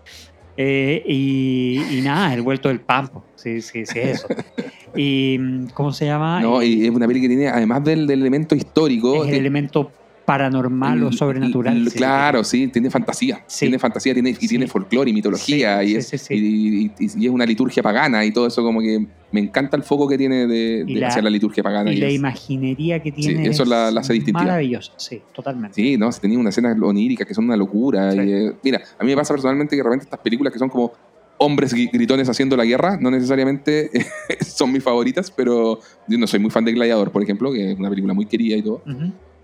[0.57, 3.25] Eh, y, nada, el vuelto del pampo.
[3.35, 4.29] Sí, sí, sí, eso.
[4.97, 6.41] y, ¿Cómo se llama?
[6.41, 9.25] No, y es una película que tiene, además del, elemento histórico.
[9.25, 9.91] Es el elemento
[10.25, 11.91] paranormal o sobrenatural.
[11.95, 13.45] claro, sí, tiene fantasía.
[13.59, 15.83] Tiene fantasía tiene, y tiene folclore y mitología.
[15.83, 19.83] y, es, y, es una liturgia pagana y todo eso, como que me encanta el
[19.83, 21.93] foco que tiene de, hacer la liturgia pagana.
[21.93, 23.47] Y, la imaginería que tiene.
[23.49, 24.45] eso la, la hace distintiva.
[24.45, 25.75] Maravilloso, sí, totalmente.
[25.75, 28.13] Sí, no, se tenía unas escenas oníricas que son una locura.
[28.15, 30.93] Eh, mira, a mí me pasa personalmente que de repente estas películas que son como
[31.39, 33.91] hombres gritones haciendo la guerra, no necesariamente
[34.41, 37.79] son mis favoritas, pero yo no soy muy fan de Gladiador, por ejemplo, que es
[37.79, 38.83] una película muy querida y todo.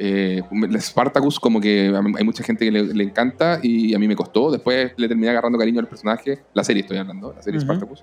[0.03, 0.43] Eh,
[0.79, 4.51] Spartacus como que hay mucha gente que le, encanta y a mí me costó.
[4.51, 6.41] Después le terminé agarrando cariño al personaje.
[6.55, 8.03] La serie estoy hablando, la serie Spartacus.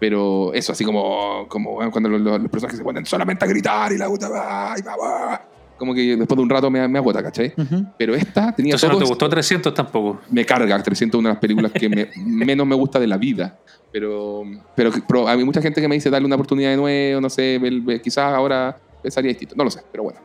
[0.00, 4.08] Pero eso, así como, como cuando los, personajes se ponen solamente a gritar y la
[4.08, 4.28] puta
[5.76, 7.54] como que después de un rato me, me agota, ¿cachai?
[7.96, 10.20] Pero esta tenía Entonces no te gustó 300 tampoco.
[10.28, 11.88] Me carga 300, una de las películas que
[12.26, 13.60] menos me gusta de la vida.
[13.92, 14.42] Pero,
[14.74, 17.60] pero, pero, hay mucha gente que me dice darle una oportunidad de nuevo, no sé,
[18.02, 20.18] quizás ahora pensaría distinto, no lo sé, pero bueno.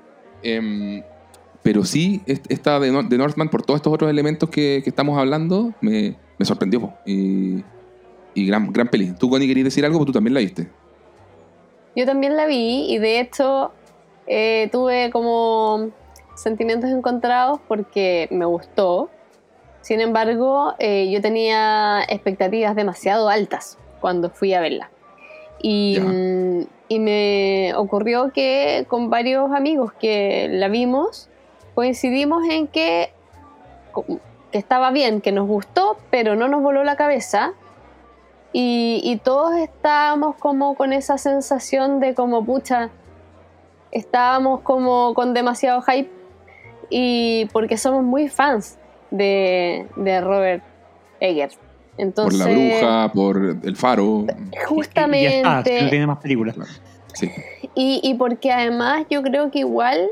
[0.43, 1.03] Em,
[1.63, 6.93] pero sí, esta de, Northman, por todos estos otros elementos que, estamos hablando, me, sorprendió.
[7.05, 7.63] Y,
[8.35, 9.13] gran, gran peli.
[9.13, 9.97] ¿Tú, Connie, querías decir algo?
[9.97, 10.69] Porque tú también la viste.
[11.95, 13.71] Yo también la vi y de hecho
[14.27, 15.91] eh, tuve como
[16.35, 19.09] sentimientos encontrados porque me gustó.
[19.81, 24.89] Sin embargo, eh, yo tenía expectativas demasiado altas cuando fui a verla.
[25.61, 25.97] Y,
[26.89, 31.29] y me ocurrió que con varios amigos que la vimos,
[31.73, 33.13] coincidimos en que,
[34.51, 37.53] que estaba bien, que nos gustó, pero no nos voló la cabeza.
[38.51, 42.91] Y, y, todos estábamos como con esa sensación de como, pucha,
[43.91, 46.11] estábamos como con demasiado hype
[46.89, 48.77] y porque somos muy fans
[49.09, 50.63] de, de Robert
[51.19, 51.57] Eggers.
[51.97, 54.25] Entonces, por La Bruja, por El Faro.
[54.67, 55.43] Justamente.
[55.43, 56.55] No tiene más películas.
[57.13, 57.29] Sí.
[57.75, 60.09] Y, y, porque además yo creo que igual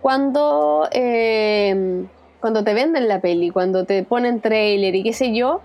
[0.00, 2.04] cuando, eh,
[2.40, 5.60] cuando te venden la peli, cuando te ponen trailer y qué sé yo,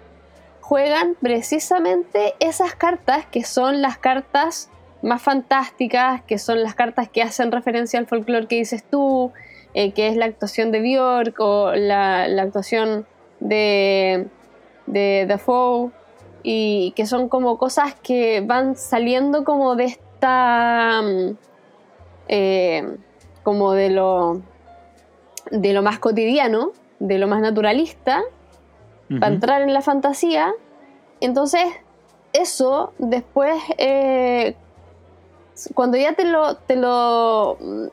[0.62, 4.70] juegan precisamente esas cartas que son las cartas
[5.02, 9.32] más fantásticas, que son las cartas que hacen referencia al folclore que dices tú,
[9.74, 13.06] eh, que es la actuación de Björk o la, actuación
[13.39, 14.28] de,
[14.88, 15.92] de Dafoe,
[16.44, 21.02] y que son como cosas que van saliendo como de esta...
[21.04, 21.38] Mm,
[22.30, 22.98] eh,
[23.44, 24.42] como de lo,
[25.52, 28.22] de lo más cotidiano, de lo más naturalista,
[29.22, 30.54] para entrar en la fantasía.
[31.22, 31.64] Entonces,
[32.34, 34.56] eso después eh,
[35.74, 37.86] cuando ya te lo, te lo mm,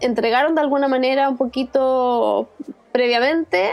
[0.00, 2.48] entregaron de alguna manera un poquito
[2.92, 3.70] previamente,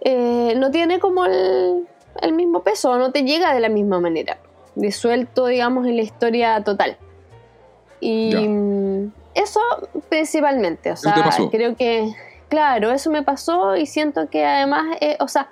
[0.00, 4.38] eh, no tiene como el, mismo peso, no te llega de la misma manera,
[4.74, 6.96] disuelto, digamos, en la historia total.
[8.00, 8.34] Y
[9.34, 9.60] eso
[10.08, 12.12] principalmente, o sea, creo que,
[12.48, 15.50] claro, eso me pasó y siento que además, eh, o sea,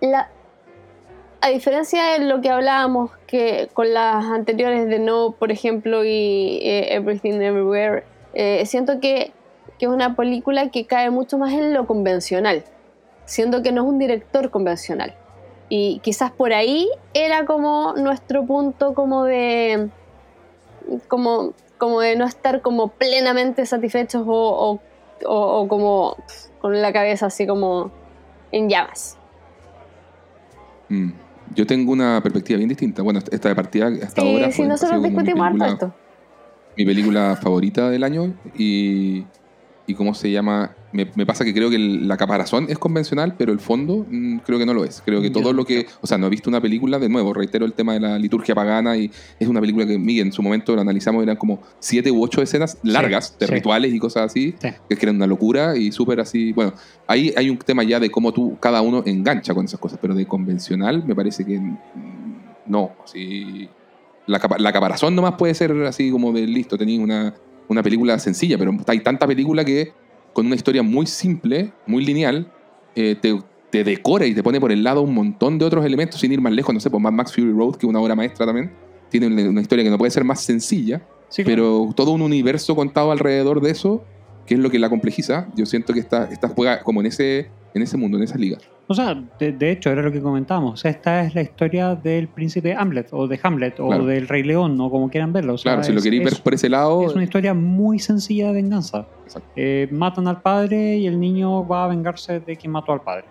[0.00, 0.28] la,
[1.40, 6.60] a diferencia de lo que hablábamos que con las anteriores de No, por ejemplo, y
[6.62, 9.32] eh, Everything Everywhere, eh, siento que,
[9.78, 12.64] que, es una película que cae mucho más en lo convencional,
[13.28, 15.14] siendo que no es un director convencional.
[15.68, 19.90] Y quizás por ahí era como nuestro punto como de
[21.06, 24.80] como, como de no estar como plenamente satisfechos o,
[25.26, 26.16] o como
[26.60, 27.90] con la cabeza así como
[28.50, 29.16] en llamas.
[30.88, 33.02] Mm yo tengo una perspectiva bien distinta.
[33.02, 34.52] Bueno, esta de partida hasta sí, ahora.
[34.52, 35.94] Sí, nosotros discutimos harto esto.
[36.76, 39.24] mi película favorita del año y,
[39.86, 40.74] y cómo se llama.
[40.90, 44.38] Me, me pasa que creo que el- la caparazón es convencional, pero el fondo mm,
[44.38, 45.02] creo que no lo es.
[45.04, 45.86] Creo que todo lo que.
[46.00, 48.54] O sea, no he visto una película, de nuevo, reitero el tema de la liturgia
[48.54, 52.10] pagana y es una película que, Miguel, en su momento lo analizamos, eran como siete
[52.10, 53.52] u ocho escenas largas de sí.
[53.52, 54.68] rituales y cosas así, Sí.
[54.88, 56.52] que eran una locura y súper así.
[56.52, 56.72] Bueno,
[57.06, 60.14] ahí hay un tema ya de cómo tú, cada uno engancha con esas cosas, pero
[60.14, 61.60] de convencional me parece que
[62.66, 62.92] no.
[63.04, 63.68] Así,
[64.26, 67.34] la, la caparazón nomás puede ser así como de listo, tenéis una,
[67.68, 69.92] una película sencilla, pero hay tanta película que
[70.38, 72.48] con una historia muy simple, muy lineal,
[72.94, 73.36] eh, te,
[73.70, 76.40] te decora y te pone por el lado un montón de otros elementos sin ir
[76.40, 76.72] más lejos.
[76.72, 78.70] No sé, por Mad Max Fury Road, que es una obra maestra también,
[79.08, 81.88] tiene una, historia que no puede ser más sencilla, Sí, claro.
[81.88, 84.04] pero todo un universo contado alrededor de eso,
[84.46, 85.48] que es lo que la complejiza.
[85.56, 88.58] Yo siento que esta, esta juega como en ese, en ese mundo, en esa liga.
[88.90, 90.82] O sea, de, de hecho, era lo que comentábamos.
[90.84, 94.06] Esta es la historia del príncipe Hamlet, o de Hamlet, o Claro.
[94.06, 95.54] del Rey León, o como quieran verlo.
[95.54, 98.46] O sea, Claro, si lo queréis ver por ese lado, Es una historia muy sencilla
[98.48, 99.06] de venganza.
[99.24, 99.48] Exacto.
[99.56, 103.26] Eh, matan al padre y el niño va a vengarse de quien mató al padre.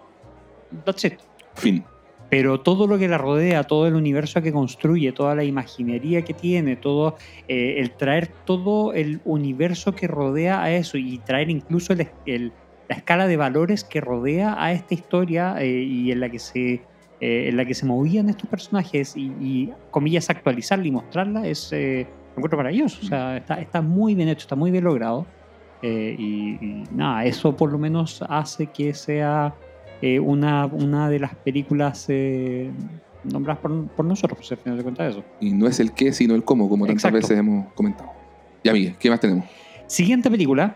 [0.86, 1.14] That's it.
[1.56, 1.84] fin.
[2.30, 6.34] Pero todo lo que la rodea, todo el universo que construye, toda la imaginería que
[6.34, 7.16] tiene, todo
[7.48, 12.52] eh, el traer todo el universo que rodea a eso y traer incluso el- el-
[12.90, 16.82] la escala de valores que rodea a esta historia eh, y en la que se
[17.20, 21.74] eh, en la que se movían estos personajes y, y, comillas actualizarla y mostrarla es
[21.74, 23.00] eh, lo encuentro maravilloso.
[23.02, 25.26] O sea, está, está muy bien hecho, está muy bien logrado.
[25.82, 29.56] Eh, y, y nada, eso por lo menos hace que sea
[30.02, 32.70] eh, una, una de las películas eh,
[33.24, 35.24] nombradas por, por nosotros, pues al final de cuentas eso.
[35.40, 37.18] Y no es el qué, sino el cómo, como tantas Exacto.
[37.18, 38.12] veces hemos comentado.
[38.64, 39.46] Ya, Miguel, ¿qué más tenemos?
[39.88, 40.76] Siguiente película,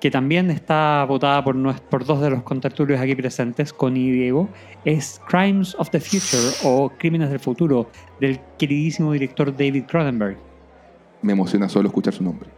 [0.00, 4.48] que también está votada por, dos de los contertulios aquí presentes, Connie y Diego,
[4.84, 7.90] es Crimes of the Future o Crímenes del Futuro,
[8.20, 10.36] del queridísimo director David Cronenberg.
[11.22, 12.48] Me emociona solo escuchar su nombre.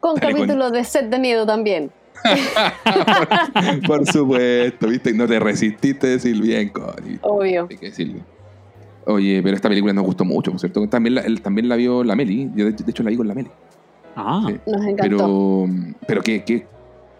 [0.00, 1.90] Con Dale, capítulos de set de miedo también.
[3.86, 7.18] Por supuesto, viste, no te resististe a decir bien, Connie.
[7.22, 7.66] Obvio.
[7.70, 8.20] Hay que decirlo.
[9.06, 10.88] Oye, pero esta película nos gustó mucho, por cierto.
[10.88, 12.50] También la, el- también la vio la Meli.
[12.54, 13.50] Yo, de, de hecho, la vi con la Meli.
[14.16, 14.60] Ah, Sí.
[14.66, 15.16] Nos encantó.
[15.16, 15.66] Pero,
[16.06, 16.66] pero qué, qué,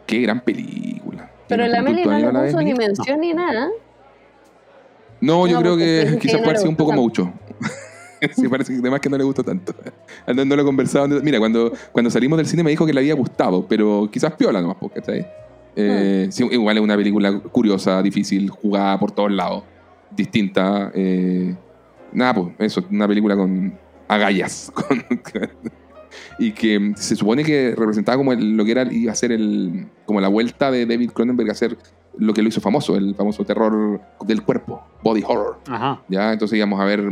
[0.07, 1.31] qué gran película.
[1.49, 3.69] Pero la ¿Tú- Meli no le puso ni mención ni nada.
[5.21, 7.33] No, yo No, creo que quizás no ser un poco mucho.
[8.35, 9.75] sí, parece que además que no le gustó tanto.
[10.35, 11.07] No, no lo he conversado.
[11.23, 14.61] Mira, cuando, cuando salimos del cine me dijo que le había gustado, pero quizás piola
[14.63, 15.27] nomás, porque está ahí.
[15.77, 19.65] Eh, sí, igual es una película curiosa, difícil, jugada por todos lados,
[20.11, 20.91] distinta.
[20.95, 21.55] eh,
[22.13, 23.77] nada, pues eso, una película con
[24.09, 24.71] agallas.
[24.75, 25.05] con-
[26.39, 29.87] y que se supone que representaba como el- lo que era iba a ser el,
[30.07, 31.77] como la vuelta de David Cronenberg a hacer
[32.17, 35.59] lo que lo hizo famoso, el famoso terror del cuerpo, body horror.
[35.67, 36.01] ajá.
[36.09, 36.33] ¿ya?
[36.33, 37.03] Entonces íbamos a ver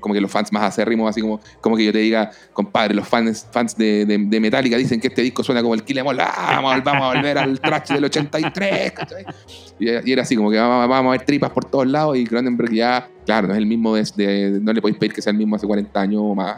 [0.00, 3.06] como que los fans más acérrimos, así como, como que yo te diga, compadre, los
[3.06, 6.02] fans, fans de, de, de Metallica dicen que este disco suena como el Kill ah,
[6.04, 9.26] vamos, a- vamos a volver al trash del 83, ¿cachai?
[9.78, 12.16] Y, era- y era así, como que vamos, vamos a ver tripas por todos lados
[12.16, 15.20] y Cronenberg ya, claro, no es el mismo, de, de- no le podéis pedir que
[15.20, 16.56] sea el mismo hace 40 años o más.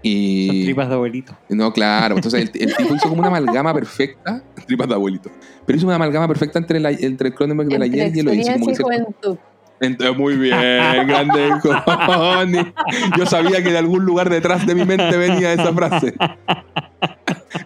[0.00, 1.36] Son Y, tripas de abuelito.
[1.48, 2.14] no, claro.
[2.16, 4.42] Entonces el, el tipo hizo como una amalgama perfecta.
[4.66, 5.30] Tripas de abuelito.
[5.66, 8.22] Pero hizo una amalgama perfecta entre, la, entre el Cronenberg de la ayer y
[8.52, 9.36] como que se- juventud.
[9.80, 10.56] Entonces, muy bien,
[11.06, 12.72] grande Connie.
[13.16, 16.14] Yo sabía que de algún lugar detrás de mi mente venía esa frase.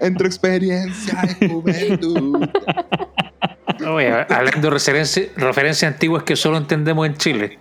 [0.00, 2.46] Entre experiencia y juventud.
[4.28, 7.58] Hablando de referencia- referencias antiguas que solo entendemos en Chile.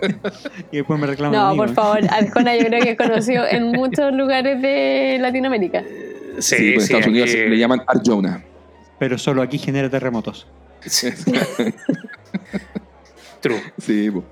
[0.72, 1.38] Y después me reclaman.
[1.38, 1.74] No, mí, por ¿no?
[1.74, 5.82] favor, Arjona yo creo que es conocido en muchos lugares de Latinoamérica.
[6.38, 8.42] Sí, pues en Estados Unidos le llaman Arjona.
[8.98, 10.46] Pero solo aquí genera terremotos.
[13.40, 13.60] True.
[13.78, 14.24] Sí, po.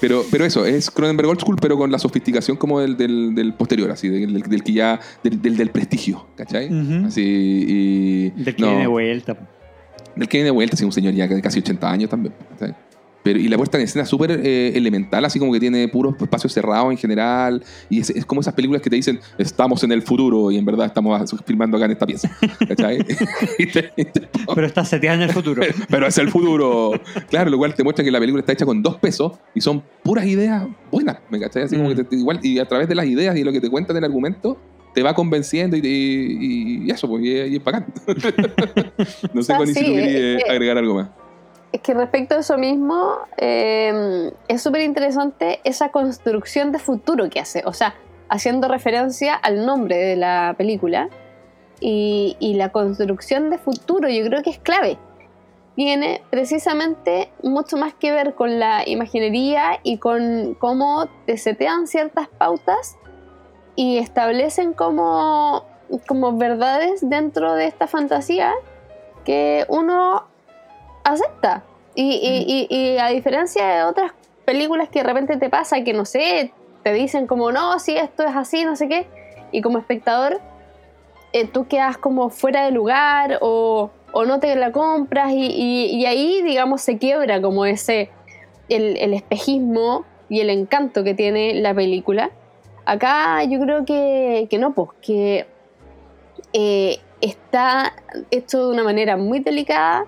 [0.00, 3.54] pero, pero eso, es Cronenberg Old School, pero con la sofisticación como del, del, del
[3.54, 6.68] posterior, así, del, del- del que ya, del, del, del prestigio, ¿cachai?
[7.06, 8.30] Así, y...
[8.30, 9.36] Del que no, viene de vuelta.
[10.16, 12.34] Del que viene de vuelta, sí, un señor ya de casi 80 años también.
[12.50, 12.74] ¿cachai?
[13.22, 16.14] Pero, y la puesta en escena es súper eh, elemental, así como que tiene puros
[16.20, 17.62] espacios cerrados en general.
[17.88, 20.64] Y es, es como esas películas que te dicen, estamos en el futuro y en
[20.64, 22.30] verdad estamos filmando acá en esta pieza.
[22.68, 22.98] ¿Cachai?
[24.54, 25.62] Pero está seteada en el futuro.
[25.88, 26.92] pero es el futuro.
[27.30, 29.82] Claro, lo cual te muestra que la película está hecha con dos pesos y son
[30.02, 31.18] puras ideas buenas.
[31.30, 31.62] ¿Me cachai?
[31.64, 31.94] Así como Mm.
[31.96, 34.04] que te- igual, y a través de las ideas y lo que te cuentan el
[34.04, 34.58] argumento,
[34.94, 37.86] te va convenciendo y, y- y eso, pues, y, es- y es bacán.
[39.34, 41.08] no sé, Ah, Connie, si sí, tú querías es que- agregar algo más.
[41.72, 47.40] Es que respecto a eso mismo, eh, es súper interesante esa construcción de futuro que
[47.40, 47.62] hace.
[47.64, 47.94] O sea,
[48.28, 51.08] haciendo referencia al nombre de la película.
[51.80, 54.98] Y, y la construcción de futuro yo creo que es clave.
[55.74, 62.28] Tiene precisamente mucho más que ver con la imaginería y con cómo te setean ciertas
[62.28, 62.96] pautas
[63.74, 65.64] y establecen como,
[66.06, 68.52] como verdades dentro de esta fantasía
[69.24, 70.26] que uno
[71.04, 71.64] acepta.
[71.94, 74.12] Y, y, y, a diferencia de otras
[74.44, 78.24] películas que de repente te pasa que no sé, te dicen como no, si esto
[78.24, 79.06] es así, no sé qué,
[79.52, 80.40] y como espectador
[81.32, 86.04] eh, tú quedas como fuera de lugar o, o no te la compras y, y,
[86.04, 88.10] ahí digamos se quiebra como ese,
[88.68, 92.30] el, el espejismo y el encanto que tiene la película.
[92.84, 95.46] Acá yo creo que, que no, pues que
[96.52, 97.94] eh, está
[98.30, 100.04] hecho de una manera muy delicada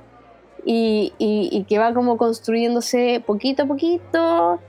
[0.64, 4.60] y, y, que va como construyéndose poquito a poquito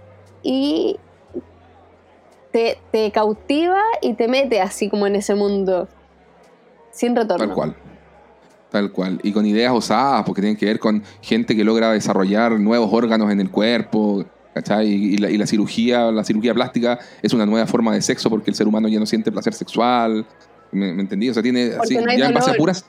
[0.43, 0.97] y
[2.51, 5.87] te, te, cautiva y te mete así como en ese mundo
[6.91, 7.45] sin retorno.
[7.45, 7.75] Tal cual.
[8.71, 9.19] Tal cual.
[9.23, 13.31] Y con ideas osadas, porque tienen que ver con gente que logra desarrollar nuevos órganos
[13.31, 14.87] en el cuerpo, ¿cachai?
[14.87, 18.51] Y, la, y la cirugía, la cirugía plástica es una nueva forma de sexo porque
[18.51, 20.25] el ser humano ya no siente placer sexual.
[20.71, 21.29] ¿Me, entendí?
[21.29, 22.85] O sea, tiene así, ya en base a puras.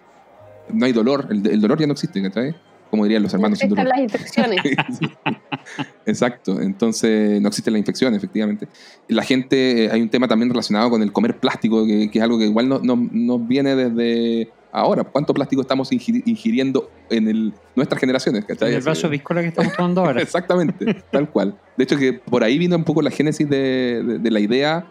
[0.73, 2.57] No hay dolor, el, el dolor ya no existe, ¿cachai?
[2.97, 3.59] Como dirían los hermanos.
[3.61, 4.61] No existen las infecciones.
[6.07, 8.69] Exacto, entonces no existen las infecciones, efectivamente.
[9.09, 12.39] La gente, eh, hay un tema también relacionado con el comer plástico, que, es algo
[12.39, 15.05] que igual no, no, viene desde ahora.
[15.05, 18.45] ¿Cuánto plástico estamos ingiriendo en el, nuestras generaciones?
[18.49, 20.23] En el vaso viscola que estamos tomando ahora.
[20.23, 21.55] Exactamente, tal cual.
[21.77, 24.87] De hecho, que por ahí vino un poco la génesis de, de la idea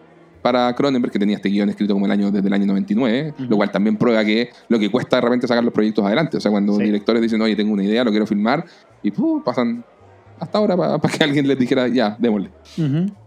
[0.46, 3.56] para Cronenberg, que tenía este guion escrito como el año, desde el año 99, lo
[3.56, 6.36] cual también prueba que lo que cuesta de repente sacar los proyectos adelante.
[6.36, 8.64] O sea, cuando directores dicen, oye, tengo una idea, lo quiero filmar,
[9.02, 9.10] y
[9.44, 9.84] pasan
[10.38, 12.50] hasta ahora para que alguien les dijera, ya, démosle.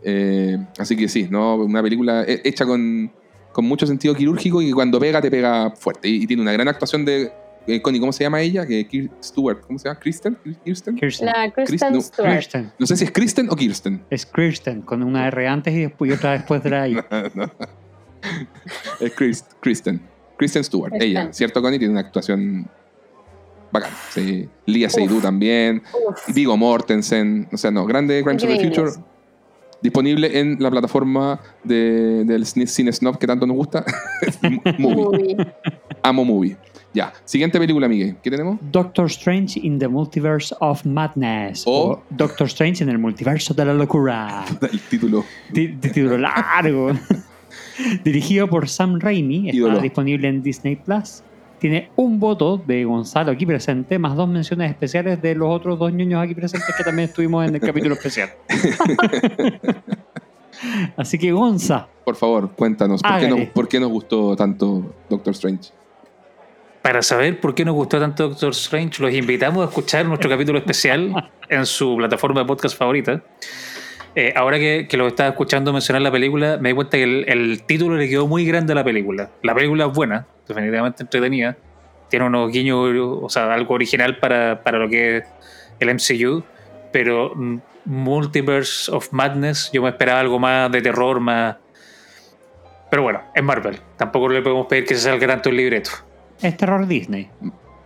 [0.01, 1.55] Eh, así que sí, ¿no?
[1.55, 3.11] una película hecha con,
[3.51, 6.07] con mucho sentido quirúrgico y que cuando pega, te pega fuerte.
[6.07, 7.33] y tiene una gran actuación de
[7.69, 8.65] eh, Connie, ¿cómo se llama ella?
[8.65, 9.99] Que Stewart, ¿cómo se llama?
[9.99, 10.37] ¿Kristen?
[10.63, 10.95] ¿Kirsten?
[11.21, 12.73] La Kristen, Stewart.
[12.77, 14.03] No, sé si es Kristen o Kirsten.
[14.09, 16.97] Es Kristen, con una R antes y, después, otra después de la I.
[18.99, 19.13] Es
[19.61, 20.01] Kristen.
[20.37, 21.31] Kristen Stewart, ella.
[21.31, 21.79] ¿Cierto, Connie?
[21.79, 22.69] Tiene una actuación
[23.71, 23.91] bacán.
[24.09, 24.47] Sí.
[24.65, 25.83] Lia Seydoux también.
[26.33, 27.47] Vigo Mortensen.
[27.51, 28.91] O sea, no, grande Crimes of the Future.
[29.81, 33.85] Disponible en la plataforma de, del Cine Snob que tanto nos gusta.
[34.77, 35.37] movie.
[36.03, 36.57] Amo Movie.
[36.93, 38.15] Ya, siguiente película, Miguel.
[38.23, 38.57] ¿Qué tenemos?
[38.71, 41.63] Doctor Strange in the Multiverse of Madness.
[41.67, 44.43] O, Doctor Strange en el multiverso de la locura.
[44.71, 45.23] el título.
[45.53, 46.91] título largo.
[48.03, 49.49] Dirigido por Sam Raimi.
[49.49, 51.21] Está disponible en Disney Plus.
[51.59, 55.91] Tiene un voto de Gonzalo aquí presente, más dos menciones especiales de los otros dos
[55.93, 58.29] niños aquí presentes que también estuvimos en el capítulo especial.
[60.97, 61.87] Así que, Gonza.
[62.05, 65.71] Por favor, cuéntanos, ¿por qué, nos, ¿por qué nos gustó tanto Doctor Strange?
[66.81, 70.59] Para saber por qué nos gustó tanto Doctor Strange, los invitamos a escuchar nuestro capítulo
[70.59, 73.21] especial en su plataforma de podcast favorita.
[74.15, 77.63] Eh, ahora que, que, lo estaba escuchando mencionar la película, me di cuenta que el,
[77.63, 79.29] título le quedó muy grande a la película.
[79.43, 81.57] La película es buena, definitivamente entretenida.
[82.09, 82.77] Tiene unos guiños,
[83.21, 85.23] o sea, algo original para, para lo que es
[85.79, 86.43] el MCU,
[86.91, 87.33] pero
[87.85, 91.57] Multiverse of Madness, yo me esperaba algo más de terror, más.
[92.89, 93.79] Pero bueno, es Marvel.
[93.97, 95.91] Tampoco le podemos pedir que se salga tanto el libreto.
[96.41, 97.29] Es terror Disney.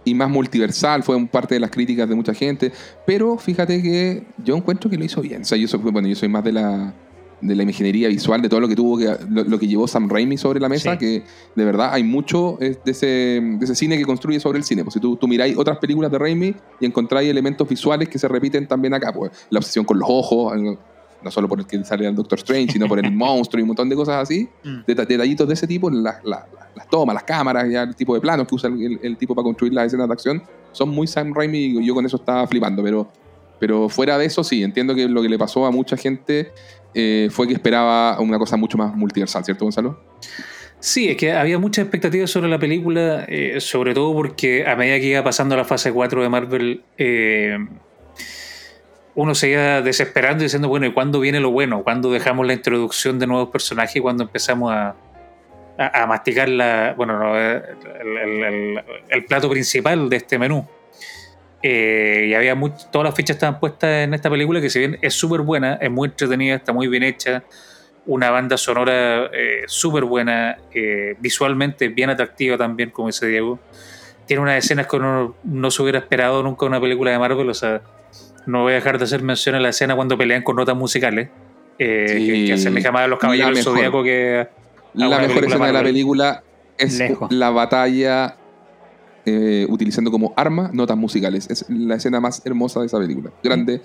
[0.06, 2.72] Y más multiversal, fue parte de las críticas de mucha gente.
[3.06, 5.41] Pero fíjate que yo encuentro que lo hizo bien.
[5.41, 6.93] O sea, yo soy, bueno, yo soy más de la,
[7.43, 10.38] de la imaginería visual, de todo lo que tuvo que, lo, que llevó Sam Raimi
[10.38, 11.24] sobre la mesa, que
[11.56, 14.84] de verdad hay mucho de ese, de ese cine que construye sobre el cine.
[14.84, 18.28] Pues si tú, tú miráis otras películas de Raimi y encontráis elementos visuales que se
[18.28, 20.54] repiten también acá, pues la obsesión con los ojos,
[21.24, 23.67] no solo por el que sale el Doctor Strange, sino por el monstruo y un
[23.67, 24.82] montón de cosas así, mm.
[24.86, 26.21] detallitos de ese tipo, las
[26.89, 29.88] tomas, las cámaras, ya el tipo de planos que usa el, tipo para construir las
[29.88, 33.07] escenas de acción, son muy Sam Raimi y yo con eso estaba flipando, pero,
[33.59, 36.51] pero fuera de eso sí, entiendo que lo que le pasó a mucha gente
[36.93, 39.99] eh, fue que esperaba una cosa mucho más multiversal, ¿cierto Gonzalo?
[40.84, 44.99] Sí, es que había muchas expectativas sobre la película, eh, sobre todo porque a medida
[44.99, 47.57] que iba pasando la fase 4 de Marvel, eh,
[49.16, 51.84] uno seguía desesperando y diciendo, bueno, ¿y cuándo viene lo bueno?
[51.84, 54.95] ¿Cuándo dejamos la introducción de nuevos personajes cuándo empezamos a,
[55.78, 60.68] a, masticar la, bueno, el, plato principal de este menú?
[61.61, 62.59] Eh, y había
[62.91, 65.89] todas las fichas estaban puestas en esta película que si bien es súper buena, es
[65.89, 67.43] muy entretenida, está muy bien hecha,
[68.05, 73.59] una banda sonora eh, súper buena, eh, visualmente bien atractiva también, como dice Diego.
[74.26, 77.49] Tiene unas escenas que uno no se hubiera esperado nunca en una película de Marvel,
[77.49, 77.82] o sea,
[78.45, 81.29] no voy a dejar de hacer mención a la escena cuando pelean con notas musicales.
[81.79, 84.47] Eh, que, hacen a los caballeros del zodiaco que.
[84.93, 86.43] La mejor escena de la película
[86.77, 88.35] es la batalla
[89.25, 91.49] eh, utilizando como arma notas musicales.
[91.49, 93.31] Es la escena más hermosa de esa película.
[93.43, 93.81] Grande,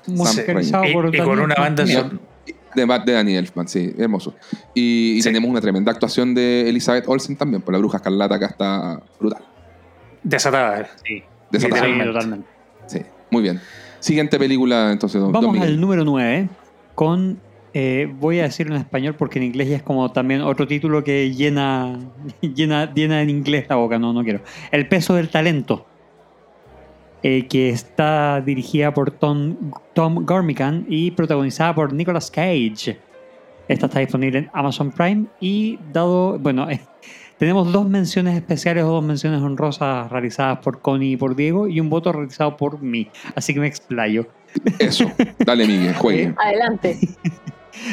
[0.62, 4.34] Sam y, y, con una banda De, de Danny Elfman, sí, hermoso.
[4.74, 9.00] Y, tenemos una tremenda actuación de Elizabeth Olsen también, por la bruja escarlata acá está
[9.18, 9.42] brutal.
[10.22, 10.90] Desatada.
[11.04, 12.04] Sí, Desatada.
[12.04, 12.48] totalmente.
[12.86, 13.60] Sí, muy bien.
[14.00, 16.48] Siguiente película, entonces, don, Vamos don al número 9
[16.94, 17.38] con.
[17.74, 21.04] eh, voy a decirlo en español porque en inglés ya es como también otro título
[21.04, 21.98] que llena,
[22.40, 23.98] llena, llena en inglés la boca.
[23.98, 24.40] No, no quiero.
[24.72, 25.86] El peso del talento.
[27.22, 29.56] eh, que está dirigida por Tom,
[29.92, 32.96] Tom Gormican y protagonizada por Nicolas Cage.
[33.66, 36.68] Esta está disponible en Amazon Prime y dado, bueno,
[37.38, 41.78] tenemos dos menciones especiales o dos menciones honrosas realizadas por Connie y por Diego y
[41.80, 43.08] un voto realizado por mí.
[43.36, 44.26] Así que me explayo.
[44.78, 46.34] Eso, dale, Miguel, juegue.
[46.44, 46.98] Adelante.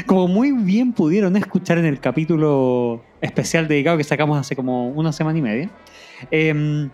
[0.08, 5.12] Como muy bien pudieron escuchar en el capítulo especial dedicado que sacamos hace como una
[5.12, 5.70] semana y media,
[6.32, 6.90] em,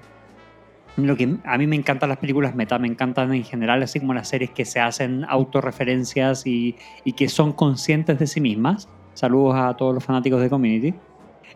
[0.97, 4.14] lo que a mí me encantan las películas meta, me encantan en general, así como
[4.14, 6.76] las series que se hacen autorreferencias y,
[7.06, 8.89] y que son conscientes de sí mismas.
[9.14, 10.93] Saludos a todos los fanáticos de Community.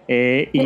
[0.08, 0.64] Eh, y,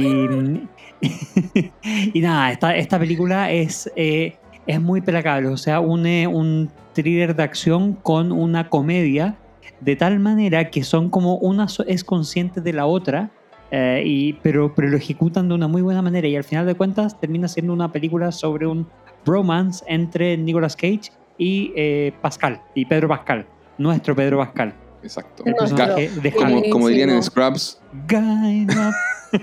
[2.14, 4.36] y nada, esta, esta película es, eh,
[4.68, 9.38] es muy pelacable, o sea, une un thriller de acción con una comedia
[9.82, 13.32] de tal manera que son como una es consciente de la otra,
[13.72, 16.76] eh, y, pero, pero lo ejecutan de una muy buena manera y al final de
[16.76, 18.88] cuentas termina siendo una película sobre un
[19.26, 23.46] bromance entre Nicolas Cage y eh, Pascal, y Pedro Pascal,
[23.78, 24.74] nuestro Pedro Pascal.
[25.02, 25.44] Exacto.
[25.46, 27.24] El No, personaje de Como, como dirían en.
[27.24, 27.80] Scrubs,
[28.10, 28.68] Guy.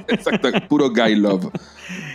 [0.09, 1.49] Exacto, puro guy love.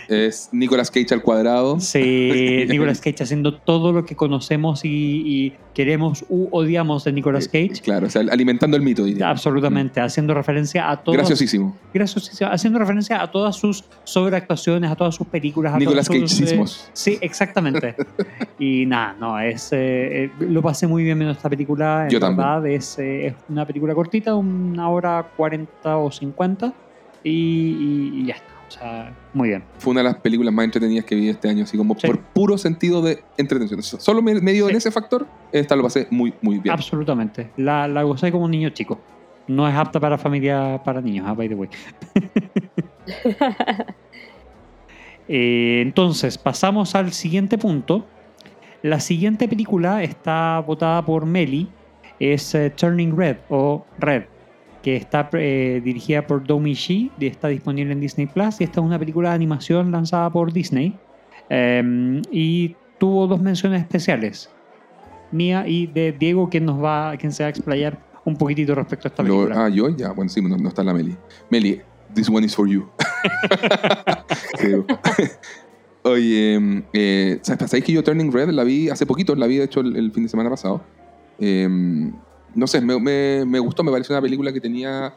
[0.08, 1.80] Es Nicolas Cage al cuadrado.
[1.80, 4.88] Sí, Nicolas Cage haciendo todo lo que conocemos y,
[5.24, 7.80] y queremos u odiamos de Nicolas Eh, Cage.
[7.82, 9.30] Claro, o sea, alimentando el mito, diría.
[9.30, 11.76] Absolutamente, haciendo referencia a todas, Graciosísimo.
[11.94, 15.74] graciosísimo, haciendo referencia a todas sus sobreactuaciones, a todas sus películas.
[15.74, 16.90] A Nicolas Cage eh, sismos.
[16.92, 17.94] sí, exactamente.
[18.58, 22.04] y nada, no, es, eh, eh, lo pasé muy bien viendo esta película.
[22.04, 22.36] En Yo también.
[22.36, 26.72] verdad, es, eh, es una película cortita, una hora 40 o 50,
[27.24, 28.52] y, ya está.
[28.68, 29.62] O sea, muy bien.
[29.78, 32.06] Fue una de las películas más entretenidas que vi este año, así como Sí.
[32.06, 33.82] por puro sentido de entretención.
[33.82, 34.76] Solo me, me dio en Sí.
[34.78, 36.72] ese factor, esta lo pasé muy, muy bien.
[36.72, 37.50] Absolutamente.
[37.58, 38.98] La, la gocé como un niño chico.
[39.46, 41.68] No es apta para familia, para niños, ah, by the way.
[45.28, 48.04] Eh, entonces, pasamos al siguiente punto.
[48.82, 51.68] La siguiente película está votada por Meli.
[52.18, 54.24] Es eh, Turning Red o Red,
[54.82, 58.60] que está eh, dirigida por Domi Shi y está disponible en Disney Plus.
[58.60, 60.96] Y esta es una película de animación lanzada por Disney.
[61.50, 64.50] Eh, y tuvo dos menciones especiales
[65.30, 69.08] mía y de Diego, quien nos va, quien se va a explayar un poquitito respecto
[69.08, 69.64] a esta Lo- película.
[69.64, 71.16] ah, yo, ya, bueno, sí, no, no está la Meli.
[71.50, 71.80] Meli,
[72.14, 72.86] this one is for you.
[74.58, 74.84] Creo.
[76.04, 79.34] Oye, eh, ¿sabes sabéis que yo Turning Red la vi hace poquito?
[79.36, 80.82] La vi, de hecho, el, el fin de semana pasado.
[81.38, 81.68] Eh,
[82.54, 85.14] no sé, me, me- me gustó, me pareció una película que tenía,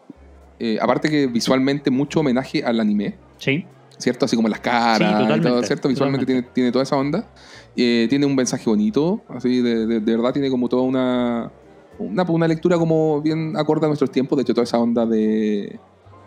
[0.59, 3.15] eh, aparte que visualmente, mucho homenaje al anime.
[3.37, 3.65] Sí,
[3.97, 4.25] ¿cierto?
[4.25, 5.03] Así como las caras, Sí,
[5.37, 5.87] y todo, ¿cierto?
[5.89, 7.29] Visualmente tiene, tiene toda esa onda.
[7.75, 11.51] Eh, tiene un mensaje bonito, así de, de- de verdad tiene como toda una,
[11.99, 14.37] una, una lectura como bien acorde a nuestros tiempos.
[14.37, 15.79] De hecho, toda esa onda de,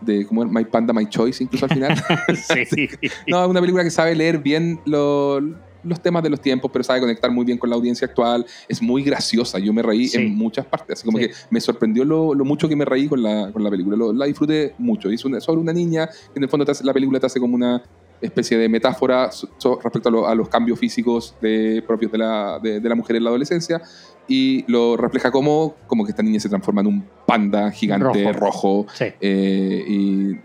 [0.03, 1.97] de como My Panda, My Choice, incluso al final.
[2.35, 2.89] sí.
[3.29, 5.41] no, es una película que sabe leer bien lo-
[5.89, 8.45] los temas de los tiempos, pero sabe conectar muy bien con la audiencia actual.
[8.69, 10.19] Es muy graciosa, yo me reí Sí.
[10.19, 10.99] en muchas partes.
[10.99, 11.27] Así como Sí.
[11.29, 13.97] que me sorprendió lo, lo mucho que me reí con la, con la película.
[13.97, 15.11] Lo- la disfruté mucho.
[15.11, 17.41] Es una- sobre una niña que en el fondo te hace- la película te hace
[17.41, 17.83] como una
[18.21, 22.19] especie de metáfora so- so- respecto a, lo- a los cambios físicos de, propios de
[22.19, 23.81] la, de, de la mujer en la adolescencia
[24.27, 28.39] y lo refleja como, como que esta niña se transforma en un panda gigante Rojo.
[28.41, 29.05] rojo, Sí.
[29.21, 30.37] eh, y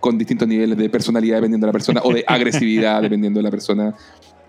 [0.00, 3.50] con distintos niveles de personalidad dependiendo de la persona o de agresividad dependiendo de la
[3.50, 3.94] persona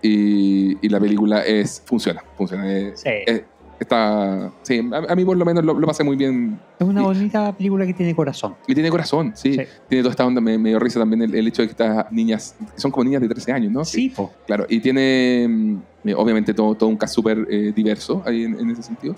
[0.02, 3.08] y, y la película es funciona funciona eh, Sí.
[3.26, 3.44] eh,
[3.80, 7.00] está sí a, a mí por lo menos lo, lo pasé muy bien Es una
[7.00, 8.54] y- bonita película que tiene corazón.
[8.66, 9.62] y tiene corazón sí, Sí.
[9.88, 12.10] tiene toda esta onda me, me dio risa también el, el hecho de que estas
[12.12, 13.84] niñas son como niñas de 13 años ¿no?
[13.84, 14.32] Sí, po.
[14.46, 18.58] claro y tiene mm, eh, obviamente todo, todo un cast súper eh, diverso ahí en,
[18.58, 19.14] en ese sentido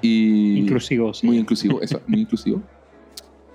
[0.00, 1.26] y Inclusivo, sí.
[1.26, 2.62] muy inclusivo eso muy inclusivo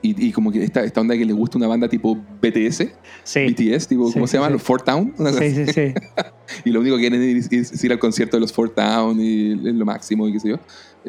[0.03, 2.89] y, y como que esta, esta onda que le gusta una banda tipo BTS
[3.23, 3.45] Sí.
[3.47, 4.49] BTS, tipo, Sí, ¿cómo se llama?
[4.51, 5.13] Los Four Town.
[5.17, 5.93] una cosa Sí, sí, sí.
[6.65, 9.19] Y lo único que quieren es, es- es ir al concierto de los Four Town
[9.19, 10.59] y es lo máximo y qué sé yo.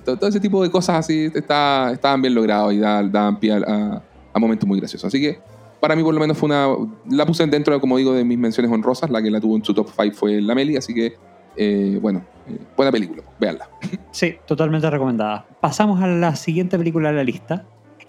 [0.05, 3.53] Todo, todo ese tipo de cosas así está, estaban bien logrados y da- daban pie
[3.53, 5.07] a, a- a momentos muy graciosos.
[5.09, 5.39] Así que
[5.81, 6.69] para mí por lo menos fue una...
[7.11, 9.11] La puse dentro, como digo, de mis menciones honrosas.
[9.11, 11.15] La que la tuvo en su top 5 fue la Meli, así que,
[11.57, 13.69] eh, bueno, eh, buena película, véanla.
[14.13, 15.45] Sí, totalmente recomendada.
[15.61, 17.65] Pasamos a la siguiente película de la lista.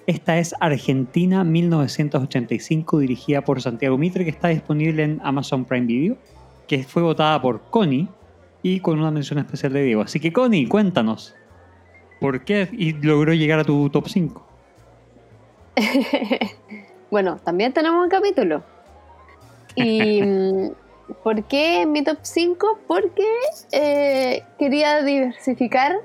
[0.08, 6.18] Esta es Argentina 1985, dirigida por Santiago Mitre, que está disponible en Amazon Prime Video,
[6.68, 8.08] que fue votada por Connie
[8.62, 10.02] y con una mención especial de Diego.
[10.04, 11.34] Así que Connie, cuéntanos,
[12.20, 12.70] ¿por qué
[13.02, 14.48] logró llegar a tu top 5?
[17.12, 18.64] bueno, también tenemos un capítulo.
[19.76, 20.70] Y mm,
[21.24, 22.80] ¿por qué mi top 5?
[22.88, 23.28] Porque
[23.72, 25.96] eh, quería diversificar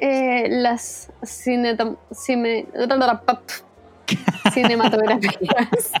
[0.00, 1.76] eh, las cine,
[2.10, 2.66] cine,
[4.52, 5.92] cinematografías.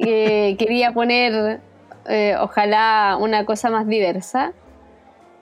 [0.00, 1.60] Eh, quería poner,
[2.40, 4.52] ojalá, una cosa más diversa.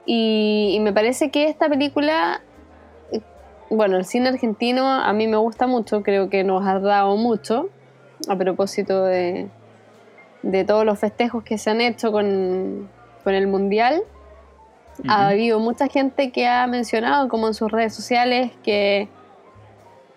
[0.06, 2.40] y, me parece que esta película
[3.70, 7.68] bueno, el cine argentino a mí me gusta mucho, creo que nos ha dado mucho
[8.28, 9.48] a propósito de,
[10.42, 12.88] de todos los festejos que se han hecho con,
[13.24, 14.02] el Mundial.
[15.08, 19.08] Ha habido mucha gente que ha mencionado, como en sus redes sociales, que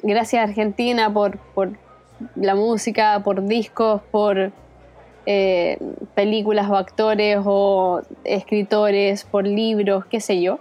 [0.01, 1.71] gracias a Argentina por, por
[2.35, 4.51] la música, por discos, por
[5.25, 5.77] eh,
[6.15, 10.59] películas o actores o escritores, por libros, qué sé yo.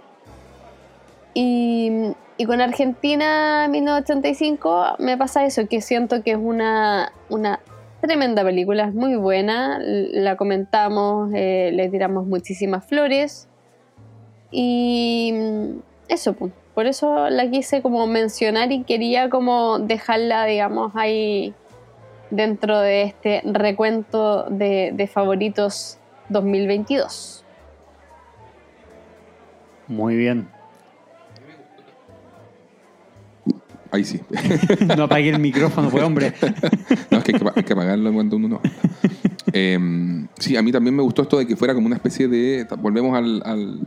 [1.33, 2.13] Y,
[2.45, 7.59] con Argentina 1985 me pasa eso, que siento que es una, una
[7.99, 13.48] tremenda película, es muy buena, la comentamos, eh, le tiramos muchísimas flores
[14.51, 15.33] y
[16.07, 21.53] eso, por eso la quise como mencionar y quería como dejarla, digamos, ahí
[22.31, 25.97] dentro de este recuento de, de favoritos
[26.29, 27.43] 2022.
[29.87, 30.47] Muy bien.
[33.91, 34.21] Ahí sí.
[34.97, 36.33] no apague el micrófono, pues hombre.
[37.11, 38.61] no, es que hay que, apagarlo cuando uno no.
[39.51, 42.67] Em, sí, a mí también me gustó esto de que fuera como una especie de.
[42.77, 43.79] Volvemos al, al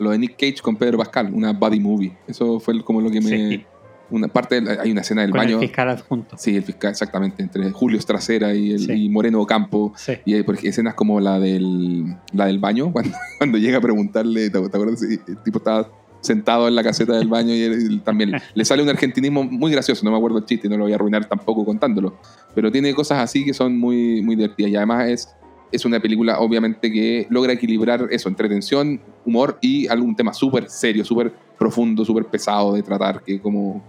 [0.00, 2.16] lo de Nick Cage con Pedro Pascal, una body movie.
[2.26, 3.66] Eso fue como lo que me.
[4.12, 5.60] Una parte, hay una escena del baño.
[5.60, 6.36] El fiscal adjunto.
[6.36, 9.94] Sí, el fiscal, exactamente, entre Julio Estracera y, el, y Moreno Campo.
[10.24, 14.58] Y hay escenas como la del, la del baño, cuando, cuando llega a preguntarle, ¿te,
[14.58, 15.00] acuerdas?
[15.02, 15.88] El tipo estaba
[16.20, 20.10] sentado en la caseta del baño y también le sale un argentinismo muy gracioso, no
[20.10, 22.18] me acuerdo el chiste, no lo voy a arruinar tampoco contándolo,
[22.54, 25.28] pero tiene cosas así que son muy, muy divertidas y además es,
[25.72, 31.04] es una película obviamente que logra equilibrar eso, entretención, humor y algún tema súper serio,
[31.04, 33.82] súper profundo, súper pesado de tratar, que como,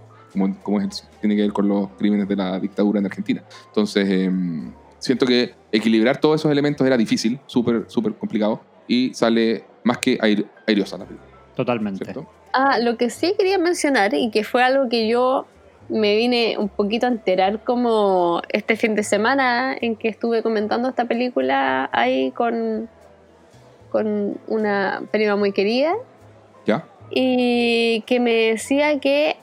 [0.62, 3.42] como, es, tiene que ver con los crímenes de la dictadura en Argentina.
[3.68, 9.64] Entonces, em, siento que equilibrar todos esos elementos era difícil, súper, súper complicado y sale
[9.84, 10.18] más que
[10.66, 11.30] airiosa la película.
[11.56, 12.14] Totalmente.
[12.52, 15.46] Ah, lo que sí quería mencionar y que fue algo que yo
[15.92, 20.88] me vine un poquito a enterar como este fin de semana en que estuve comentando
[20.88, 22.88] esta película ahí con,
[23.90, 25.92] con una prima muy querida.
[26.64, 26.86] ¿Ya?
[27.10, 29.36] Y que me decía que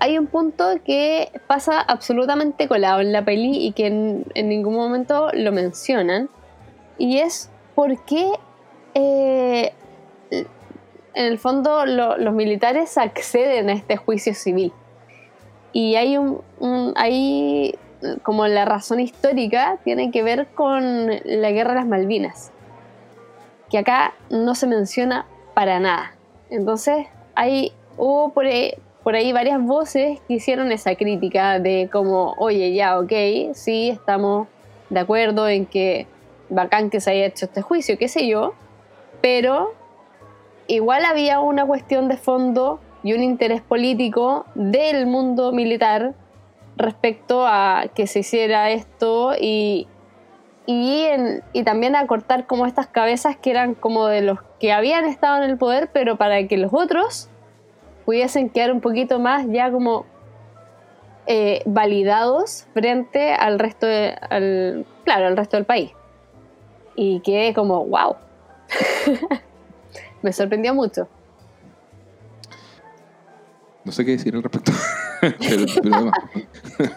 [0.00, 5.28] hay un punto que pasa absolutamente colado en la peli y que en, ningún momento
[5.34, 6.30] lo mencionan.
[6.96, 8.30] Y es por qué
[8.94, 9.74] eh,
[10.30, 10.46] en
[11.14, 14.72] el fondo los militares acceden a este juicio civil.
[15.72, 16.42] Y hay un,
[16.96, 17.74] hay
[18.22, 22.50] como la razón histórica tiene que ver con la guerra de las Malvinas,
[23.70, 26.14] que acá no se menciona para nada.
[26.50, 32.34] Entonces hay, hubo por ahí, por ahí varias voces que hicieron esa crítica de como,
[32.38, 33.12] oye, ya, ok,
[33.54, 34.48] sí, estamos
[34.90, 36.06] de acuerdo en que
[36.50, 38.54] bacán que se haya hecho este juicio, qué sé yo,
[39.20, 39.74] pero
[40.66, 46.14] igual había una cuestión de fondo y un interés político del mundo militar
[46.76, 49.88] respecto a que se hiciera esto y,
[50.66, 55.42] y, también a cortar como estas cabezas que eran como de los que habían estado
[55.42, 57.28] en el poder, pero para que los otros
[58.04, 60.06] pudiesen quedar un poquito más ya como
[61.26, 65.92] eh, validados frente al resto, al, claro, al resto del país.
[66.94, 68.16] Y que como, wow.
[70.22, 71.08] me sorprendió mucho.
[73.84, 74.72] No sé qué decir al respecto.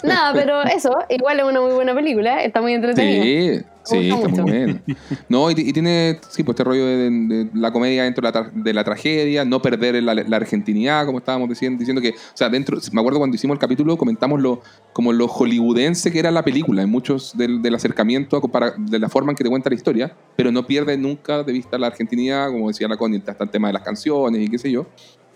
[0.04, 3.24] no, pero eso, igual es una muy buena película, está muy entretenida.
[3.24, 4.84] Sí, sí, está muy bien.
[5.30, 9.62] No, y, tiene, sí, pues este rollo de, la comedia dentro de la, tragedia, no
[9.62, 13.56] perder la, argentinidad, como estábamos diciendo, diciendo que, o sea, dentro, me acuerdo cuando hicimos
[13.56, 14.62] el capítulo, comentamos lo,
[14.92, 18.42] como lo hollywoodense que era la película, en muchos del, acercamiento
[18.78, 21.78] de la forma en que te cuenta la historia, pero no pierde nunca de vista
[21.78, 24.72] la argentinidad, como decía la Connie, está el tema de las canciones y qué sé
[24.72, 24.88] yo.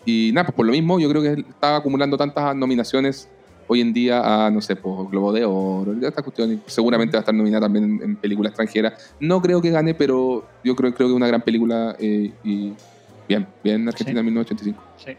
[0.05, 3.29] Y nada, pues por lo mismo, yo creo que estaba acumulando tantas nominaciones
[3.69, 7.21] hoy en día a, no sé, pues Globo de Oro, esta cuestión, seguramente va a
[7.21, 8.95] estar nominada también en, película extranjera.
[9.19, 12.73] No creo que gane, pero yo creo, creo que es una gran película eh, y
[13.27, 14.83] bien, bien Argentina 1985.
[14.97, 15.11] Sí.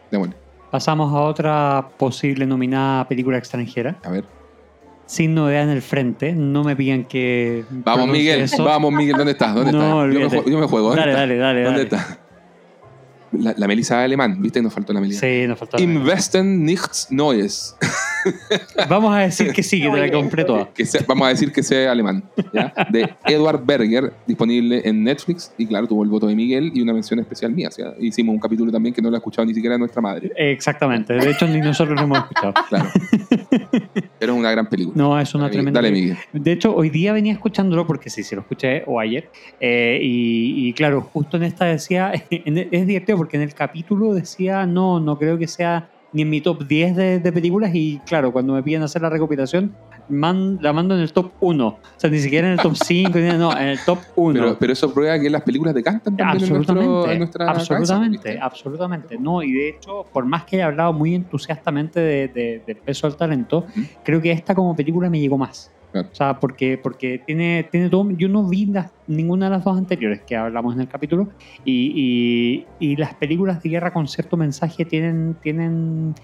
[0.70, 3.98] Pasamos a otra posible nominada película extranjera.
[4.02, 4.24] A ver.
[5.06, 7.64] Sin novedad en el frente, no me piden que.
[7.70, 9.54] Vamos, Miguel, vamos, Miguel, ¿dónde estás?
[9.54, 9.70] ¿Dónde
[10.26, 10.44] estás?
[10.46, 11.64] Yo me, juego, Dale, dale, dale.
[11.64, 12.19] ¿Dónde estás?
[13.32, 14.60] La, la Melissa alemán, ¿viste?
[14.60, 15.20] Nos faltó la Melissa.
[15.26, 15.76] Sí, nos faltó.
[15.76, 17.76] la- Investen nichts Neues.
[18.88, 20.68] Vamos a decir que sí, que te la compré toda.
[20.74, 22.22] Que sea- vamos a decir que sea alemán.
[22.52, 22.72] ¿ya?
[22.90, 25.52] De Edward Berger, disponible en Netflix.
[25.56, 27.70] Y claro, tuvo el voto de Miguel y una mención especial mía.
[27.70, 30.32] sea, hicimos un capítulo también que no lo ha escuchado ni siquiera nuestra madre.
[30.36, 31.14] Exactamente.
[31.14, 32.52] De hecho, ni nosotros lo hemos escuchado.
[32.68, 32.90] Claro.
[34.18, 34.94] Pero es una gran película.
[34.96, 35.78] No, es una Dale, tremenda.
[35.80, 36.16] Dale, Miguel.
[36.32, 39.30] De hecho, hoy día venía escuchándolo porque sí, sí lo escuché o ayer.
[39.60, 44.64] eh, y, y claro, justo en esta decía, es divertido porque en el capítulo decía,
[44.64, 47.70] no, no creo que sea ni en mi top 10 de, de películas.
[47.74, 49.76] Y claro, cuando me piden hacer la recopilación,
[50.08, 51.66] man- la mando en el top 1.
[51.66, 54.32] O sea, ni siquiera en el top 5, ni- no, en el top 1.
[54.40, 57.74] Pero, pero eso prueba que las películas decantan también en, nuestro, Absolutamente, en nuestra cabeza,
[57.74, 59.18] absolutamente, absolutamente.
[59.18, 63.06] No, y de hecho, por más que haya hablado muy entusiastamente de, de- del peso
[63.06, 63.66] del talento,
[64.02, 65.70] creo que esta como película me llegó más.
[65.92, 66.08] Claro.
[66.12, 68.10] O sea, porque, porque tiene, tiene todo.
[68.12, 71.30] Yo no vi las- ninguna de las dos anteriores que hablamos en el capítulo.
[71.64, 75.36] Y, y- y las películas de guerra con cierto mensaje tienen.
[75.42, 76.14] tienen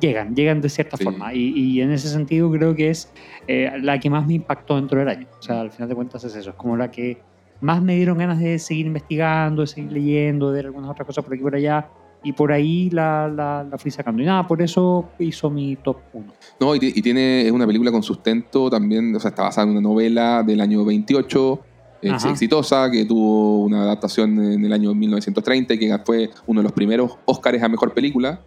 [0.00, 1.04] llegan, llegan de cierta Sí.
[1.04, 1.32] forma.
[1.32, 3.12] Y, y en ese sentido creo que es
[3.46, 5.26] eh, la que más me impactó dentro del año.
[5.38, 6.50] O sea, al final de cuentas es eso.
[6.50, 7.18] Es como la que
[7.60, 11.24] más me dieron ganas de seguir investigando, de seguir leyendo, de ver algunas otras cosas
[11.24, 11.88] por aquí y por allá.
[12.26, 14.20] Y por ahí la, la, la fui sacando.
[14.22, 16.26] Y nada, por eso hizo mi top 1.
[16.60, 19.72] No, y, y tiene es una película con sustento también, o sea, está basada en
[19.72, 21.60] una novela del año 28,
[22.02, 22.30] ex- Ajá.
[22.30, 26.72] exitosa, que tuvo una adaptación en el año 1930 y que fue uno de los
[26.72, 28.40] primeros Óscares a Mejor Película.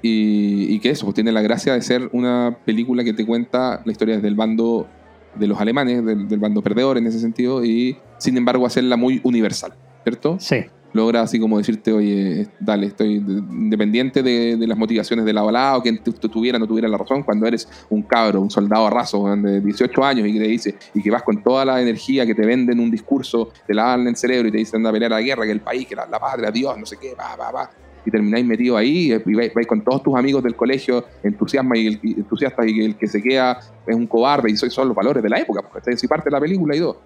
[0.00, 3.82] Y, y que eso, pues tiene la gracia de ser una película que te cuenta
[3.84, 4.86] la historia desde el bando
[5.34, 9.20] de los alemanes, del, del bando perdedor en ese sentido, y sin embargo hacerla muy
[9.24, 9.72] universal,
[10.04, 10.36] ¿cierto?
[10.38, 10.58] Sí.
[10.98, 15.52] Logra así como decirte, oye, dale, estoy de- independiente de, las motivaciones de lado a
[15.52, 18.50] lado, quien tu- tu- tuviera o no tuviera la razón, cuando eres un cabro, un
[18.50, 21.80] soldado raso de 18 años y que te dice, y que vas con toda la
[21.80, 24.78] energía que te venden un discurso, te la dan en el cerebro y te dicen
[24.78, 26.96] anda a pelear la guerra, que el país, que la, la patria, Dios, no sé
[27.00, 27.70] qué, va, va, va.
[28.06, 31.86] Y termináis metido ahí y vais, vais con todos tus amigos del colegio entusiasma y
[31.88, 35.22] el, entusiastas y el que se queda es un cobarde y soy- son los valores
[35.22, 37.00] de la época, porque es parte de la película y todo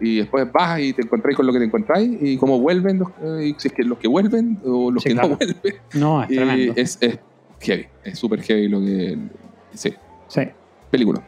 [0.00, 3.08] y después vas y te encontráis con lo que te encontráis y cómo vuelven los,
[3.22, 5.28] eh, si es que los que vuelven o los Sí, que claro.
[5.30, 6.72] no vuelven No, es tremendo.
[6.76, 7.18] es, es
[7.60, 9.18] heavy es súper heavy lo que
[9.74, 9.92] sí
[10.28, 10.42] Sí.
[10.90, 11.22] película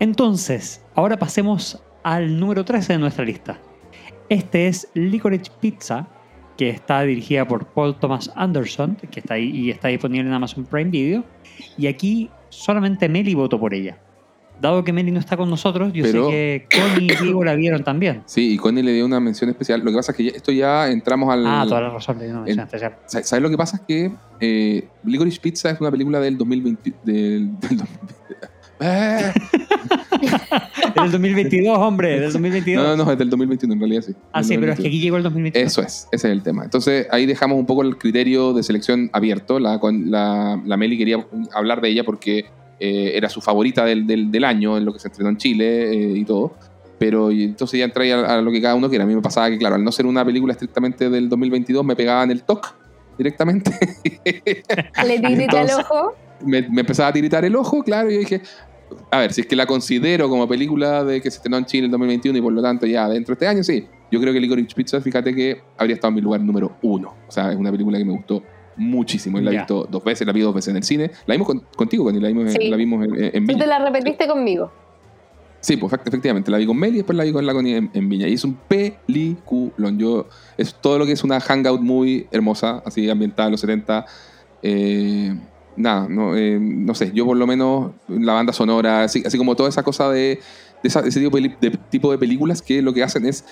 [0.00, 3.58] Entonces, ahora pasemos al número 13 de nuestra lista.
[4.28, 6.06] Este es Licorice Pizza,
[6.56, 10.64] que está dirigida por Paul Thomas Anderson, que está ahí y está disponible en Amazon
[10.64, 11.24] Prime Video.
[11.78, 13.98] Y aquí solamente Meli votó por ella.
[14.60, 17.54] Dado que Meli no está con nosotros, yo Pero- sé que Connie y Diego la
[17.54, 18.22] vieron también.
[18.26, 20.52] sí y Connie le dio una mención especial lo que pasa es que ya- esto
[20.52, 22.96] ya entramos al Ah, toda la razón, le di una mención el- especial.
[23.06, 23.76] ¿Sabes lo que pasa?
[23.76, 28.14] Es que eh, Licorice Pizza es una película del 2020 del, del 2020.
[28.80, 29.32] Eh,
[30.94, 32.82] Del 2022, hombre, del 2022.
[32.84, 34.14] no, no, no, es del 2021 en realidad sí.
[34.32, 34.86] Ah, sí, pero es que 2022.
[34.86, 35.66] aquí llegó el 2022.
[35.72, 36.64] Eso es, ese es el tema.
[36.64, 39.58] Entonces ahí dejamos un poco el criterio de selección abierto.
[39.58, 42.46] La, la, la Meli quería hablar de ella porque
[42.80, 45.92] eh, era su favorita del, del, del año, en lo que se estrenó en Chile
[45.92, 46.54] eh, y todo.
[46.98, 49.04] Pero y entonces ya entré a, a lo que cada uno quiera.
[49.04, 51.96] A mí me pasaba que, claro, al no ser una película estrictamente del 2022, me
[51.96, 52.74] pegaba en el TOC
[53.18, 53.70] directamente.
[54.24, 56.14] Le tirita el ojo.
[56.44, 58.42] me, me empezaba a tiritar el ojo, claro, y yo dije,
[59.10, 61.86] a ver, si es que la considero como película de que se estrenó en Chile
[61.86, 63.86] en 2021 y por lo tanto ya dentro de este año, sí.
[64.10, 67.14] Yo creo que Licorice Pizza, fíjate que habría estado en mi lugar número uno.
[67.26, 68.42] O sea, es una película que me gustó
[68.76, 69.38] muchísimo.
[69.38, 71.10] Y La he visto dos veces, la vi dos veces en el cine.
[71.26, 72.68] La vimos con- contigo, Connie, la vimos, Sí.
[72.68, 73.58] la vimos en, en Tú Viña.
[73.60, 74.70] te la repetiste conmigo.
[75.60, 77.76] Sí, pues efect- efectivamente, la vi con Meli y después la vi con la Connie
[77.76, 78.28] en, en Viña.
[78.28, 79.98] Y es un peliculón.
[79.98, 84.04] Yo, es todo lo que es una hangout muy hermosa, así ambientada en los 70.
[84.62, 85.34] Eh,
[85.76, 89.56] nada, no, eh, no sé, yo por lo menos la banda sonora, así, así como
[89.56, 90.40] toda esa cosa de,
[90.82, 91.48] de esa- ese tipo de
[91.90, 93.44] tipo de películas que lo que hacen es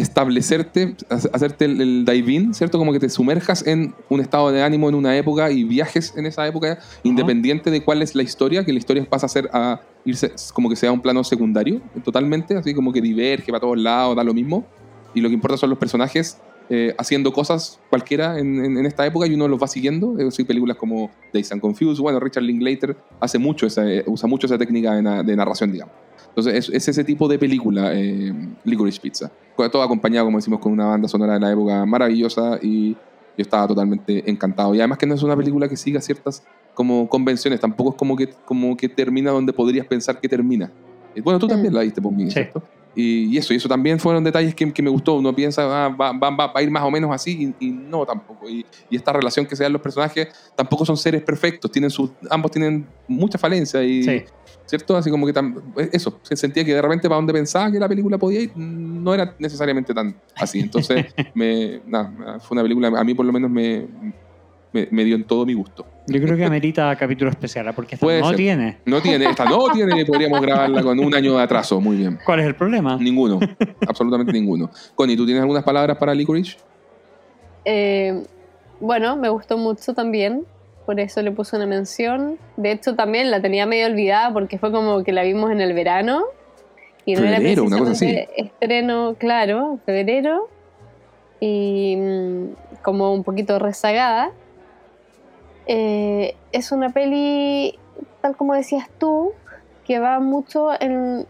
[0.00, 2.78] establecerte, hace- hacerte el, el dive-in, ¿cierto?
[2.78, 6.26] Como que te sumerjas en un estado de ánimo en una época y viajes en
[6.26, 9.80] esa época, independiente de cuál es la historia, que la historia pasa a ser a
[10.04, 14.16] irse como que sea un plano secundario, totalmente, así como que diverge para todos lados,
[14.16, 14.66] da lo mismo.
[15.14, 16.38] Y lo que importa son los personajes
[16.70, 20.18] eh, haciendo cosas cualquiera en, en- en esta época y uno los va siguiendo.
[20.18, 24.28] Eh, sí, películas como Days and Confused, bueno, Richard Linklater hace mucho esa, eh, usa
[24.28, 25.94] mucho esa técnica de, na- de narración, digamos.
[26.28, 28.32] Entonces es, es ese tipo de película, eh,
[28.64, 29.30] Licorice Pizza.
[29.72, 33.66] Todo acompañado, como decimos, con una banda sonora de la época maravillosa y yo estaba
[33.66, 34.74] totalmente encantado.
[34.74, 38.14] Y además que no es una película que siga ciertas como convenciones, tampoco es como
[38.14, 40.70] que, como que termina donde podrías pensar que termina.
[41.14, 41.50] Eh, Bueno, tú Mm.
[41.50, 42.32] también la viste por mí, Sí.
[42.32, 42.62] ¿cierto?
[42.94, 45.14] Y, y eso, y eso también fueron detalles que, que me gustó.
[45.14, 47.70] Uno piensa, ah, va, va- va- va a ir más o menos así, y, y
[47.70, 48.48] no tampoco.
[48.48, 52.10] Y, y esta relación que se dan los personajes tampoco son seres perfectos, tienen sus,
[52.30, 54.22] ambos tienen mucha falencia y, Sí.
[54.66, 54.96] ¿cierto?
[54.96, 55.32] Así como que
[55.92, 59.14] eso, se sentía que de repente para donde pensaba que la película podía ir, no
[59.14, 60.60] era necesariamente tan así.
[60.60, 63.86] Entonces, me, nada, fue una película, a mí por lo menos me,
[64.72, 65.86] me, dio en todo mi gusto.
[66.10, 67.72] Yo creo que amerita capítulo especial, ¿eh?
[67.74, 68.78] porque esta no tiene.
[68.86, 72.18] No tiene, esta no tiene, podríamos grabarla con un año de atraso, muy bien.
[72.24, 72.96] ¿Cuál es el problema?
[72.96, 73.38] Ninguno,
[73.86, 74.70] absolutamente ninguno.
[74.94, 76.56] Connie, ¿tú tienes algunas palabras para Licorice?
[77.66, 78.22] Eh,
[78.80, 80.44] bueno, me gustó mucho también,
[80.86, 82.38] por eso le puse una mención.
[82.56, 85.74] De hecho, también la tenía medio olvidada porque fue como que la vimos en el
[85.74, 86.24] verano.
[87.04, 88.18] Y no febrero, era una cosa así.
[88.34, 90.48] estreno, claro, febrero.
[91.40, 92.44] Y mm,
[92.82, 94.30] como un poquito rezagada.
[95.70, 97.78] Eh, es una peli,
[98.22, 99.32] tal como decías tú,
[99.84, 101.26] que va mucho en,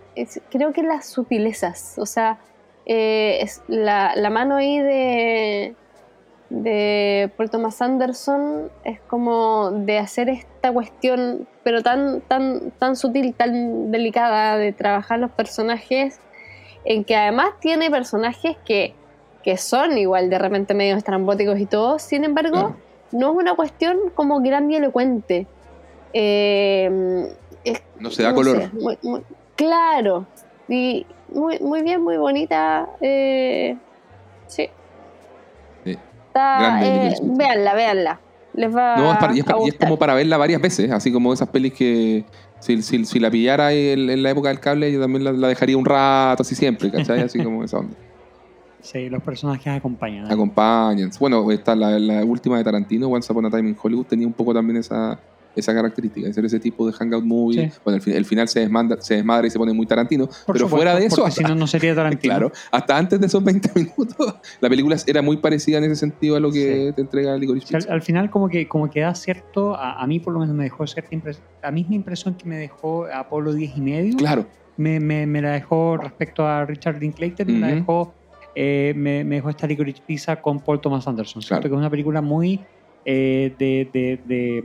[0.50, 2.38] creo que en las sutilezas, o sea,
[2.86, 5.74] eh, la, la, mano ahí de,
[6.50, 13.34] de Paul Thomas Anderson es como de hacer esta cuestión, pero tan, tan, tan sutil,
[13.34, 16.20] tan delicada de trabajar los personajes,
[16.84, 18.94] en que además tiene personajes que,
[19.42, 22.76] que son igual de repente medio estrambóticos y todo, sin embargo
[23.12, 25.46] no es una cuestión como grandilocuente.
[26.12, 27.28] Eh,
[27.98, 28.70] no se da color.
[29.56, 30.26] claro.
[30.68, 32.88] Y muy, muy bien, muy bonita.
[33.00, 33.76] Eh,
[34.46, 34.68] sí.
[35.84, 38.20] Está, eh, véanla, véanla.
[38.54, 41.74] Les va no, es, y, es, como para verla varias veces, así como esas pelis
[41.74, 42.24] que
[42.58, 46.42] si, si, la pillara en, la época del cable, yo también la, dejaría un rato,
[46.42, 47.20] así siempre, ¿cachai?
[47.20, 47.96] Así como esa onda.
[48.80, 50.30] Sí, los personajes acompañan.
[50.30, 51.10] Acompañan.
[51.18, 54.32] Bueno, está la, la, última de Tarantino, Once Upon a Time in Hollywood, tenía un
[54.32, 55.18] poco también esa,
[55.58, 57.72] esa característica, de ser ese tipo de hangout movie.
[57.84, 61.06] Bueno, el, final se, desmanda, se desmadra y se pone muy Tarantino, pero fuera de
[61.06, 61.28] eso...
[61.30, 62.18] si no, no sería Tarantino.
[62.28, 66.36] Claro, hasta antes de esos 20 minutos, la película era muy parecida en ese sentido
[66.36, 69.74] a lo que te entrega Licorice al, al, final como que, como que da cierto,
[69.74, 73.06] a, mí por lo menos me dejó cierta impresión, la misma impresión que me dejó
[73.06, 74.16] Apolo 10 y medio.
[74.16, 74.46] Claro.
[74.76, 78.14] Me, me, me la dejó respecto a Richard Linklater, me la dejó
[78.60, 81.42] eh, me, dejó esta Licorice Pizza con Paul Thomas Anderson.
[81.42, 81.62] Claro.
[81.62, 82.58] que es una película muy
[83.04, 84.64] eh, de,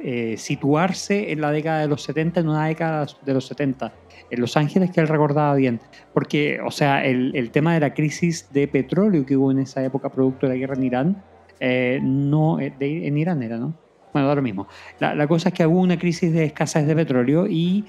[0.00, 3.92] eh, situarse en la década de los 70, en una década de los 70,
[4.28, 5.78] en Los Ángeles, que él recordaba bien.
[6.12, 10.08] Porque, o sea, el, tema de la crisis de petróleo que hubo en esa época,
[10.08, 11.22] producto de la guerra en Irán,
[12.02, 13.72] no, en Irán era, ¿no?
[14.12, 14.66] Bueno, da lo mismo.
[14.98, 17.84] La, la, cosa es que hubo una crisis de escasez de petróleo y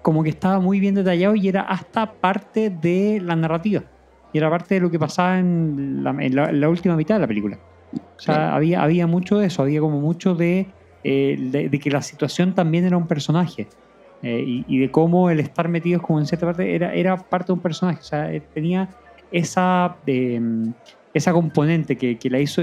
[0.00, 3.82] como que estaba muy bien detallado y era hasta parte de la narrativa
[4.36, 7.58] y era parte de lo que pasaba en la, última mitad de la película.
[7.94, 10.66] O sea, había, había mucho de eso, había como mucho de,
[11.02, 13.66] eh, de, que la situación también era un personaje.
[14.22, 17.52] Eh, y, de cómo el estar metidos como en cierta parte era, era parte de
[17.54, 18.00] un personaje.
[18.00, 18.90] O sea, eh, tenía
[19.32, 19.96] esa,
[21.14, 22.60] esa componente que, que la hizo.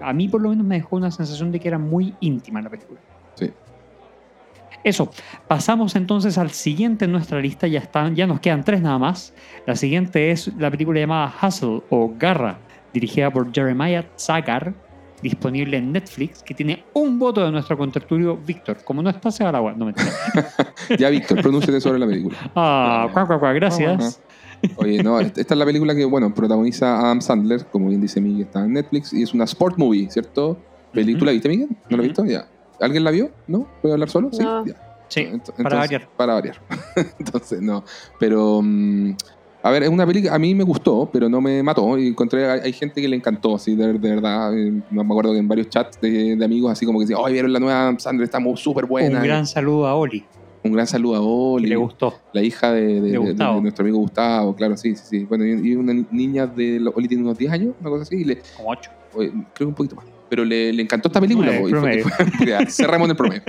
[0.00, 2.70] A mí, por lo menos, me dejó una sensación de que era muy íntima la
[2.70, 3.00] película.
[3.34, 3.50] Sí.
[4.86, 5.10] Eso,
[5.48, 9.34] pasamos entonces al siguiente en nuestra lista, ya, están, ya nos quedan tres nada más.
[9.66, 12.60] La siguiente es la película llamada Hustle o Garra,
[12.94, 14.74] dirigida por Jeremiah Zagar,
[15.20, 18.84] disponible en Netflix, que tiene un voto de nuestro contertulio Víctor.
[18.84, 19.94] Como no está, se va al agua, no me
[20.96, 22.36] Ya, Víctor, pronúnciate sobre la película.
[22.54, 24.22] Ah, cuá, cuá, cuá, gracias.
[24.76, 28.42] Oye, no, esta es la película que, bueno, protagoniza Adam Sandler, como bien dice Miguel,
[28.42, 30.56] está en Netflix, y es una sport movie, ¿cierto?
[30.92, 31.32] ¿Película?
[31.32, 31.70] ¿Viste, Miguel?
[31.90, 32.24] ¿No la has visto?
[32.24, 32.46] Ya.
[32.80, 33.30] ¿Alguien la vio?
[33.46, 33.66] ¿No?
[33.80, 34.30] ¿Puedo hablar solo?
[34.32, 34.44] Sí.
[35.08, 35.28] Sí,
[35.62, 36.08] para variar.
[36.16, 36.60] Para variar.
[37.18, 37.84] entonces, no.
[38.18, 39.12] Pero, mm,
[39.62, 41.96] a ver, es una película, a mí me gustó, pero no me mató.
[41.98, 44.56] Y encontré, hay, gente que le encantó, así, de, verdad.
[44.56, 47.52] Eh, me acuerdo que en varios chats de, amigos, así como que decían, ¡ay, vieron
[47.52, 48.24] la nueva Sandra!
[48.24, 49.18] Está súper buena.
[49.18, 50.24] Un gran saludo a Oli.
[50.64, 51.68] Un gran saludo a Oli.
[51.68, 52.14] le gustó.
[52.32, 53.00] La hija de,
[53.60, 55.24] nuestro amigo Gustavo, claro, sí, sí, sí.
[55.24, 56.84] Bueno, y una niña de.
[56.94, 58.24] Oli tiene unos 10 años, una cosa así.
[58.24, 58.90] le, como 8.
[59.12, 61.52] Creo que un poquito más pero le, le encantó esta película.
[62.68, 63.42] cerramos el promedio.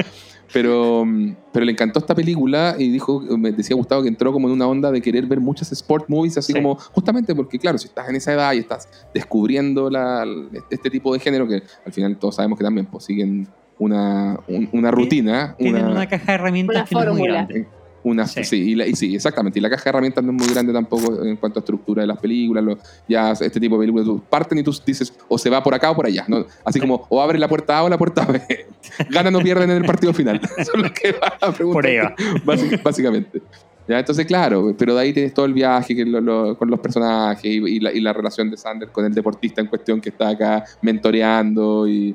[0.53, 1.05] Pero,
[1.51, 4.67] pero le encantó esta película y dijo, me decía Gustavo que entró como en una
[4.67, 8.15] onda de querer ver muchas sport movies, así como, justamente porque, claro, si estás en
[8.15, 10.25] esa edad y estás descubriendo la,
[10.69, 13.47] este tipo de género, que al final todos sabemos que también pues, siguen
[13.77, 14.39] una,
[14.71, 15.55] una rutina.
[15.57, 17.67] Tienen una, caja de herramientas que no es muy grande.
[18.07, 18.39] Una, sí.
[18.55, 19.59] y, sí, exactamente.
[19.59, 22.07] Y la caja de herramientas no es muy grande tampoco en cuanto a estructura de
[22.07, 22.77] las películas.
[23.07, 25.91] ya este tipo de películas tú parten y tú dices o se va por acá
[25.91, 26.23] o por allá.
[26.27, 26.45] ¿no?
[26.63, 28.41] Así como o abre la puerta A o la puerta B.
[29.09, 30.39] Ganan o pierden en el partido final.
[30.57, 32.15] Eso es lo que va a preguntar.
[32.15, 33.41] Por ahí Básicamente.
[33.88, 33.99] ¿Ya?
[33.99, 35.95] Entonces, claro, pero de ahí tienes todo el viaje
[36.57, 40.01] con los personajes y, la, y, la, relación de Sanders con el deportista en cuestión
[40.01, 42.13] que está acá mentoreando y,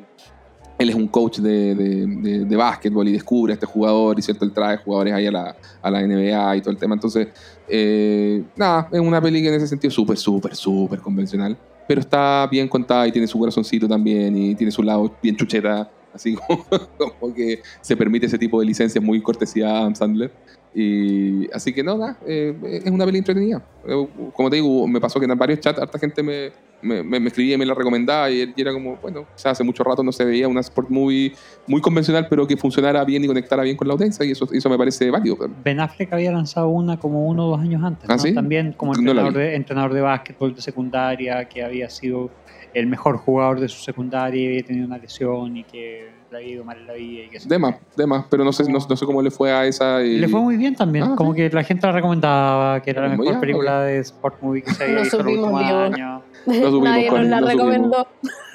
[0.82, 4.44] él es un coach de, de, de, básquetbol y descubre a este jugador y cierto,
[4.44, 6.94] él trae jugadores ahí a la, a la NBA y todo el tema.
[6.94, 7.28] Entonces,
[7.68, 11.56] eh, nada, es una peli en ese sentido es súper, súper, súper convencional,
[11.86, 15.90] pero está bien contada y tiene su corazoncito también y tiene su lado bien chucheta
[16.14, 16.36] Así
[16.98, 20.32] como, que se permite ese tipo de licencias muy cortesía a Adam Sandler.
[20.74, 23.62] Y, así que no, eh, es una peli entretenida.
[23.86, 26.50] Eh, como te digo, me pasó que en varios chats harta gente me,
[26.82, 30.12] me, me, escribía y me la recomendaba y, era como, bueno, hace mucho rato no
[30.12, 31.32] se veía una sport movie
[31.66, 34.68] muy convencional, pero que funcionara bien y conectara bien con la audiencia y eso, eso
[34.68, 35.36] me parece válido.
[35.62, 39.32] Ben Affleck había lanzado una como uno o dos años antes, ¿Ah, también como entrenador,
[39.34, 42.30] de, entrenador de básquetbol de secundaria, que había sido
[42.74, 46.48] el mejor jugador de su secundaria y había tenido una lesión y que le había
[46.48, 47.24] ido mal en la vida.
[47.24, 49.66] Y que de más, de más, pero no sé, no, sé cómo le fue a
[49.66, 49.98] esa.
[49.98, 53.16] Le fue muy bien también, ah, como que la gente la recomendaba, que era la
[53.16, 56.22] mejor película de sport movie que se había visto el último año.
[56.46, 58.08] Nadie nos la recomendó.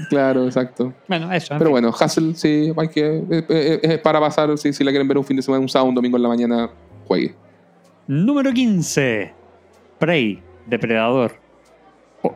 [0.10, 0.94] Claro, exacto.
[1.08, 1.56] Bueno, eso.
[1.58, 5.08] Pero bueno, Hustle, sí, hay que, eh, eh, es, para pasar, si, si la quieren
[5.08, 6.70] ver un fin de semana, un sábado, un domingo en la mañana,
[7.08, 7.36] juegue.
[8.08, 9.34] Número 15.
[10.00, 11.47] Prey, Depredador.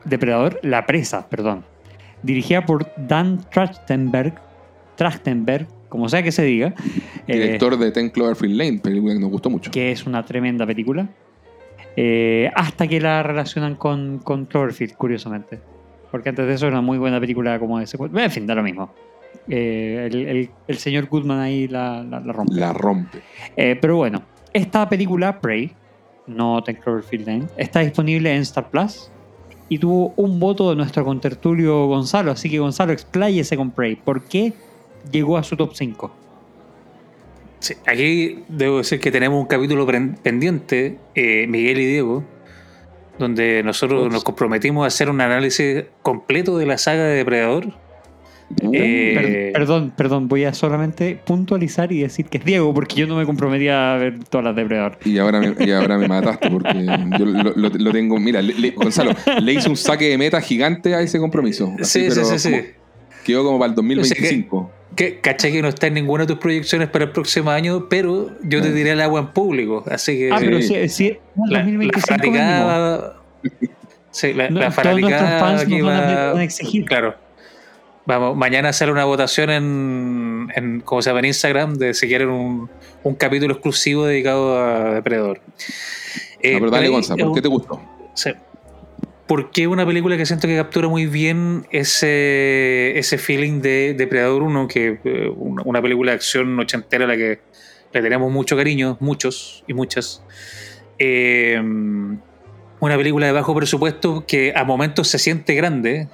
[0.06, 1.64] Depredador, La Presa, perdón.
[2.24, 4.36] Dirigida por Dan Trachtenberg,
[4.96, 6.74] Trachtenberg, como sea que se diga.
[7.28, 9.72] Director de Ten Cloverfield Lane, película que nos gustó mucho.
[9.72, 11.10] Que es una tremenda película.
[11.96, 15.60] Eh, hasta que la relacionan con, con, Cloverfield, curiosamente.
[16.10, 18.24] Porque antes de eso era una muy buena película como de secuela.
[18.24, 18.94] En fin, da lo mismo.
[19.50, 22.54] Eh, el, señor Goodman ahí la, rompe.
[22.54, 23.20] La rompe.
[23.58, 24.22] Eh, pero bueno,
[24.54, 25.74] esta película, Prey,
[26.28, 29.11] no Ten Cloverfield Lane, está disponible en Star Plus
[29.72, 32.32] y tuvo un voto de nuestro contertulio Gonzalo.
[32.32, 33.96] Así que Gonzalo, expláyese con Prey.
[33.96, 34.52] ¿Por qué
[35.10, 36.12] llegó a su top 5?
[37.86, 39.88] aquí debo decir que tenemos un capítulo
[40.22, 42.26] pendiente, eh, Miguel y Diego,
[43.18, 47.68] donde nosotros nos comprometimos a hacer un análisis completo de la saga de Depredador.
[48.74, 53.16] Eh, perdón, perdón, voy a solamente puntualizar y decir que es Diego, porque yo no
[53.16, 54.98] me comprometía a ver todas las Depredador.
[55.06, 56.86] Y ahora me, ahora me mataste, porque
[57.18, 58.20] yo lo, tengo.
[58.20, 58.42] Mira,
[58.76, 59.12] Gonzalo,
[59.42, 61.74] le hice un saque de meta gigante a ese compromiso.
[61.82, 62.56] sí, sí, sí, sí.
[63.24, 66.90] Quedó como para el 2025 que, caché que no está en ninguna de tus proyecciones
[66.90, 69.84] para el próximo año, pero yo te diré el agua en público.
[69.90, 70.32] Así que.
[70.32, 71.18] Ah, pero sí, sí
[71.48, 73.16] la, la fanaticada.
[74.12, 76.86] Sí, la, la fanaticada que va a exigir.
[76.86, 77.16] Claro.
[78.12, 81.20] Vamos, mañana sale una votación en, en, ¿cómo se llama?
[81.20, 82.70] en Instagram de si quieren un,
[83.04, 85.40] un capítulo exclusivo dedicado a Depredador.
[86.42, 87.82] Eh, pero dale, Gonza, ¿por qué te gustó?
[88.14, 88.32] Sí
[89.28, 94.68] porque una película que siento que captura muy bien ese, ese feeling de Depredador 1,
[94.68, 97.40] que eh, una película de acción ochentera a la que
[97.94, 100.22] le tenemos mucho cariño, muchos y muchas.
[101.00, 101.58] Eh,
[102.82, 106.10] una película de bajo presupuesto que a momentos se siente grande,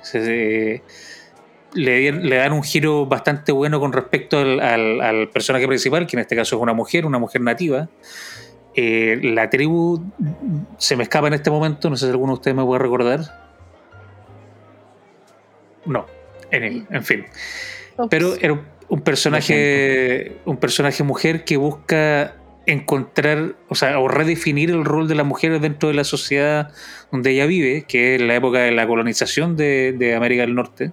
[1.73, 4.59] le, le, dan un giro bastante bueno con respecto al,
[5.01, 7.89] al personaje principal, que en este caso es una mujer, una mujer nativa.
[8.79, 10.03] Eh, la tribu
[10.77, 13.21] se me escapa en este momento, no sé si alguno de ustedes me puede recordar.
[15.83, 16.05] No,
[16.51, 17.25] en, fin.
[18.11, 22.35] Pero era un personaje, un personaje mujer que busca
[22.67, 26.71] encontrar, o sea, o redefinir el rol de la mujer dentro de la sociedad
[27.11, 30.91] donde ella vive, que es la época de la colonización de América del Norte.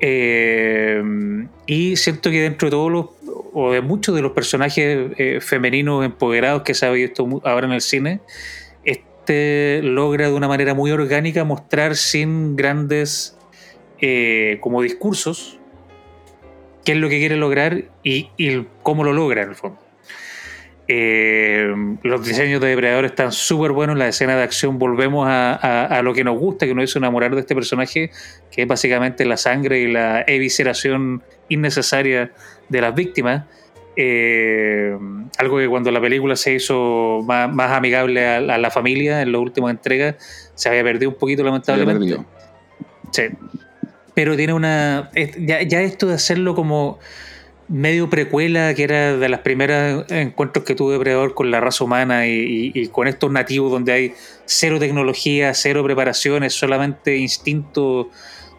[0.00, 1.02] Eh,
[1.66, 3.06] y siento que dentro de todos los,
[3.52, 7.72] o de muchos de los personajes eh, femeninos empoderados que se ha visto ahora en
[7.72, 8.20] el cine,
[8.84, 13.38] este logra de una manera muy orgánica mostrar sin grandes
[14.00, 15.58] eh, como discursos
[16.84, 19.83] qué es lo que quiere lograr y, y cómo lo logra en el fondo.
[20.86, 23.96] Eh, los diseños de Depredador están súper buenos.
[23.96, 27.40] La escena de acción volvemos a, lo que nos gusta, que nos hizo enamorar de
[27.40, 28.10] este personaje,
[28.50, 32.32] que es básicamente la sangre y la evisceración innecesaria
[32.68, 33.44] de las víctimas.
[33.96, 34.96] Eh,
[35.38, 39.70] algo que cuando la película se hizo más, amigable a, la familia en las últimas
[39.70, 40.16] entregas
[40.54, 42.18] se había perdido un poquito, lamentablemente.
[43.12, 43.22] Sí.
[44.14, 45.10] Pero tiene una.
[45.40, 46.98] ya esto de hacerlo como
[47.68, 52.26] medio precuela, que era de las primeras encuentros que tuve Depredador con la raza humana
[52.26, 54.14] y, con estos nativos donde hay
[54.44, 58.10] cero tecnología, cero preparaciones, solamente instinto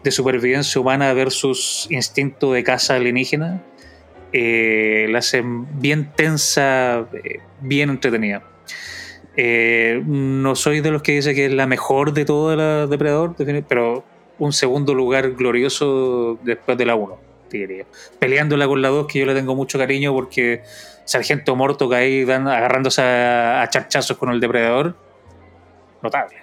[0.02, 3.62] de supervivencia humana versus instinto de caza alienígena,
[4.32, 8.42] eh, la hacen bien tensa, eh, bien entretenida.
[9.36, 13.34] Eh, no soy de los que dice que es la mejor de todo la Depredador,
[13.68, 14.04] pero
[14.38, 17.25] un segundo lugar glorioso después de la 1
[18.18, 20.62] Peleándola con la 2, que yo le tengo mucho cariño porque
[21.04, 24.96] Sargento Morto que ahí dan, agarrándose a, charchazos con el depredador.
[26.02, 26.36] Notable.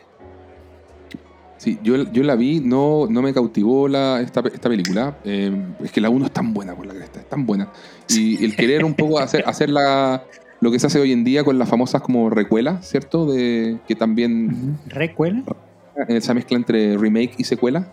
[1.58, 5.18] Sí, yo, yo la vi, no, no me cautivó la, esta, película.
[5.24, 5.52] Eh,
[5.84, 7.70] es que la 1 es tan buena por la cresta, es tan buena.
[8.10, 10.24] Y el querer un poco hacer, hacer la,
[10.64, 13.26] lo que se hace hoy en día con las famosas como recuelas, ¿cierto?
[13.26, 14.78] De que también.
[14.88, 15.44] ¿Recuela?
[16.08, 17.92] Esa mezcla entre remake y secuela.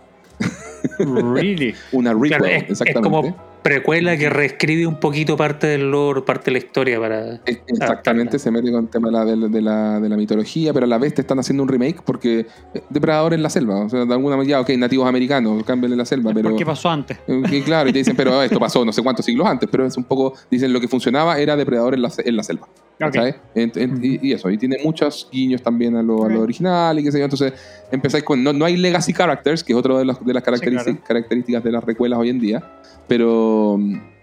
[0.99, 1.75] Really?
[1.93, 2.91] Una requel, exactamente.
[2.91, 7.41] Es como precuela que reescribe un poquito parte del lore, parte de la historia para.
[7.45, 10.89] Exactamente, se mete con el tema de la, de, la, de la, mitología, pero a
[10.89, 13.85] la vez te están haciendo un remake porque eh, Depredador en la selva.
[13.85, 16.57] O sea, de alguna manera, ok, nativos americanos, cambian en la selva, pero.
[16.57, 17.19] ¿Qué pasó antes?
[17.27, 19.97] Y claro, y te dicen, pero esto pasó no sé cuántos siglos antes, pero es
[19.97, 20.35] un poco.
[20.51, 22.69] Dicen lo que funcionaba era Depredador en la, en la selva.
[23.03, 23.33] Okay.
[23.55, 27.19] y, eso, y tiene muchos guiños también a lo, a lo original y qué sé
[27.19, 27.25] yo.
[27.25, 27.55] Entonces,
[27.91, 28.43] empezáis con.
[28.43, 31.85] No, no hay legacy characters, que es otra de, de las características, características de las
[31.85, 32.63] recuelas hoy en día
[33.11, 33.50] pero,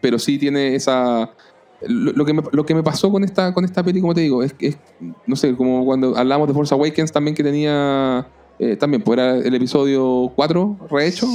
[0.02, 1.32] pero sí tiene esa...
[1.82, 4.42] Lo, que me, lo que me pasó con esta, con esta peli, como te digo,
[4.42, 4.78] es, es
[5.28, 8.28] no sé, como cuando hablamos de Force Awakens también que tenía...
[8.60, 11.28] Eh, también, pues era el episodio 4 rehecho.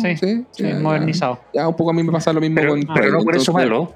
[0.51, 1.39] Sí, modernizado.
[1.55, 2.83] Ya, un poco a mí me pasa lo mismo pero, con...
[2.95, 3.93] Pero no por eso malo.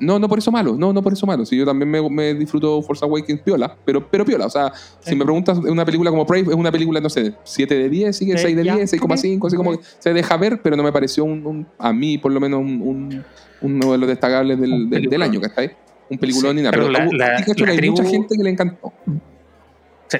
[0.00, 1.44] No, no por eso malo, no, no por eso malo.
[1.44, 4.46] Si yo también me, me disfruto Force Awakens piola, pero, pero piola.
[4.46, 7.74] O sea, si me preguntas, una película como Prey es una película, no sé, 7
[7.74, 10.92] de 10, sigue 6 de 10, 6,5, así como se deja ver, pero no me
[10.92, 13.22] pareció un, a mí por lo menos un,
[13.60, 15.76] uno de los destacables del, del, año, ¿cachai?
[16.08, 16.72] Un peliculón ni nada.
[16.72, 18.92] Pero, la, la, hay mucha gente que le encantó.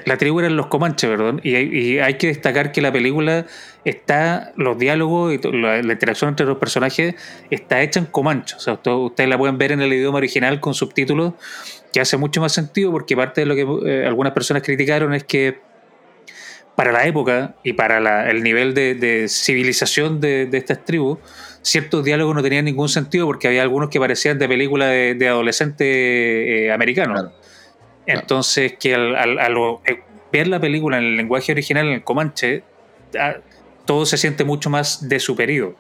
[0.05, 3.47] La tribu eran los Comanches, perdón, y hay, que destacar que la película
[3.85, 7.17] está, los diálogos y la, interacción entre los personajes
[7.51, 8.55] está hecha en Comanche.
[8.57, 11.35] O sea, ustedes la pueden ver en el idioma original con subtítulos,
[11.93, 15.25] que hace mucho más sentido porque parte de lo que eh, algunas personas criticaron es
[15.25, 15.59] que
[16.77, 21.19] para la época y para el nivel de, civilización de, estas tribus,
[21.63, 26.69] ciertos diálogos no tenían ningún sentido porque había algunos que parecían de película de, adolescente
[26.69, 26.73] eh,
[28.13, 29.39] Entonces, que al,
[29.87, 32.63] eh, ver la película en el lenguaje original, en el Comanche,
[33.19, 33.37] ah,
[33.85, 35.75] todo se siente mucho más de superido.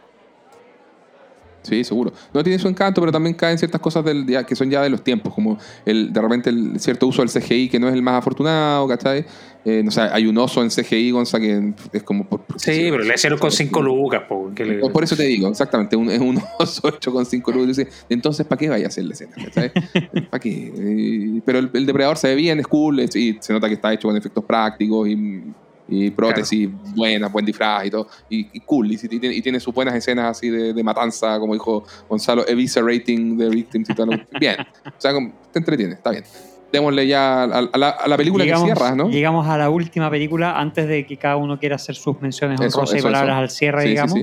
[1.62, 2.12] Sí, seguro.
[2.32, 4.90] No tiene su encanto, pero también caen ciertas cosas del día que son ya de
[4.90, 8.02] los tiempos, como el, de repente el cierto uso del CGI que no es el
[8.02, 9.26] más afortunado, ¿cachai?
[9.62, 12.26] Eh, no sé, hay un oso en CGI, Gonza, que es como...
[12.26, 14.22] Por, sí, pero le hicieron con 5 lucas.
[14.26, 14.54] Por,
[14.92, 17.86] por eso te digo, exactamente, un, es un oso hecho con 5 lucas.
[18.08, 19.34] Entonces, ¿para qué vaya a hacer la escena?
[20.30, 20.72] ¿Para qué?
[20.74, 24.08] Eh, pero el, depredador se ve bien, es cool, y se nota que está hecho
[24.08, 25.42] con efectos prácticos y
[25.90, 30.36] y prótesis buenas, buen disfraz y todo, y, cool, y, y, tiene, sus buenas escenas
[30.38, 34.12] así de, matanza, como dijo Gonzalo, eviscerating the victims y todo.
[34.40, 34.56] Bien,
[34.86, 35.12] o sea,
[35.52, 36.24] te entretiene, está bien.
[36.72, 37.62] Démosle ya a,
[38.06, 39.10] la, película que cierra, ¿no?
[39.10, 43.00] Llegamos a la última película antes de que cada uno quiera hacer sus menciones honrosas
[43.00, 44.20] y palabras al cierre, digamos.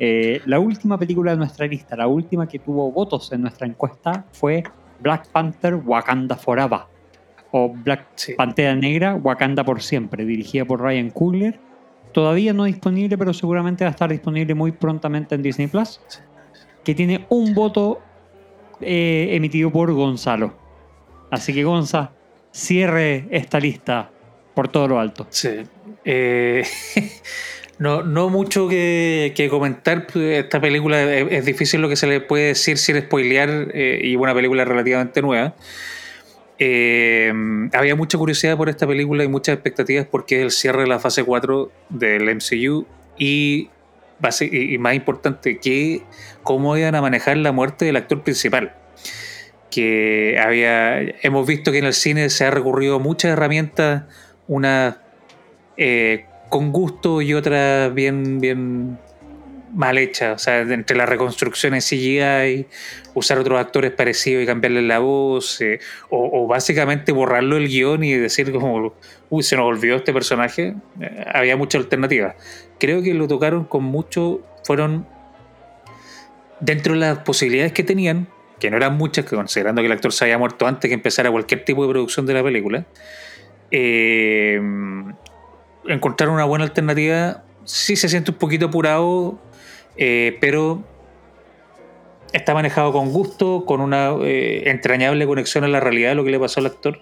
[0.00, 4.24] Eh, la última película de nuestra lista, la última que tuvo votos en nuestra encuesta
[4.32, 4.64] fue
[5.00, 6.80] Black Panther Wakanda Forever
[7.50, 11.58] o Black Pantera Negra, Wakanda por siempre, dirigida por Ryan Coogler.
[12.12, 16.00] Todavía no disponible, pero seguramente va a estar disponible muy prontamente en Disney Plus.
[16.84, 18.00] Que tiene un voto
[18.80, 20.54] eh, emitido por Gonzalo.
[21.30, 22.12] Así que Gonza,
[22.50, 24.10] cierre esta lista
[24.54, 25.26] por todo lo alto.
[25.30, 25.50] Sí.
[26.04, 26.64] Eh,
[27.78, 30.06] no, no mucho que, comentar.
[30.14, 34.34] Esta película es, difícil lo que se le puede decir sin spoilear eh, y una
[34.34, 35.54] película relativamente nueva.
[36.58, 37.32] Eh,
[37.72, 40.98] había mucha curiosidad por esta película y muchas expectativas porque es el cierre de la
[40.98, 42.84] fase 4 del MCU
[43.16, 43.70] y,
[44.20, 46.02] más importante, que
[46.42, 48.74] cómo iban a manejar la muerte del actor principal.
[49.70, 54.04] Que había, hemos visto que en el cine se ha recurrido muchas herramientas,
[54.48, 55.02] una
[55.76, 58.98] eh, con gusto y otras bien, bien
[59.72, 62.66] mal hecha, o sea, entre la reconstrucción en CGI,
[63.14, 65.80] usar otros actores parecidos y cambiarle la voz, eh,
[66.10, 68.94] o, básicamente borrarlo el guion y decir como,
[69.30, 72.34] uy, se nos olvidó este personaje, eh, había muchas alternativas.
[72.78, 75.06] Creo que lo tocaron con mucho, fueron
[76.60, 78.28] dentro de las posibilidades que tenían,
[78.58, 81.64] que no eran muchas, considerando que el actor se había muerto antes que empezara cualquier
[81.64, 82.86] tipo de producción de la película,
[83.70, 84.60] eh,
[85.86, 89.38] encontrar una buena alternativa sí se siente un poquito apurado
[89.98, 90.82] eh, pero
[92.32, 96.30] está manejado con gusto, con una eh, entrañable conexión a la realidad de lo que
[96.30, 97.00] le pasó al actor.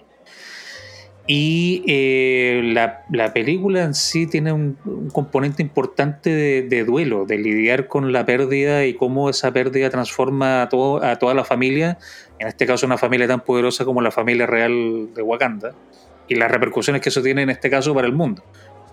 [1.29, 4.77] Y eh, la, película en sí tiene un,
[5.11, 6.29] componente importante
[6.63, 11.17] de, duelo, de lidiar con la pérdida y cómo esa pérdida transforma a, todo, a
[11.17, 11.97] toda la familia,
[12.39, 15.73] en este caso una familia tan poderosa como la familia real de Wakanda,
[16.29, 18.41] y las repercusiones que eso tiene en este caso para el mundo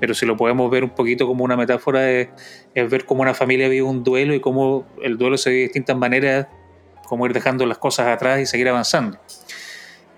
[0.00, 2.28] pero si lo podemos ver un poquito como una metáfora es,
[2.74, 5.96] ver cómo una familia vive un duelo y cómo el duelo se vive de distintas
[5.96, 6.46] maneras,
[7.06, 9.18] como ir dejando las cosas atrás y seguir avanzando.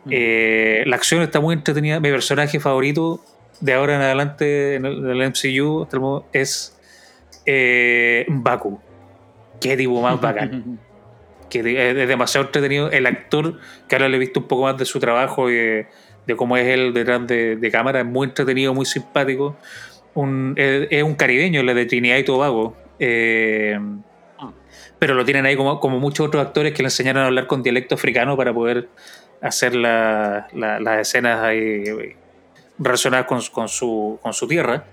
[0.04, 0.10] Mm.
[0.12, 2.00] Eh, la acción está muy entretenida.
[2.00, 3.20] Mi personaje favorito
[3.60, 5.86] de ahora en adelante en el, MCU
[6.32, 6.78] es
[7.44, 8.80] eh, Baku.
[9.60, 10.78] Qué tipo más bacán.
[11.48, 11.60] que
[12.02, 12.90] es demasiado entretenido.
[12.90, 13.58] El actor,
[13.88, 15.86] que ahora le he visto un poco más de su trabajo y de,
[16.26, 19.56] de cómo es él detrás de, cámara, es muy entretenido, muy simpático.
[20.56, 22.76] es, un caribeño, el de Trinidad y Tobago.
[22.98, 23.78] Eh.
[24.98, 27.62] Pero lo tienen ahí como, como muchos otros actores que le enseñaron a hablar con
[27.62, 28.88] dialecto africano para poder
[29.42, 30.52] hacer las
[31.00, 31.84] escenas ahí
[32.78, 34.84] relacionadas con, con, su, con su tierra.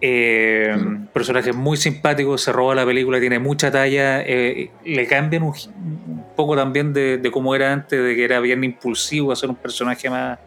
[0.00, 0.76] Eh,
[1.12, 4.22] Personaje muy simpático, se roba la película, tiene mucha talla.
[4.22, 8.62] Eh, le cambian un, poco también de, de, cómo era antes, de que era bien
[8.62, 10.38] impulsivo, hacer un personaje más.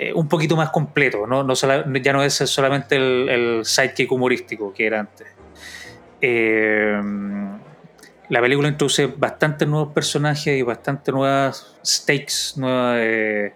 [0.00, 1.42] Eh, un poquito más completo, ¿no?
[1.42, 5.26] No ya no es solamente el, el sidekick humorístico que era antes.
[6.20, 7.00] Eh,
[8.28, 13.52] la película introduce bastantes nuevos personajes y bastantes nuevas stakes, nuevas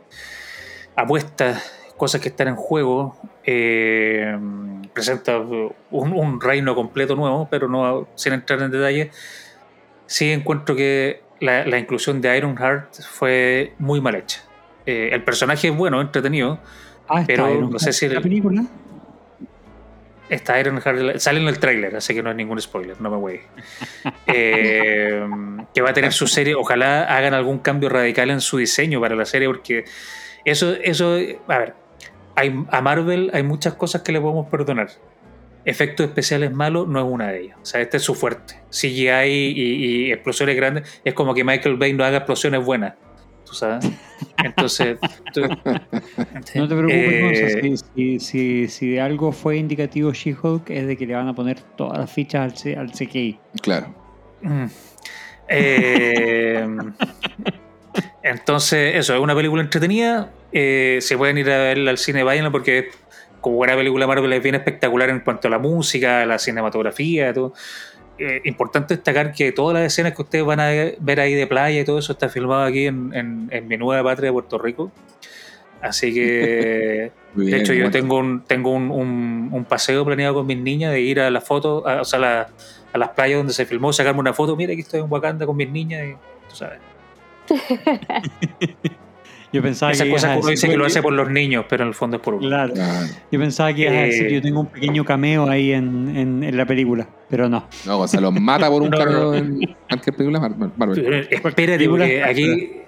[0.97, 3.17] apuestas, cosas que están en juego.
[3.45, 4.37] Eh,
[4.93, 9.13] presenta un, reino completo nuevo, pero no sin entrar en detalle.
[10.07, 14.41] Sí encuentro que la, inclusión de Ironheart fue muy mal hecha.
[14.87, 16.59] Eh, el personaje es bueno, entretenido,
[17.09, 18.09] ah, pero no sé si...
[18.09, 18.65] ¿La película?
[20.29, 23.41] Está Ironheart, sale en el tráiler, así que no es ningún spoiler, no me voy.
[24.35, 25.21] Eh,
[25.75, 29.15] que va a tener su serie, ojalá hagan algún cambio radical en su diseño para
[29.15, 29.85] la serie, porque
[30.45, 31.19] eso, eso,
[31.49, 31.75] a ver,
[32.35, 34.89] a Marvel hay muchas cosas que le podemos perdonar.
[35.65, 37.59] Efectos especiales malos no es una de ellas.
[37.63, 38.55] O sea, este es su fuerte.
[38.71, 42.95] CGI y, y explosiones grandes es como que Michael Bay no haga explosiones buenas.
[43.53, 43.87] ¿Tú sabes?
[44.43, 44.99] Entonces.
[46.55, 47.55] no te preocupes,
[47.95, 51.61] eh, si, si, de algo fue indicativo She-Hulk es de que le van a poner
[51.61, 53.39] todas las fichas al, al CGI.
[53.61, 53.95] Claro.
[54.41, 54.65] Mm.
[55.49, 56.67] Eh,
[58.23, 60.31] entonces, eso, es una película entretenida.
[60.51, 62.89] Eh, se pueden ir a verla al cine, váyanla porque
[63.43, 67.53] como buena película Marvel es bien espectacular en cuanto a la música, la cinematografía, todo.
[68.19, 70.69] Eh, importante destacar que todas las escenas que ustedes van a
[70.99, 74.33] ver ahí de playa y todo eso está filmado aquí en, mi nueva patria de
[74.33, 74.93] Puerto Rico.
[75.81, 81.01] Así que, de hecho, yo tengo un, tengo un, paseo planeado con mis niñas de
[81.01, 82.49] ir a las fotos, o sea,
[82.93, 84.55] a las playas donde se filmó, sacarme una foto.
[84.57, 86.13] Mira, aquí estoy en Wakanda con mis niñas y
[86.49, 86.79] tú sabes.
[89.53, 90.11] Yo pensaba Esa que.
[90.11, 92.23] cosa que uno dice que lo hace por los niños, pero en el fondo es
[92.23, 92.49] por uno.
[92.49, 92.73] Claro.
[93.31, 96.57] Yo pensaba que ibas a decir que yo tengo un pequeño cameo ahí en, en,
[96.57, 97.69] la película, pero no.
[97.85, 100.41] No, o sea, lo mata por un cameo en cualquier película
[100.77, 101.29] Marvel.
[101.31, 102.83] Espérate, porque aquí.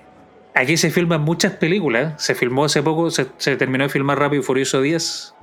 [0.56, 2.22] Aquí se filman muchas películas.
[2.22, 3.24] Se filmó hace poco, se,
[3.56, 5.34] terminó de filmar Rápido y Furioso 10.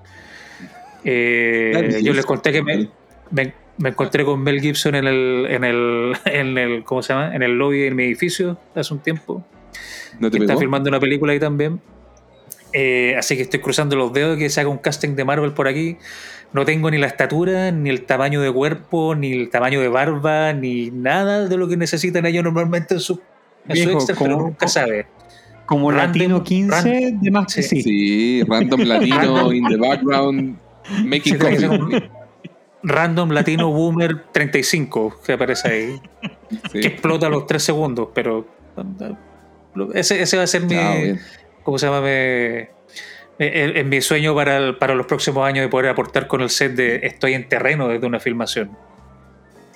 [1.03, 2.88] Eh, yo les conté que me,
[3.31, 3.53] me,
[3.89, 7.35] encontré con Mel Gibson en el, en el, en el, ¿cómo se llama?
[7.35, 9.45] En el lobby de mi edificio hace un tiempo.
[10.21, 11.79] Está filmando una película ahí también.
[12.73, 15.67] Eh, así que estoy cruzando los dedos que se haga un casting de Marvel por
[15.67, 15.97] aquí.
[16.53, 20.53] No tengo ni la estatura, ni el tamaño de cuerpo, ni el tamaño de barba,
[20.53, 23.21] ni nada de lo que necesitan ellos normalmente en su,
[23.67, 25.07] en pero nunca sabe.
[25.65, 27.81] Como Latino 15 de más que sí.
[27.81, 30.57] Sí, random Latino in the background,
[31.05, 32.09] making coffee
[32.83, 36.01] random latino boomer 35 que aparece ahí.
[36.71, 38.47] Que explota a los 3 segundos, pero
[39.93, 40.76] ese, ese va a ser mi.
[41.64, 42.07] ¿Cómo se llama?
[43.43, 46.98] en mi sueño para, para los próximos años de poder aportar con el set de
[47.03, 48.69] Estoy en terreno desde una filmación.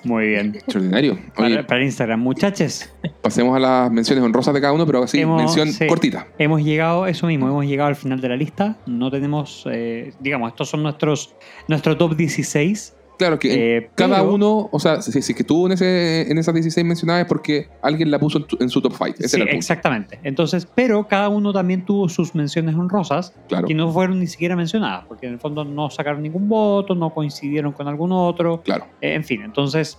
[0.06, 0.56] Muy bien.
[0.56, 1.18] Extraordinario.
[1.36, 2.90] para, Instagram, muchachos.
[3.22, 6.28] Pasemos a las menciones honrosas de cada uno, pero así, mención cortita.
[6.38, 8.78] Hemos llegado, eso mismo, hemos llegado al final de la lista.
[8.86, 11.36] No tenemos, eh, digamos, estos son nuestros
[11.68, 12.94] nuestro top 16.
[13.18, 16.54] Claro que eh, cada uno, o sea, si, si, que estuvo en, ese, en esas
[16.54, 19.28] 16 mencionadas es porque alguien la puso en, su top 5.
[19.28, 20.20] Sí, exactamente.
[20.24, 23.34] Entonces, pero cada uno también tuvo sus menciones honrosas
[23.68, 27.14] que no fueron ni siquiera mencionadas, porque en el fondo no sacaron ningún voto, no
[27.14, 28.62] coincidieron con algún otro.
[28.64, 28.86] Claro.
[29.02, 29.98] Eh, en fin, entonces,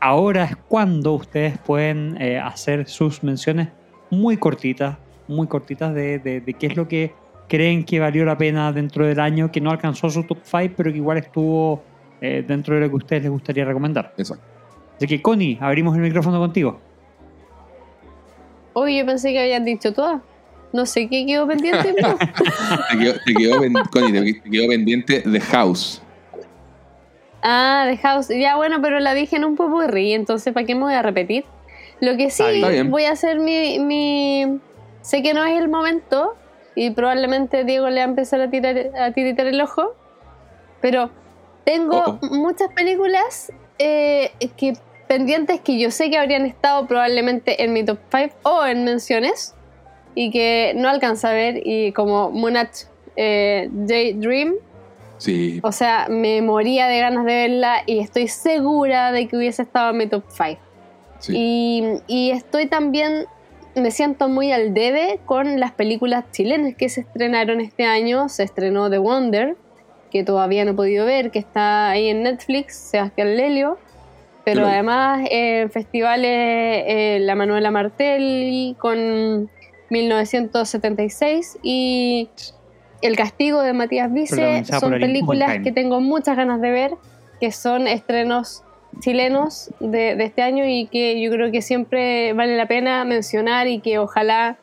[0.00, 3.68] ahora es cuando ustedes pueden eh, hacer sus menciones
[4.10, 7.12] muy cortitas, muy cortitas de, de, de qué es lo que
[7.52, 10.90] creen que valió la pena dentro del año, que no alcanzó su top 5, pero
[10.90, 11.82] que igual estuvo
[12.22, 14.14] eh, dentro de lo que a ustedes les gustaría recomendar.
[14.16, 14.44] Exacto.
[14.96, 16.80] Así que, Connie, abrimos el micrófono contigo.
[18.74, 20.22] Uy, yo pensé que habían dicho todas.
[20.72, 21.92] No sé qué quedó pendiente.
[21.94, 23.58] te, quedó, te, quedó,
[23.90, 26.00] Connie, te quedó pendiente The House.
[27.42, 28.28] Ah, The House.
[28.28, 31.44] Ya bueno, pero la dije en un popurrí, entonces ¿para qué me voy a repetir?
[32.00, 32.44] Lo que sí,
[32.86, 34.60] voy a hacer mi, mi...
[35.00, 36.36] Sé que no es el momento
[36.76, 39.96] y probablemente Diego le va a empezar a, tirar, a tiritar el ojo,
[40.80, 41.10] pero
[41.64, 44.74] tengo muchas películas eh, que
[45.08, 49.54] pendientes que yo sé que habrían estado probablemente en mi top 5 o en menciones
[50.14, 52.86] y que no alcanza a ver y como Monarch
[53.16, 54.54] eh, Dream
[55.18, 55.60] sí.
[55.62, 59.90] o sea me moría de ganas de verla y estoy segura de que hubiese estado
[59.90, 60.60] en mi top 5
[61.28, 63.26] y, y estoy también
[63.74, 68.28] me siento muy al debe con las películas chilenas que se estrenaron este año.
[68.28, 69.56] Se estrenó The Wonder
[70.12, 73.78] que todavía no he podido ver, que está ahí en Netflix, Sebastián Lelio.
[74.44, 79.48] pero además en festivales eh, la Manuela Martelli con
[79.88, 82.28] 1976 y
[83.00, 86.92] El castigo de Matías Vice son películas que tengo muchas ganas de ver,
[87.40, 88.62] que son estrenos
[89.00, 93.66] chilenos de, de este año y que yo creo que siempre vale la pena mencionar
[93.66, 94.58] y que ojalá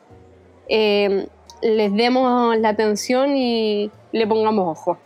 [0.68, 1.26] eh,
[1.60, 4.98] les demos la atención y le pongamos ojo.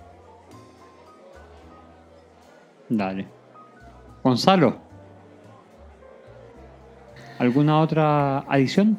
[2.96, 3.26] Dale.
[4.22, 4.78] Gonzalo.
[7.38, 8.96] ¿Alguna otra adición?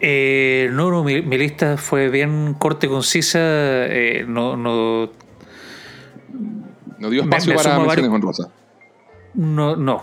[0.00, 3.38] Eh, no, no, mi, mi lista fue bien corta y concisa.
[3.40, 5.10] eh, no, no,
[6.98, 8.48] No dio espacio me para menciones varios- honrosas.
[9.34, 10.00] no, no.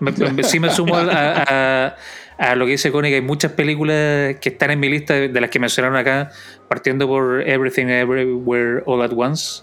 [0.00, 1.96] Me- me- sí me sumo a, a-
[2.36, 5.28] a lo que dice Connie, que hay muchas películas que están en mi lista de,
[5.28, 6.30] de las que mencionaron acá,
[6.68, 9.62] partiendo por Everything Everywhere All at Once.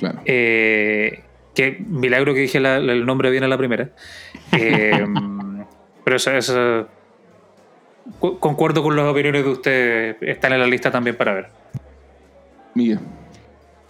[0.00, 0.18] Claro.
[0.24, 1.20] Eh,
[1.54, 3.90] que milagro que dije la- la- el nombre bien a la primera.
[4.58, 5.04] Eh,
[6.04, 6.88] pero eso, eso-
[8.18, 10.16] cu- concuerdo con las opiniones de ustedes.
[10.22, 11.46] Están en la lista también para ver.
[12.74, 12.98] Miguel.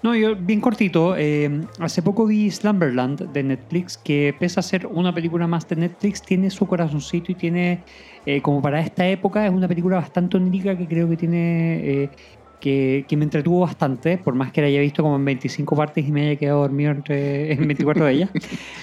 [0.02, 1.14] No, yo bien cortito.
[1.16, 5.76] eh, hace poco vi Slumberland de Netflix, que pese a ser una película más de
[5.76, 7.84] Netflix, tiene su corazoncito y tiene,
[8.24, 12.04] eh, como para esta época, es una película bastante onírica que creo que tiene...
[12.04, 12.10] eh,
[12.60, 16.06] que, que me entretuvo bastante, por más que la haya visto como en 25 partes
[16.06, 18.30] y me haya quedado dormido entre, en 24 de ellas.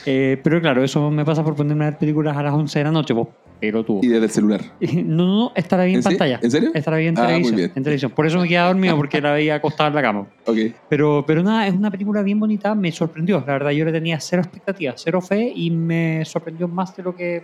[0.10, 2.86] Eh, pero claro, eso me pasa por ponerme a ver películas a las 11 de
[2.86, 3.28] la noche, pues,
[3.60, 4.00] pero tuvo.
[4.04, 4.62] Y desde el celular.
[4.80, 6.40] No, no, no, esta la vi en, ¿En se- pantalla.
[6.42, 6.72] en serio?
[6.74, 7.72] Esta la vi en Ah, muy televisión, bien.
[7.76, 8.12] en televisión.
[8.16, 10.28] Por eso me quedaba dormido, porque la veía acostada en la cama.
[10.46, 10.58] Ok.
[10.88, 13.40] Pero, pero nada, es una película bien bonita, me sorprendió.
[13.46, 17.14] La verdad, yo le tenía cero expectativas, cero fe y me sorprendió más de lo
[17.14, 17.44] que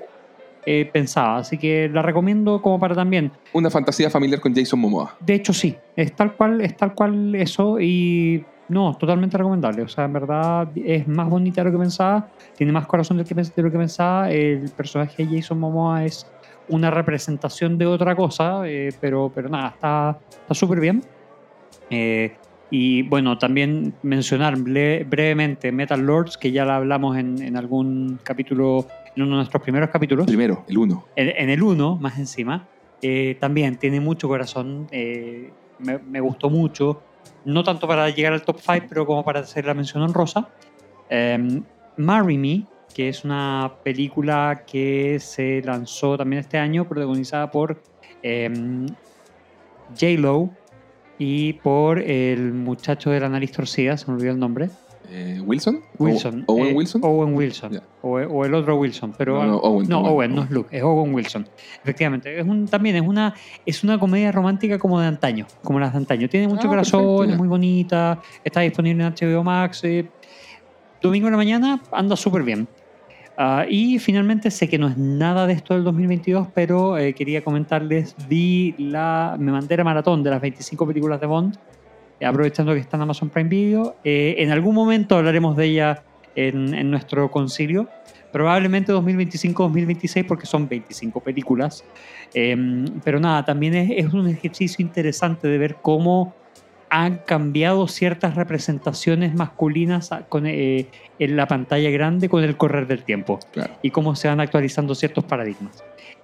[0.65, 1.37] eh, pensaba.
[1.37, 3.31] Así que la recomiendo como para también.
[3.53, 5.17] Una fantasía familiar con Jason Momoa.
[5.19, 9.83] De hecho, sí, es tal cual, es tal cual eso y no, totalmente recomendable.
[9.83, 13.23] O sea, en verdad es más bonita de lo que pensaba, tiene más corazón de,
[13.61, 14.31] lo que pensaba.
[14.31, 16.25] El personaje de Jason Momoa es
[16.69, 21.01] una representación de otra cosa, eh, pero, pero nada, está está súper bien.
[21.89, 22.37] Eh,
[22.69, 28.19] y bueno, también mencionar bre- brevemente Metal Lords, que ya la hablamos en, en algún
[28.23, 31.05] capítulo, en uno de nuestros primeros capítulos Primero, el uno.
[31.15, 32.67] en, en el 1, más encima,
[33.01, 34.87] eh, también tiene mucho corazón.
[34.91, 37.01] eh, me, me gustó mucho.
[37.45, 40.49] No tanto para llegar al top 5, pero como para hacer la mención honrosa.
[41.09, 41.61] Eh,
[41.97, 47.81] Marry Me, que es una película que se lanzó también este año, protagonizada por
[48.21, 48.49] eh,
[49.99, 50.49] J-Lo
[51.19, 54.69] y por el muchacho de la nariz torcida, se me olvidó el nombre.
[55.15, 55.79] Eh, ¿Wilson?
[55.99, 56.43] Wilson.
[56.47, 57.01] O- ¿Owen eh, Wilson?
[57.03, 57.79] Owen Wilson.
[58.01, 59.13] O, o el otro Wilson.
[59.15, 61.47] Pero, No, no, Owen, no, Owen, Owen, no es Luke, es Owen Wilson.
[61.83, 62.39] Efectivamente.
[62.39, 63.33] Es un, también es una,
[63.65, 65.45] es una comedia romántica como de antaño.
[65.63, 66.27] Como las de antaño.
[66.27, 68.19] Tiene mucho Ah, corazón, perfecto, es muy bonita.
[68.43, 69.83] Está disponible en HBO Max.
[69.83, 70.09] eh,
[71.01, 72.67] domingo en la mañana anda súper bien.
[73.37, 77.43] Ah, y finalmente sé que no es nada de esto del 2022, pero eh, quería
[77.43, 81.59] comentarles, vi la, me mandé la maratón de las 25 películas de Bond, eh,
[82.23, 83.95] aprovechando que está en Amazon Prime Video.
[84.03, 86.03] Eh, en algún momento hablaremos de ella
[86.35, 87.87] en, en nuestro concilio,
[88.31, 91.83] probablemente 2025-2026 porque son 25 películas.
[92.33, 92.55] Eh,
[93.03, 96.33] pero nada, también es, es un ejercicio interesante de ver cómo
[96.89, 100.85] han cambiado ciertas representaciones masculinas con, eh,
[101.17, 103.73] en la pantalla grande con el correr del tiempo Claro.
[103.81, 105.83] y cómo se van actualizando ciertos paradigmas.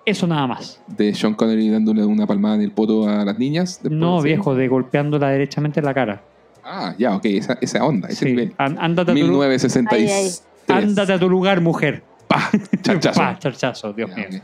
[0.10, 0.81] Eso nada más.
[0.88, 3.80] De Sean Connery dándole una palmada en el poto a las niñas.
[3.84, 6.22] No, de- viejo, de golpeándola derechamente en la cara.
[6.64, 7.26] Ah, ya, ok.
[7.26, 8.31] Esa, esa onda, ese Sí.
[8.31, 8.53] nivel.
[8.57, 10.44] Ándate, a tu, lu- 1963.
[10.68, 12.03] ándate a tu lugar, mujer.
[12.27, 12.49] Pa,
[12.81, 13.19] charchazo.
[13.19, 14.26] Pa, charchazo, Dios Ya, mío.
[14.30, 14.36] ok.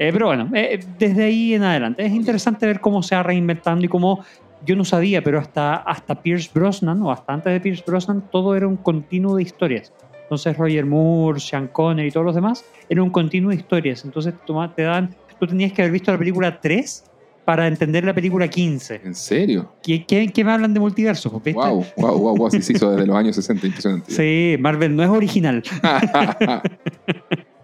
[0.00, 2.04] Eh, pero bueno, eh, desde ahí en adelante.
[2.06, 4.24] Es interesante ver cómo se va reinventando y cómo
[4.64, 8.54] yo no sabía, pero hasta, hasta Pierce Brosnan o hasta antes de Pierce Brosnan, todo
[8.56, 9.92] era un continuo de historias.
[10.28, 14.04] Entonces Roger Moore, Sean Connery y todos los demás, era un continuo de historias.
[14.04, 17.04] Entonces toma- te dan, tú tenías que haber visto la película 3
[17.46, 19.00] para entender la película 15.
[19.04, 19.72] ¿En serio?
[19.82, 21.30] ¿Qué, qué, qué me hablan de multiverso?
[21.42, 21.54] ¿viste?
[21.58, 22.50] Wow, wow, wow, wow.
[22.50, 23.66] Sí se hizo desde los años 60.
[23.68, 24.12] Impresionante.
[24.12, 25.62] Sí, Marvel no es original.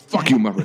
[0.08, 0.64] Fuck you, Marvel.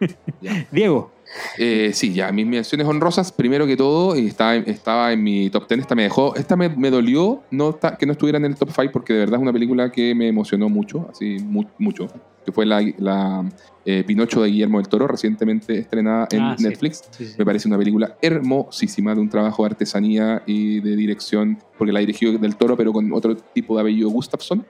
[0.70, 1.12] Diego.
[1.58, 5.66] Eh, sí, ya, mis menciones honrosas, primero que todo, y estaba, estaba en mi top
[5.68, 8.70] 10, esta me dejó, esta me, me dolió no que no estuviera en el top
[8.74, 12.06] 5 porque de verdad es una película que me emocionó mucho, así mu- mucho,
[12.44, 13.44] que fue la, la,
[13.84, 16.56] eh, Pinocho de Guillermo del Toro, recientemente estrenada en Ah.
[16.58, 17.02] Netflix.
[17.10, 17.34] Sí, sí.
[17.38, 22.00] Me parece una película hermosísima, de un trabajo de artesanía y de dirección, porque la
[22.00, 24.64] dirigió del Toro, pero con otro tipo de apellido Gustafsson,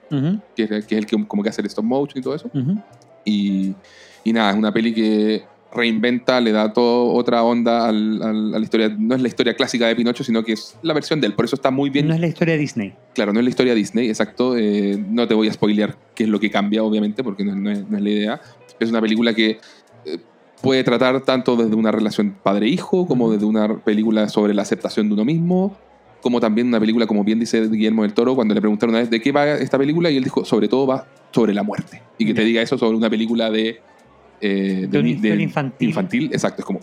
[0.55, 2.49] que es, que es el que como que hace el stop motion y todo eso.
[3.25, 3.73] y
[4.25, 5.43] nada, es una peli que
[5.73, 8.89] reinventa, le da toda otra onda al- al- a la historia.
[8.97, 11.33] No es la historia clásica de Pinocho, sino que es la versión de él.
[11.33, 12.07] Por eso está muy bien.
[12.07, 12.93] No es la historia de Disney.
[13.13, 14.55] Claro, no es la historia Disney, exacto.
[14.57, 17.71] eh, no te voy a spoilear qué es lo que cambia, obviamente, porque no, no
[17.71, 18.41] es, no es la idea.
[18.79, 19.59] Es una película que
[20.05, 20.17] eh,
[20.61, 25.13] puede tratar tanto desde una relación padre-hijo, como desde una película sobre la aceptación de
[25.15, 25.75] uno mismo,
[26.21, 29.09] como también una película, como bien dice Guillermo del Toro, cuando le preguntaron una vez
[29.09, 32.01] de qué va esta película, y él dijo, sobre todo va sobre la muerte.
[32.17, 33.81] Y que te diga eso sobre una película de...
[34.43, 34.99] eh, De
[35.41, 35.89] infantil.
[35.89, 36.81] Infantil, exacto, es como...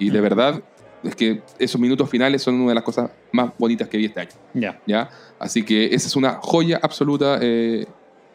[0.00, 0.62] Y de verdad,
[1.02, 4.20] es que esos minutos finales son una de las cosas más bonitas que vi este
[4.20, 4.30] año.
[4.54, 4.80] Ya.
[4.86, 5.08] ¿ya?
[5.38, 7.86] Así que esa es una joya absoluta, eh,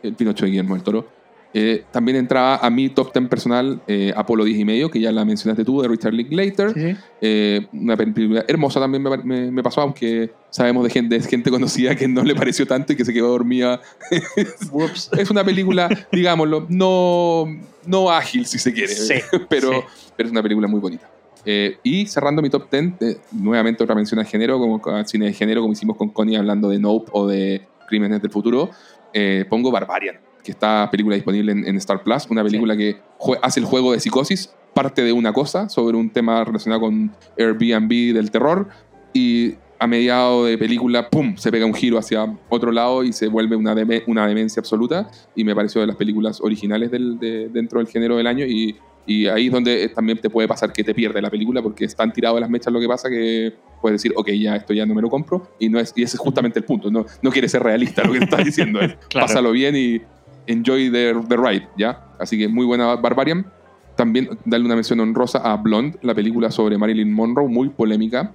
[0.02, 1.07] el Pinocho de Guillermo del Toro.
[1.55, 5.11] Eh, también entraba a mi top 10 personal eh, Apolo 10 y medio, que ya
[5.11, 6.73] la mencionaste tú, de Richard Linklater.
[6.73, 6.95] Sí.
[7.21, 11.51] Eh, una película hermosa también me, me- me pasó, aunque sabemos de gente, de gente
[11.51, 13.80] conocida que no le pareció tanto y que se quedó dormida.
[15.17, 17.45] Es una película, digámoslo, no,
[17.85, 19.15] no ágil si se quiere, Sí,
[19.49, 19.77] pero, sí.
[20.17, 21.09] pero es una película muy bonita.
[21.45, 25.25] Eh, y cerrando mi top 10, eh, nuevamente otra mención al género, como al cine
[25.27, 28.69] de género, como hicimos con Connie hablando de Nope o de Crímenes del Futuro,
[29.13, 33.40] eh, pongo Barbarian, que está película disponible en, en Star Plus, una película que jue-
[33.41, 38.14] hace el juego de psicosis, parte de una cosa sobre un tema relacionado con Airbnb
[38.14, 38.68] del terror
[39.14, 43.28] y a mediado de película, ¡pum!, se pega un giro hacia otro lado y se
[43.28, 47.49] vuelve una, deme- una demencia absoluta y me pareció de las películas originales del- de-
[47.49, 48.76] dentro del género del año y,
[49.06, 52.14] y ahí es donde también te puede pasar que te pierde la película porque están
[52.14, 55.02] tirados las mechas lo que pasa que puedes decir, ok, ya esto ya no me
[55.02, 57.61] lo compro y, no es, y ese es justamente el punto, no, no quiere ser
[57.61, 59.28] realista lo que estás diciendo, es Claro.
[59.28, 60.02] pásalo bien y
[60.48, 62.06] enjoy the, the ride, ¿ya?
[62.20, 63.45] Así que muy buena Barbarian.
[63.95, 68.34] También darle una mención honrosa a Blonde, la película sobre Marilyn Monroe, muy polémica,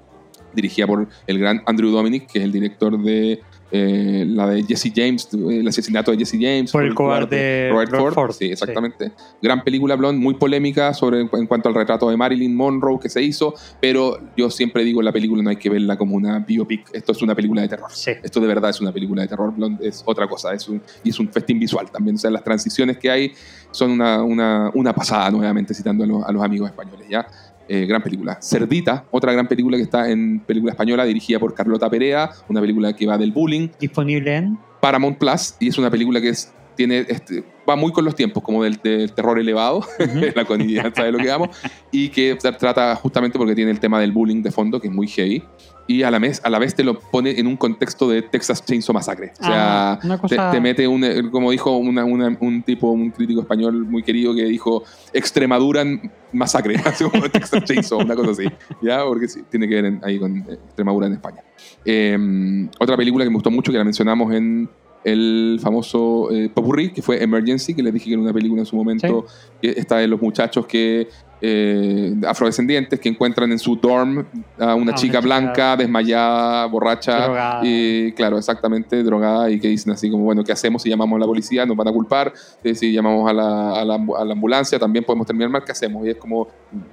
[0.55, 4.93] dirigida por el gran Andrew Dominic, que es el director de eh, la de Jesse
[4.95, 6.73] James, eh, el asesinato de Jesse James.
[6.73, 8.15] Por el cobarde Robert Robert Ford.
[8.29, 9.13] Ford, Sí, exactamente.
[9.43, 13.23] Gran película Blonde, muy polémica sobre, en cuanto al retrato de Marilyn Monroe que se
[13.23, 17.13] hizo, pero yo siempre digo, la película no hay que verla como una biopic, esto
[17.13, 17.91] es una película de terror.
[17.93, 18.13] Sí.
[18.23, 21.11] Esto de verdad es una película de terror, Blonde es otra cosa, es un, y
[21.11, 22.17] es un festín visual también.
[22.17, 23.33] O sea, las transiciones que hay
[23.71, 27.27] son una, una, una pasada, nuevamente citando a, los- a los amigos españoles, ¿ya?
[27.69, 28.39] Eh, gran película.
[28.41, 32.95] Cerdita, otra gran película que está en película española, dirigida por Carlota Perea, una película
[32.97, 34.59] que va del bullying, Disponible en.
[34.81, 38.43] Paramount Plus, y es una película que es, tiene, este, va muy con los tiempos,
[38.43, 39.85] como del, del terror elevado,
[40.35, 41.51] la conidad sabe lo que vamos,
[41.93, 44.95] y que tra- trata justamente porque tiene el tema del bullying de fondo, que es
[44.95, 45.43] muy heavy,
[45.89, 48.65] y a la vez, a la vez te lo pone en un contexto de Texas
[48.65, 49.33] Chainsaw Massacre.
[49.41, 50.51] O sea, Ah, una te, cosa.
[50.53, 54.35] te mete un, eh, como dijo una- una- un tipo, un crítico español muy querido
[54.35, 58.45] que dijo Extremadura en masacre, así como Texas Chainsaw, una cosa así,
[58.83, 59.03] ¿ya?
[59.05, 61.43] Porque sí, tiene que ver en- ahí con eh, Extremadura en España.
[61.85, 64.69] Eh, otra película que me gustó mucho, que la mencionamos en
[65.05, 68.67] el famoso eh, Popurrí, que fue Emergency, que les dije que era una película en
[68.67, 69.27] su momento,
[69.63, 71.09] que está de los muchachos que
[71.41, 74.27] eh, afrodescendientes que encuentran en su dorm
[74.59, 77.61] a una A una chica chica blanca, desmayada, borracha, Drogada.
[77.65, 81.21] y claro, exactamente, drogada, y que dicen así como, bueno, ¿qué hacemos si llamamos a
[81.21, 81.65] la policía?
[81.65, 82.33] Nos van a culpar,
[82.65, 85.63] Eh, si llamamos a la, a la ambu- a la ambulancia, también podemos terminar mal,
[85.65, 86.05] ¿qué hacemos?
[86.07, 86.49] Y es como,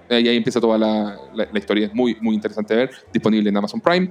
[0.09, 1.17] ahí, ahí empieza toda la,
[1.55, 4.09] historia, es muy, muy interesante de ver, disponible en Amazon Prime.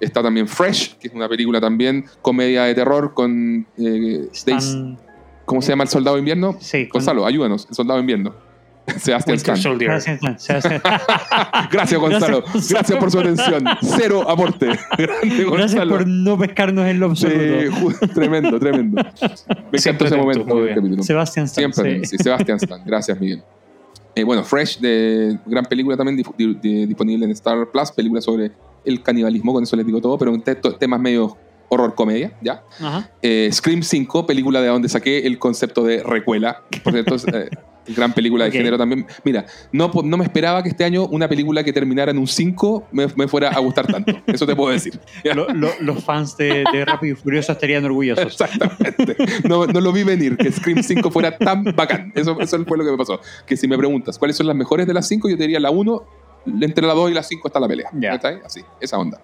[0.00, 3.66] Está también Fresh, que es una película también, comedia de terror con...
[3.76, 4.98] eh, Stan-
[5.44, 6.56] ¿Cómo se llama el soldado de invierno?
[6.58, 8.34] Sí, con- Gonzalo, ayúdanos, el soldado de invierno.
[8.98, 9.78] Sebastián Stan.
[11.70, 12.42] Gracias, Gonzalo.
[12.42, 13.64] Gracias, Gracias, por su atención.
[13.82, 14.66] Cero aporte.
[14.98, 17.76] Grande, Gracias por no pescarnos en lo Sí, absoluto.
[17.80, 19.02] ju- tremendo, tremendo.
[19.02, 21.02] Me encantó Siempre ese momento del capítulo.
[21.02, 21.72] Sebastián Stan.
[21.72, 22.16] Siempre, sí.
[22.16, 22.82] sí, Sebastián Stan.
[22.84, 23.42] Gracias, Miguel.
[24.14, 28.20] Eh, bueno, Fresh, de gran película también dif- di- di- disponible en Star Plus, película
[28.20, 28.52] sobre
[28.84, 31.36] el canibalismo, con eso les digo todo, pero en te- to- temas medio
[31.68, 32.62] horror comedia, ¿ya?
[32.80, 33.10] Ajá.
[33.22, 36.62] Eh, Scream 5, película de donde saqué el concepto de recuela.
[36.84, 37.50] Por cierto, eh,
[37.88, 39.06] gran película de género también.
[39.24, 42.88] Mira, no, no me esperaba que este año una película que terminara en un 5
[42.92, 44.12] me, me fuera a gustar tanto.
[44.26, 44.98] Eso te puedo decir.
[45.34, 48.24] Lo- lo- los fans de, de Rápido y Furioso estarían orgullosos.
[48.24, 49.16] Exactamente.
[49.48, 52.12] No, no lo vi venir, que Scream 5 fuera tan bacán.
[52.14, 53.20] Eso, eso fue lo que me pasó.
[53.46, 55.70] Que si me preguntas cuáles son las mejores de las 5, yo te diría la
[55.70, 56.02] 1,
[56.60, 57.90] entre la 2 y la 5 está la pelea.
[57.92, 58.14] Ya.
[58.14, 58.36] ¿Está ahí?
[58.44, 59.20] Así, esa onda.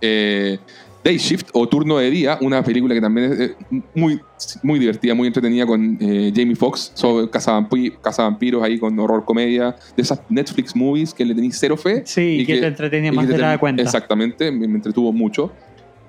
[0.00, 0.58] Eh,
[1.04, 3.54] Day Shift o Turno de Día, una película que también es eh,
[3.94, 4.20] muy,
[4.62, 9.76] muy divertida, muy entretenida con eh, Jamie Foxx sobre cazavampi- cazavampiros ahí con horror comedia,
[9.96, 12.02] de esas Netflix movies que le tenéis cero fe.
[12.04, 13.82] Sí, y que te entretenía más que de la cuenta.
[13.82, 15.52] Exactamente, me, me entretuvo mucho.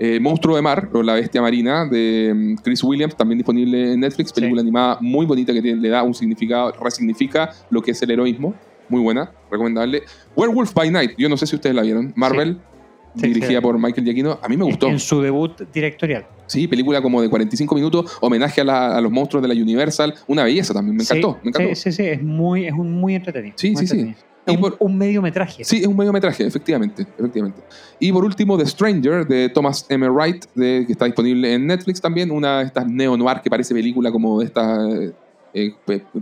[0.01, 3.99] Eh, Monstruo de Mar, o La Bestia Marina, de mm, Chris Williams, también disponible en
[3.99, 4.31] Netflix.
[4.33, 8.11] Película animada muy bonita que tiene- le da un significado, resignifica lo que es el
[8.11, 8.55] heroísmo.
[8.87, 10.01] Muy buena, recomendable.
[10.35, 12.11] Werewolf by Night, yo no sé si ustedes la vieron.
[12.15, 12.59] Marvel, Sí,
[13.13, 13.61] dirigida sí.
[13.61, 14.39] por Michael Giacchino.
[14.41, 14.87] A mí me gustó.
[14.87, 16.25] En su debut directorial.
[16.47, 20.15] Sí, película como de 45 minutos, homenaje a, los monstruos de la Universal.
[20.27, 21.37] Una belleza también, me encantó.
[21.43, 23.53] Sí, me sí, sí, es muy, es un muy entretenido.
[23.57, 24.15] Sí, sí, sí.
[24.45, 25.63] Es un, un, mediometraje.
[25.63, 27.61] Sí, es un mediometraje, efectivamente, efectivamente.
[27.99, 30.09] Y por último, The Stranger, de Thomas M.
[30.09, 32.31] Wright, de, que está disponible en Netflix también.
[32.31, 35.13] Una de estas neo-noir que parece película como de estas
[35.53, 35.73] eh,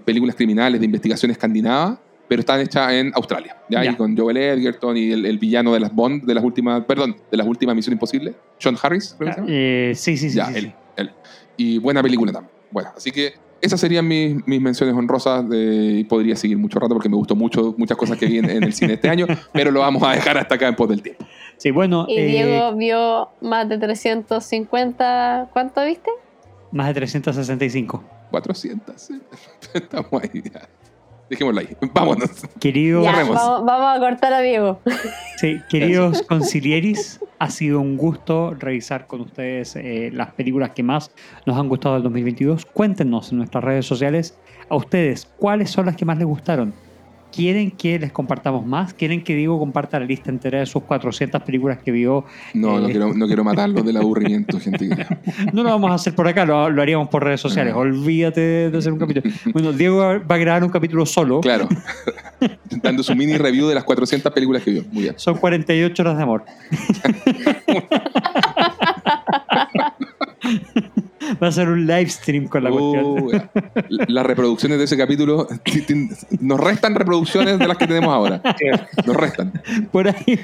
[0.03, 3.57] películas criminales de investigación escandinava pero están hechas en Australia.
[3.69, 3.85] ¿ya?
[3.85, 7.37] Y con Joel Edgerton y el, villano de las Bond, de las últimas, perdón, de
[7.37, 10.37] las últimas Misión Imposible, John Harris, creo que eh, sí, sí, sí.
[10.37, 11.11] Ya, él, él.
[11.55, 12.51] Y buena película también.
[12.71, 16.93] Bueno, así que esas serían mis, mis menciones honrosas de, y podría seguir mucho rato
[16.93, 19.79] porque me gustó mucho muchas cosas que vi en, el cine este año, pero lo
[19.79, 21.25] vamos a dejar hasta acá en pos del tiempo.
[21.57, 22.05] Sí, bueno.
[22.07, 26.11] Y Diego eh, vio más de 350, ¿cuánto viste?
[26.71, 28.03] Más de 365.
[28.29, 29.09] 400,
[29.73, 30.67] Estamos ahí ya.
[31.29, 31.75] Dejémoslo ahí.
[31.93, 32.29] Vámonos.
[32.59, 33.05] Queridos.
[33.05, 34.79] vamos, a cortar a Diego.
[35.37, 41.11] Sí, queridos concilieris, ha sido un gusto revisar con ustedes eh, las películas que más
[41.45, 42.65] nos han gustado del 2022.
[42.65, 44.37] Cuéntenos en nuestras redes sociales
[44.69, 46.86] a ustedes cuáles son las que más les gustaron
[47.31, 48.93] ¿Quieren que les compartamos más?
[48.93, 52.25] ¿Quieren que Diego comparta la lista entera de sus 400 películas que vio?
[52.53, 54.89] No, no, eh, quiero, no quiero matarlo del aburrimiento, gente.
[55.53, 57.73] no lo vamos a hacer por acá, lo, haríamos por redes sociales.
[57.75, 59.29] Olvídate de hacer un capítulo.
[59.53, 61.41] Bueno, Diego va a grabar un capítulo solo.
[61.41, 61.67] Claro.
[62.81, 64.83] Dando su mini review de las 400 películas que vio.
[64.91, 65.15] Muy bien.
[65.17, 66.45] Son 48 horas de amor.
[71.41, 73.49] Va a ser un live stream con la cuestión.
[74.07, 75.47] Las reproducciones de ese capítulo
[76.39, 78.41] nos restan reproducciones de las que tenemos ahora.
[79.05, 79.53] Nos restan.
[79.91, 80.39] Por ahí.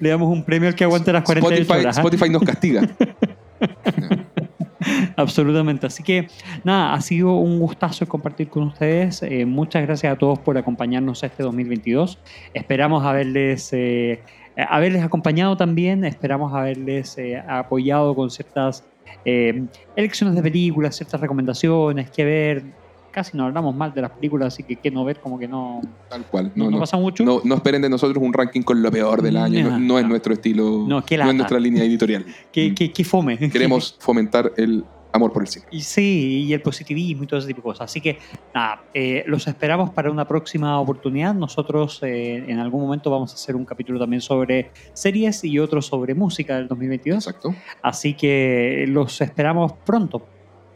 [0.00, 1.98] Le damos un premio al que aguante las 48 Spotify, horas.
[1.98, 2.00] ¿ah?
[2.00, 2.88] Spotify nos castiga.
[5.16, 5.86] Absolutamente.
[5.86, 6.28] Así que
[6.64, 9.22] nada, ha sido un gustazo compartir con ustedes.
[9.22, 12.18] Eh, muchas gracias a todos por acompañarnos este 2022.
[12.54, 14.22] Esperamos haberles eh,
[14.58, 18.84] eh, haberles acompañado también, esperamos haberles eh, apoyado con ciertas
[19.24, 19.64] eh,
[19.96, 22.62] elecciones de películas, ciertas recomendaciones, que ver.
[23.10, 25.80] Casi no hablamos mal de las películas, así que que no ver como que no.
[26.08, 26.52] Tal cual.
[26.54, 27.24] No, pasa mucho.
[27.24, 29.78] No, esperen de nosotros un ranking con lo peor del año.
[29.78, 30.84] No, es nuestro estilo.
[30.86, 32.24] No, es nuestra línea editorial.
[32.52, 33.38] que, que fome.
[33.50, 35.66] Queremos fomentar el amor por el cine.
[35.70, 37.90] Y sí, y el positivismo y todo ese tipo de cosas.
[37.90, 38.18] Así que
[38.54, 41.34] nada, eh, los esperamos para una próxima oportunidad.
[41.34, 45.82] Nosotros eh, en algún momento vamos a hacer un capítulo también sobre series y otro
[45.82, 47.26] sobre música del 2022.
[47.26, 47.54] Exacto.
[47.82, 50.26] Así que los esperamos pronto.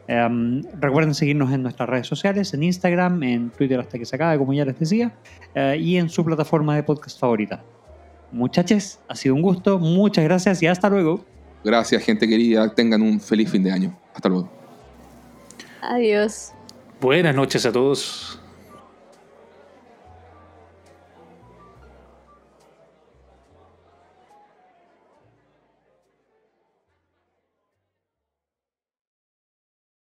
[0.07, 4.37] Em, recuerden seguirnos en nuestras redes sociales, en Instagram, en Twitter hasta que se acabe,
[4.37, 5.13] como ya les decía,
[5.55, 7.63] eh, y en su plataforma de podcast favorita.
[8.31, 11.23] Muchachos, ha sido un gusto, muchas gracias y hasta luego.
[11.63, 12.73] Gracias, gente querida.
[12.73, 13.97] Tengan un feliz fin de año.
[14.13, 14.49] Hasta luego.
[15.81, 16.51] Adiós.
[16.99, 18.39] Buenas noches a todos.